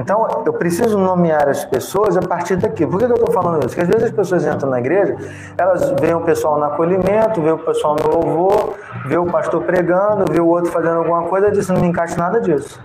Então, 0.00 0.44
eu 0.46 0.52
preciso 0.54 0.98
nomear 0.98 1.46
as 1.48 1.64
pessoas 1.64 2.16
a 2.16 2.22
partir 2.22 2.56
daqui. 2.56 2.86
Por 2.86 2.98
que, 2.98 3.04
eu 3.04 3.14
estou 3.14 3.32
falando 3.32 3.58
isso? 3.58 3.68
Porque 3.68 3.82
às 3.82 3.88
vezes 3.88 4.04
as 4.04 4.10
pessoas 4.10 4.46
entram 4.46 4.70
na 4.70 4.78
igreja, 4.78 5.14
elas 5.58 5.90
veem 6.00 6.14
o 6.14 6.22
pessoal 6.22 6.58
no 6.58 6.64
acolhimento, 6.64 7.42
veem 7.42 7.52
o 7.52 7.58
pessoal 7.58 7.96
no 7.96 8.10
louvor, 8.10 8.74
vê 9.06 9.18
o 9.18 9.26
pastor 9.26 9.62
pregando, 9.62 10.24
vê 10.30 10.40
o 10.40 10.46
outro 10.46 10.72
fazendo 10.72 10.96
alguma 10.96 11.24
coisa 11.24 11.48
e 11.48 11.52
diz, 11.52 11.68
não 11.68 11.80
me 11.80 11.88
encaixa 11.88 12.16
nada 12.16 12.40
disso. 12.40 12.80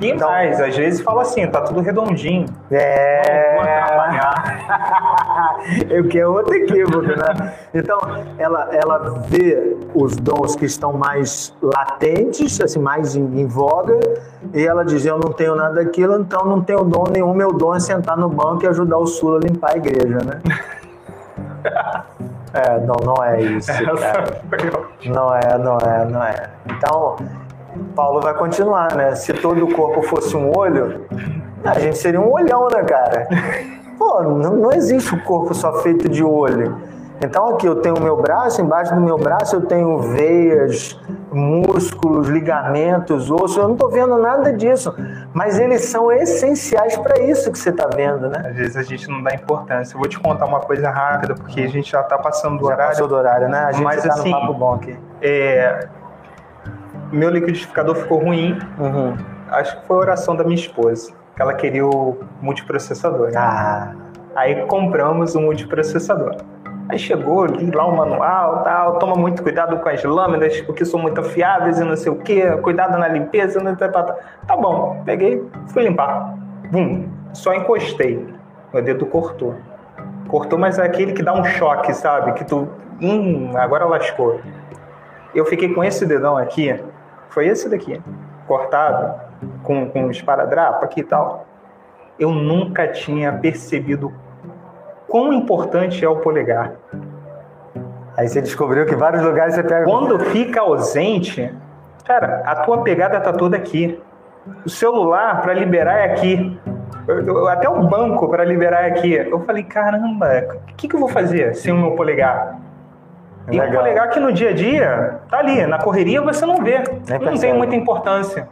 E 0.00 0.10
então, 0.10 0.28
mais, 0.28 0.60
às 0.60 0.76
vezes 0.76 1.00
fala 1.00 1.22
assim, 1.22 1.46
tá 1.46 1.62
tudo 1.62 1.80
redondinho. 1.80 2.46
É. 2.70 3.54
Não 3.54 3.64
vou 3.64 5.15
o 6.00 6.08
que 6.08 6.18
é 6.18 6.26
outro 6.26 6.54
equívoco, 6.54 7.02
né? 7.02 7.54
Então, 7.74 7.98
ela, 8.38 8.68
ela 8.74 8.98
vê 9.28 9.76
os 9.94 10.16
dons 10.16 10.56
que 10.56 10.64
estão 10.64 10.92
mais 10.92 11.54
latentes, 11.62 12.60
assim, 12.60 12.78
mais 12.78 13.16
em, 13.16 13.40
em 13.40 13.46
voga, 13.46 13.98
e 14.54 14.66
ela 14.66 14.84
diz: 14.84 15.04
Eu 15.04 15.18
não 15.18 15.32
tenho 15.32 15.54
nada 15.54 15.74
daquilo, 15.74 16.18
então 16.20 16.44
não 16.44 16.62
tenho 16.62 16.84
dom 16.84 17.04
nenhum. 17.10 17.34
Meu 17.34 17.52
dom 17.52 17.74
é 17.74 17.80
sentar 17.80 18.16
no 18.16 18.28
banco 18.28 18.64
e 18.64 18.68
ajudar 18.68 18.98
o 18.98 19.06
Sul 19.06 19.36
a 19.36 19.40
limpar 19.40 19.72
a 19.72 19.76
igreja, 19.76 20.18
né? 20.24 20.40
É, 22.54 22.78
não, 22.80 22.94
não 23.04 23.22
é 23.22 23.42
isso, 23.42 23.66
cara. 23.66 24.40
Não 25.04 25.34
é, 25.34 25.58
não 25.58 25.76
é, 25.76 26.04
não 26.06 26.22
é. 26.22 26.50
Então, 26.70 27.16
Paulo 27.94 28.20
vai 28.20 28.32
continuar, 28.32 28.94
né? 28.94 29.14
Se 29.14 29.34
todo 29.34 29.62
o 29.62 29.74
corpo 29.74 30.02
fosse 30.02 30.34
um 30.34 30.56
olho, 30.56 31.04
a 31.64 31.78
gente 31.78 31.98
seria 31.98 32.20
um 32.20 32.32
olhão, 32.32 32.68
né, 32.68 32.82
cara? 32.84 33.28
Pô, 33.98 34.22
não, 34.22 34.56
não 34.56 34.72
existe 34.72 35.14
o 35.14 35.16
um 35.16 35.20
corpo 35.20 35.54
só 35.54 35.80
feito 35.82 36.08
de 36.08 36.22
olho. 36.22 36.76
Então 37.22 37.48
aqui 37.48 37.66
eu 37.66 37.76
tenho 37.76 37.96
o 37.96 38.02
meu 38.02 38.16
braço, 38.16 38.60
embaixo 38.60 38.94
do 38.94 39.00
meu 39.00 39.16
braço 39.16 39.56
eu 39.56 39.62
tenho 39.62 39.98
veias, 39.98 41.00
músculos, 41.32 42.28
ligamentos, 42.28 43.30
ossos, 43.30 43.56
eu 43.56 43.64
não 43.64 43.72
estou 43.72 43.90
vendo 43.90 44.18
nada 44.18 44.52
disso, 44.52 44.94
mas 45.32 45.58
eles 45.58 45.86
são 45.86 46.12
essenciais 46.12 46.96
para 46.98 47.18
isso 47.20 47.50
que 47.50 47.58
você 47.58 47.70
está 47.70 47.88
vendo, 47.88 48.28
né? 48.28 48.42
Às 48.50 48.56
vezes 48.56 48.76
a 48.76 48.82
gente 48.82 49.08
não 49.08 49.22
dá 49.22 49.34
importância. 49.34 49.94
Eu 49.94 50.00
vou 50.00 50.08
te 50.08 50.20
contar 50.20 50.44
uma 50.44 50.60
coisa 50.60 50.90
rápida, 50.90 51.34
porque 51.34 51.62
a 51.62 51.68
gente 51.68 51.90
já 51.90 52.02
está 52.02 52.18
passando 52.18 52.58
do 52.58 52.66
já 52.66 52.74
horário. 52.74 52.92
Passou 52.92 53.08
do 53.08 53.14
horário, 53.14 53.48
né? 53.48 53.60
A 53.60 53.72
gente 53.72 53.96
está 53.96 54.12
assim, 54.12 54.30
no 54.30 54.40
papo 54.40 54.54
bom 54.54 54.74
aqui. 54.74 54.98
É, 55.22 55.88
meu 57.10 57.30
liquidificador 57.30 57.94
ficou 57.96 58.18
ruim. 58.18 58.58
Uhum. 58.78 59.16
Acho 59.50 59.80
que 59.80 59.86
foi 59.86 59.96
a 59.96 60.00
oração 60.00 60.36
da 60.36 60.44
minha 60.44 60.56
esposa, 60.56 61.12
que 61.36 61.42
ela 61.42 61.52
queria 61.52 61.86
o 61.86 62.18
multiprocessador. 62.40 63.30
Né? 63.30 63.36
Ah. 63.36 63.94
Aí 64.34 64.66
compramos 64.66 65.34
o 65.34 65.40
multiprocessador. 65.40 66.36
Aí 66.88 66.98
chegou, 66.98 67.44
li 67.46 67.70
lá 67.70 67.84
o 67.84 67.96
manual, 67.96 68.62
tal, 68.62 68.98
toma 68.98 69.16
muito 69.16 69.42
cuidado 69.42 69.76
com 69.78 69.88
as 69.88 70.02
lâminas, 70.04 70.60
porque 70.62 70.84
são 70.84 71.00
muito 71.00 71.20
afiáveis 71.20 71.80
e 71.80 71.84
não 71.84 71.96
sei 71.96 72.12
o 72.12 72.16
que, 72.16 72.48
cuidado 72.58 72.96
na 72.96 73.08
limpeza, 73.08 73.60
não 73.60 73.74
tá, 73.74 73.88
tá, 73.88 74.02
tá. 74.04 74.16
tá 74.46 74.56
bom, 74.56 75.02
peguei, 75.04 75.44
fui 75.68 75.82
limpar. 75.82 76.34
Bum, 76.70 77.08
só 77.32 77.52
encostei. 77.54 78.26
Meu 78.72 78.82
dedo 78.82 79.04
cortou. 79.06 79.56
Cortou, 80.28 80.58
mas 80.58 80.78
é 80.78 80.84
aquele 80.84 81.12
que 81.12 81.22
dá 81.22 81.34
um 81.34 81.44
choque, 81.44 81.92
sabe? 81.92 82.32
Que 82.34 82.44
tu, 82.44 82.68
hum, 83.00 83.50
agora 83.56 83.84
lascou. 83.84 84.40
Eu 85.34 85.44
fiquei 85.44 85.74
com 85.74 85.82
esse 85.82 86.06
dedão 86.06 86.36
aqui, 86.36 86.78
foi 87.30 87.48
esse 87.48 87.68
daqui, 87.68 88.00
cortado, 88.46 89.25
com, 89.62 89.88
com 89.88 90.10
esparadrapo 90.10 90.84
aqui 90.84 91.00
e 91.00 91.04
tal. 91.04 91.46
Eu 92.18 92.30
nunca 92.30 92.88
tinha 92.88 93.32
percebido 93.32 94.12
quão 95.08 95.32
importante 95.32 96.04
é 96.04 96.08
o 96.08 96.16
polegar. 96.16 96.72
Aí 98.16 98.28
você 98.28 98.40
descobriu 98.40 98.86
que 98.86 98.96
vários 98.96 99.22
lugares 99.22 99.54
você 99.54 99.62
pega. 99.62 99.84
Quando 99.84 100.18
fica 100.18 100.62
ausente, 100.62 101.52
cara, 102.04 102.42
a 102.46 102.56
tua 102.56 102.82
pegada 102.82 103.20
tá 103.20 103.32
toda 103.32 103.56
aqui. 103.56 104.00
O 104.64 104.70
celular 104.70 105.42
para 105.42 105.52
liberar 105.52 105.98
é 105.98 106.12
aqui. 106.12 106.58
Até 107.50 107.68
o 107.68 107.82
banco 107.82 108.28
para 108.28 108.44
liberar 108.44 108.84
é 108.84 108.86
aqui. 108.86 109.14
Eu 109.14 109.40
falei, 109.40 109.62
caramba, 109.62 110.26
o 110.70 110.74
que, 110.74 110.88
que 110.88 110.96
eu 110.96 111.00
vou 111.00 111.08
fazer 111.08 111.54
sem 111.54 111.72
o 111.72 111.76
meu 111.76 111.92
polegar? 111.92 112.58
E 113.48 113.58
Legal. 113.58 113.68
o 113.68 113.76
polegar 113.76 114.10
que 114.10 114.18
no 114.18 114.32
dia 114.32 114.50
a 114.50 114.52
dia 114.52 115.20
tá 115.30 115.38
ali, 115.38 115.64
na 115.66 115.78
correria 115.78 116.20
você 116.20 116.44
não 116.44 116.64
vê, 116.64 116.82
Nem 117.08 117.18
não 117.20 117.38
tem 117.38 117.54
muita 117.54 117.76
importância. 117.76 118.48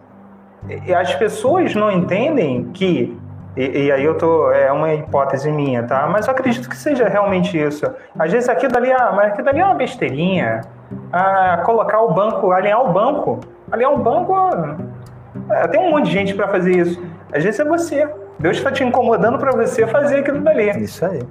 As 0.98 1.14
pessoas 1.14 1.74
não 1.74 1.90
entendem 1.90 2.64
que 2.72 3.16
e, 3.56 3.84
e, 3.84 3.92
aí 3.92 4.04
eu 4.04 4.18
tô 4.18 4.50
é 4.50 4.72
uma 4.72 4.92
hipótese 4.94 5.50
minha, 5.52 5.84
tá? 5.84 6.08
Mas 6.08 6.26
eu 6.26 6.32
acredito 6.32 6.68
que 6.68 6.76
seja 6.76 7.08
realmente 7.08 7.56
isso. 7.56 7.86
Às 8.18 8.32
vezes 8.32 8.48
aqui 8.48 8.66
dali, 8.66 8.90
ah, 8.90 9.12
mas 9.14 9.32
aqui 9.32 9.42
dali 9.42 9.60
é 9.60 9.64
uma 9.64 9.74
besteirinha. 9.74 10.62
Ah, 11.12 11.62
colocar 11.64 12.00
o 12.00 12.12
banco, 12.12 12.50
alinhar 12.50 12.82
o 12.82 12.92
banco, 12.92 13.40
alinhar 13.70 13.92
o 13.92 13.98
banco, 13.98 14.34
ah, 14.34 15.68
tem 15.68 15.80
um 15.80 15.90
monte 15.90 16.06
de 16.06 16.12
gente 16.12 16.34
para 16.34 16.48
fazer 16.48 16.76
isso. 16.76 17.00
Às 17.32 17.44
vezes 17.44 17.60
é 17.60 17.64
você. 17.64 18.08
Deus 18.38 18.56
está 18.56 18.70
te 18.72 18.82
incomodando 18.82 19.38
para 19.38 19.52
você 19.52 19.86
fazer 19.86 20.18
aquilo 20.18 20.40
dali. 20.40 20.70
Isso 20.82 21.04
aí. 21.04 21.22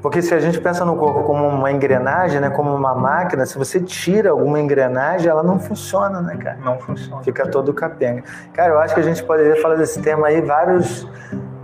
Porque 0.00 0.22
se 0.22 0.32
a 0.32 0.38
gente 0.38 0.60
pensa 0.60 0.84
no 0.84 0.96
corpo 0.96 1.24
como 1.24 1.46
uma 1.48 1.70
engrenagem, 1.70 2.40
né, 2.40 2.48
como 2.50 2.72
uma 2.74 2.94
máquina, 2.94 3.44
se 3.44 3.58
você 3.58 3.80
tira 3.80 4.30
alguma 4.30 4.60
engrenagem, 4.60 5.28
ela 5.28 5.42
não 5.42 5.58
funciona, 5.58 6.20
né, 6.20 6.36
cara? 6.36 6.58
Não 6.64 6.78
funciona. 6.78 7.22
Fica 7.22 7.46
todo 7.48 7.72
capenga. 7.74 8.22
Cara, 8.52 8.72
eu 8.72 8.78
acho 8.78 8.94
que 8.94 9.00
a 9.00 9.02
gente 9.02 9.22
poderia 9.24 9.60
falar 9.60 9.74
desse 9.74 10.00
tema 10.00 10.28
aí 10.28 10.40
vários, 10.40 11.08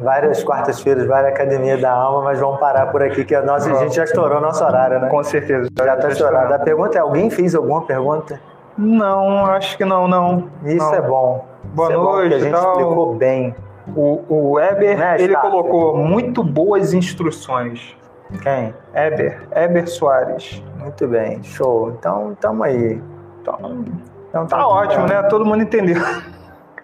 várias 0.02 0.42
quartas-feiras, 0.42 1.06
várias 1.06 1.32
academias 1.32 1.80
da 1.80 1.92
alma, 1.92 2.22
mas 2.22 2.40
vamos 2.40 2.58
parar 2.58 2.86
por 2.86 3.02
aqui, 3.02 3.24
que 3.24 3.34
a, 3.34 3.42
nossa, 3.42 3.70
a 3.70 3.74
gente 3.76 3.94
já 3.94 4.04
estourou 4.04 4.38
o 4.38 4.40
nosso 4.40 4.64
horário, 4.64 4.98
né? 4.98 5.08
Com 5.08 5.22
certeza. 5.22 5.68
Já 5.78 5.94
está 5.94 6.08
estourado. 6.08 6.52
A 6.52 6.58
pergunta 6.58 6.98
é: 6.98 7.00
alguém 7.00 7.30
fez 7.30 7.54
alguma 7.54 7.82
pergunta? 7.82 8.40
Não, 8.76 9.46
acho 9.46 9.76
que 9.76 9.84
não, 9.84 10.08
não. 10.08 10.48
Isso 10.64 10.78
não. 10.78 10.94
é 10.94 11.00
bom. 11.00 11.44
Boa 11.74 11.88
Isso 11.88 11.92
é 11.92 12.02
bom, 12.02 12.12
noite, 12.12 12.34
a 12.34 12.38
gente 12.38 12.52
tal. 12.52 12.72
explicou 12.72 13.14
bem. 13.14 13.54
O, 13.96 14.24
o 14.28 14.60
Eber, 14.60 14.98
Né, 14.98 15.16
ele 15.20 15.36
colocou 15.36 15.96
muito 15.96 16.42
boas 16.42 16.92
instruções. 16.92 17.96
Quem? 18.42 18.74
Eber, 18.94 19.42
Eber 19.54 19.88
Soares. 19.88 20.62
Muito 20.78 21.08
bem, 21.08 21.42
show. 21.42 21.90
Então, 21.98 22.36
tamo 22.40 22.62
aí. 22.62 23.02
Então, 23.40 23.84
Então, 24.28 24.46
tá 24.46 24.66
ótimo, 24.66 25.06
né? 25.06 25.22
Todo 25.24 25.44
mundo 25.44 25.62
entendeu. 25.62 26.00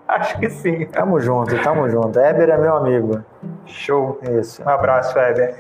Acho 0.08 0.38
que 0.38 0.48
sim. 0.48 0.86
Tamo 0.86 1.20
junto, 1.20 1.60
tamo 1.62 1.88
junto. 1.88 2.18
Éber 2.18 2.48
é 2.48 2.56
meu 2.56 2.76
amigo. 2.76 3.22
Show. 3.64 4.20
Isso. 4.38 4.62
Um 4.62 4.68
abraço, 4.68 5.18
Eber. 5.18 5.56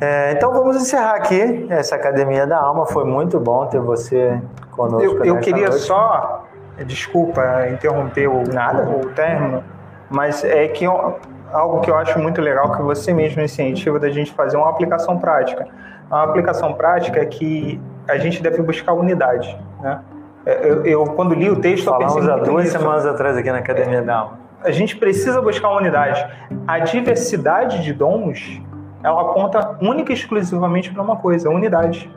É, 0.00 0.32
então 0.32 0.52
vamos 0.52 0.76
encerrar 0.76 1.16
aqui 1.16 1.66
essa 1.70 1.96
Academia 1.96 2.46
da 2.46 2.58
Alma. 2.58 2.86
Foi 2.86 3.04
muito 3.04 3.40
bom 3.40 3.66
ter 3.66 3.80
você 3.80 4.40
conosco. 4.70 5.02
Eu, 5.02 5.24
eu 5.24 5.38
queria 5.40 5.68
noite. 5.68 5.84
só, 5.84 6.44
desculpa 6.86 7.68
interromper 7.68 8.28
o, 8.28 8.42
Nada. 8.52 8.88
o 8.88 9.08
término, 9.10 9.64
mas 10.12 10.44
é 10.44 10.68
que 10.68 10.84
eu- 10.84 11.16
algo 11.52 11.80
que 11.80 11.90
eu 11.90 11.96
acho 11.96 12.18
muito 12.18 12.40
legal 12.40 12.72
que 12.72 12.82
você 12.82 13.12
mesmo 13.12 13.42
incentiva 13.42 13.98
da 13.98 14.10
gente 14.10 14.32
fazer 14.32 14.56
uma 14.56 14.70
aplicação 14.70 15.18
prática. 15.18 15.66
A 16.10 16.22
aplicação 16.22 16.72
prática 16.74 17.20
é 17.20 17.26
que 17.26 17.80
a 18.08 18.16
gente 18.18 18.42
deve 18.42 18.62
buscar 18.62 18.92
unidade, 18.92 19.56
né? 19.80 20.00
É, 20.44 20.68
Eu, 20.68 20.84
eu, 20.84 21.04
quando 21.06 21.34
li 21.34 21.48
o 21.50 21.56
texto, 21.56 21.86
eu 21.86 21.92
Falamos 21.92 22.14
pensei 22.14 22.30
há 22.32 22.36
duas 22.36 22.64
nisso. 22.64 22.78
semanas 22.78 23.06
atrás 23.06 23.36
aqui 23.36 23.50
na 23.50 23.58
Academia 23.58 24.02
da 24.02 24.16
Alma. 24.16 24.38
A 24.64 24.70
gente 24.70 24.96
precisa 24.96 25.40
buscar 25.40 25.68
uma 25.68 25.78
unidade. 25.78 26.24
A 26.66 26.78
diversidade 26.80 27.82
de 27.82 27.92
dons, 27.92 28.60
ela 29.02 29.20
aponta 29.22 29.76
única 29.80 30.12
e 30.12 30.14
exclusivamente 30.14 30.92
para 30.92 31.02
uma 31.02 31.16
coisa, 31.16 31.48
a 31.48 31.52
unidade. 31.52 32.10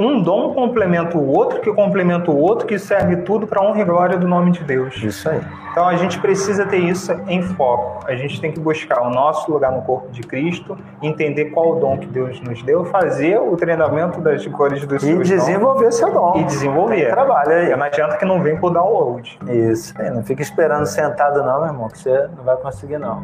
Um 0.00 0.22
dom 0.22 0.54
complementa 0.54 1.18
o 1.18 1.28
outro, 1.28 1.60
que 1.60 1.70
complementa 1.70 2.30
o 2.30 2.38
outro, 2.38 2.66
que 2.66 2.78
serve 2.78 3.16
tudo 3.16 3.46
para 3.46 3.60
honra 3.60 3.82
e 3.82 3.84
glória 3.84 4.16
do 4.16 4.26
nome 4.26 4.50
de 4.50 4.64
Deus. 4.64 4.96
Isso 5.02 5.28
aí. 5.28 5.42
Então 5.70 5.86
a 5.86 5.94
gente 5.94 6.18
precisa 6.18 6.64
ter 6.64 6.78
isso 6.78 7.12
em 7.28 7.42
foco. 7.42 8.06
A 8.06 8.16
gente 8.16 8.40
tem 8.40 8.50
que 8.50 8.58
buscar 8.58 9.02
o 9.02 9.10
nosso 9.10 9.52
lugar 9.52 9.70
no 9.70 9.82
corpo 9.82 10.10
de 10.10 10.22
Cristo, 10.22 10.74
entender 11.02 11.50
qual 11.50 11.76
o 11.76 11.80
dom 11.80 11.98
que 11.98 12.06
Deus 12.06 12.40
nos 12.40 12.62
deu, 12.62 12.86
fazer 12.86 13.38
o 13.38 13.54
treinamento 13.58 14.22
das 14.22 14.46
cores 14.46 14.86
do 14.86 14.96
E 14.96 15.00
seu 15.00 15.18
desenvolver 15.18 15.92
seu 15.92 16.10
dom. 16.10 16.32
e 16.36 16.44
desenvolver. 16.44 17.10
Trabalha 17.10 17.54
aí. 17.56 17.76
Não 17.76 17.84
adianta 17.84 18.16
que 18.16 18.24
não 18.24 18.42
vem 18.42 18.56
por 18.56 18.72
download. 18.72 19.38
Isso. 19.48 19.92
Não 20.14 20.22
fica 20.22 20.40
esperando 20.40 20.86
sentado 20.86 21.42
não, 21.42 21.60
meu 21.60 21.68
irmão, 21.68 21.88
que 21.88 21.98
você 21.98 22.26
não 22.38 22.42
vai 22.42 22.56
conseguir 22.56 22.96
não. 22.96 23.22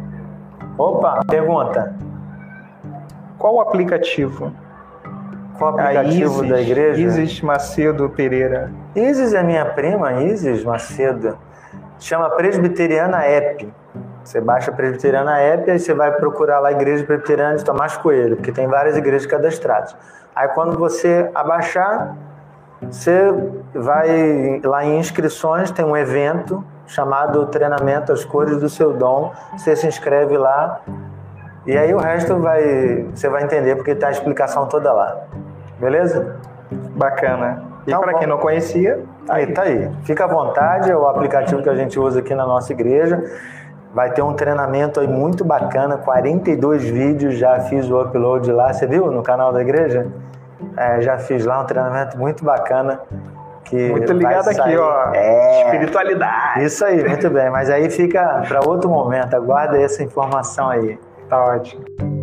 Opa, 0.77 1.20
pergunta. 1.27 1.97
Qual 3.39 3.55
o 3.55 3.61
aplicativo? 3.62 4.53
Qual 5.59 5.75
o 5.75 5.81
aplicativo 5.81 6.45
Isis, 6.45 6.49
da 6.49 6.61
igreja? 6.61 7.01
Isis 7.01 7.41
Macedo 7.41 8.09
Pereira. 8.11 8.71
Isis 8.95 9.35
é 9.35 9.43
minha 9.43 9.65
prima, 9.65 10.23
Isis 10.23 10.65
Macedo. 10.65 11.37
Chama 11.99 12.31
Presbiteriana 12.31 13.25
App. 13.25 13.73
Você 14.23 14.41
baixa 14.41 14.71
a 14.71 14.75
Presbiteriana 14.75 15.39
App, 15.39 15.71
aí 15.71 15.79
você 15.79 15.95
vai 15.95 16.13
procurar 16.13 16.59
lá 16.59 16.69
a 16.69 16.73
Igreja 16.73 17.05
Presbiteriana 17.05 17.57
de 17.57 17.65
Tomás 17.65 17.97
Coelho, 17.97 18.37
porque 18.37 18.51
tem 18.51 18.67
várias 18.67 18.97
igrejas 18.97 19.25
cadastradas. 19.25 19.97
Aí 20.35 20.49
quando 20.49 20.77
você 20.77 21.31
abaixar, 21.33 22.17
você 22.83 23.33
vai 23.73 24.61
lá 24.65 24.85
em 24.85 24.99
inscrições, 24.99 25.71
tem 25.71 25.85
um 25.85 25.97
evento 25.97 26.65
chamado 26.87 27.47
Treinamento 27.47 28.13
às 28.13 28.25
Cores 28.25 28.59
do 28.59 28.69
Seu 28.69 28.93
Dom. 28.93 29.33
Você 29.57 29.77
se 29.77 29.87
inscreve 29.87 30.37
lá 30.37 30.81
e 31.67 31.77
aí 31.77 31.93
o 31.95 31.99
resto 31.99 32.39
vai, 32.39 33.07
você 33.13 33.29
vai 33.29 33.43
entender 33.43 33.75
porque 33.77 33.95
tá 33.95 34.09
a 34.09 34.11
explicação 34.11 34.67
toda 34.67 34.93
lá. 34.93 35.25
Beleza? 35.79 36.37
Bacana. 36.97 37.62
E 37.87 37.91
Tá 37.91 37.99
para 38.01 38.14
quem 38.14 38.27
não 38.27 38.39
conhecia, 38.39 39.05
Aí, 39.29 39.47
tá 39.49 39.62
aí. 39.62 39.91
Fica 40.05 40.24
à 40.24 40.27
vontade, 40.29 40.91
é 40.91 40.97
o 40.97 41.07
aplicativo 41.07 41.62
que 41.62 41.68
a 41.68 41.74
gente 41.74 41.99
usa 41.99 42.20
aqui 42.20 42.35
na 42.35 42.47
nossa 42.47 42.72
igreja. 42.72 43.22
Vai 43.93 44.11
ter 44.11 44.22
um 44.22 44.35
treinamento 44.35 45.01
aí 45.01 45.09
muito 45.09 45.45
bacana, 45.45 45.97
42 45.97 46.85
vídeos, 46.85 47.39
já 47.39 47.59
fiz 47.61 47.91
o 47.91 48.01
upload 48.01 48.51
lá. 48.53 48.72
Você 48.72 48.87
viu 48.87 49.11
no 49.11 49.22
canal 49.22 49.53
da 49.53 49.61
igreja? 49.61 50.07
É, 50.77 51.01
já 51.01 51.18
fiz 51.18 51.45
lá 51.45 51.61
um 51.61 51.64
treinamento 51.64 52.16
muito 52.16 52.45
bacana. 52.45 53.01
Que 53.64 53.91
muito 53.91 54.12
ligado 54.12 54.49
aqui, 54.49 54.77
ó. 54.77 55.12
É, 55.12 55.64
Espiritualidade. 55.64 56.64
isso 56.64 56.85
aí, 56.85 57.03
muito 57.09 57.29
bem. 57.31 57.51
Mas 57.51 57.68
aí 57.68 57.91
fica 57.91 58.43
para 58.47 58.61
outro 58.61 58.89
momento. 58.89 59.35
Aguarda 59.35 59.81
essa 59.81 60.05
informação 60.05 60.68
aí. 60.68 60.99
Tá 61.29 61.43
ótimo. 61.43 62.16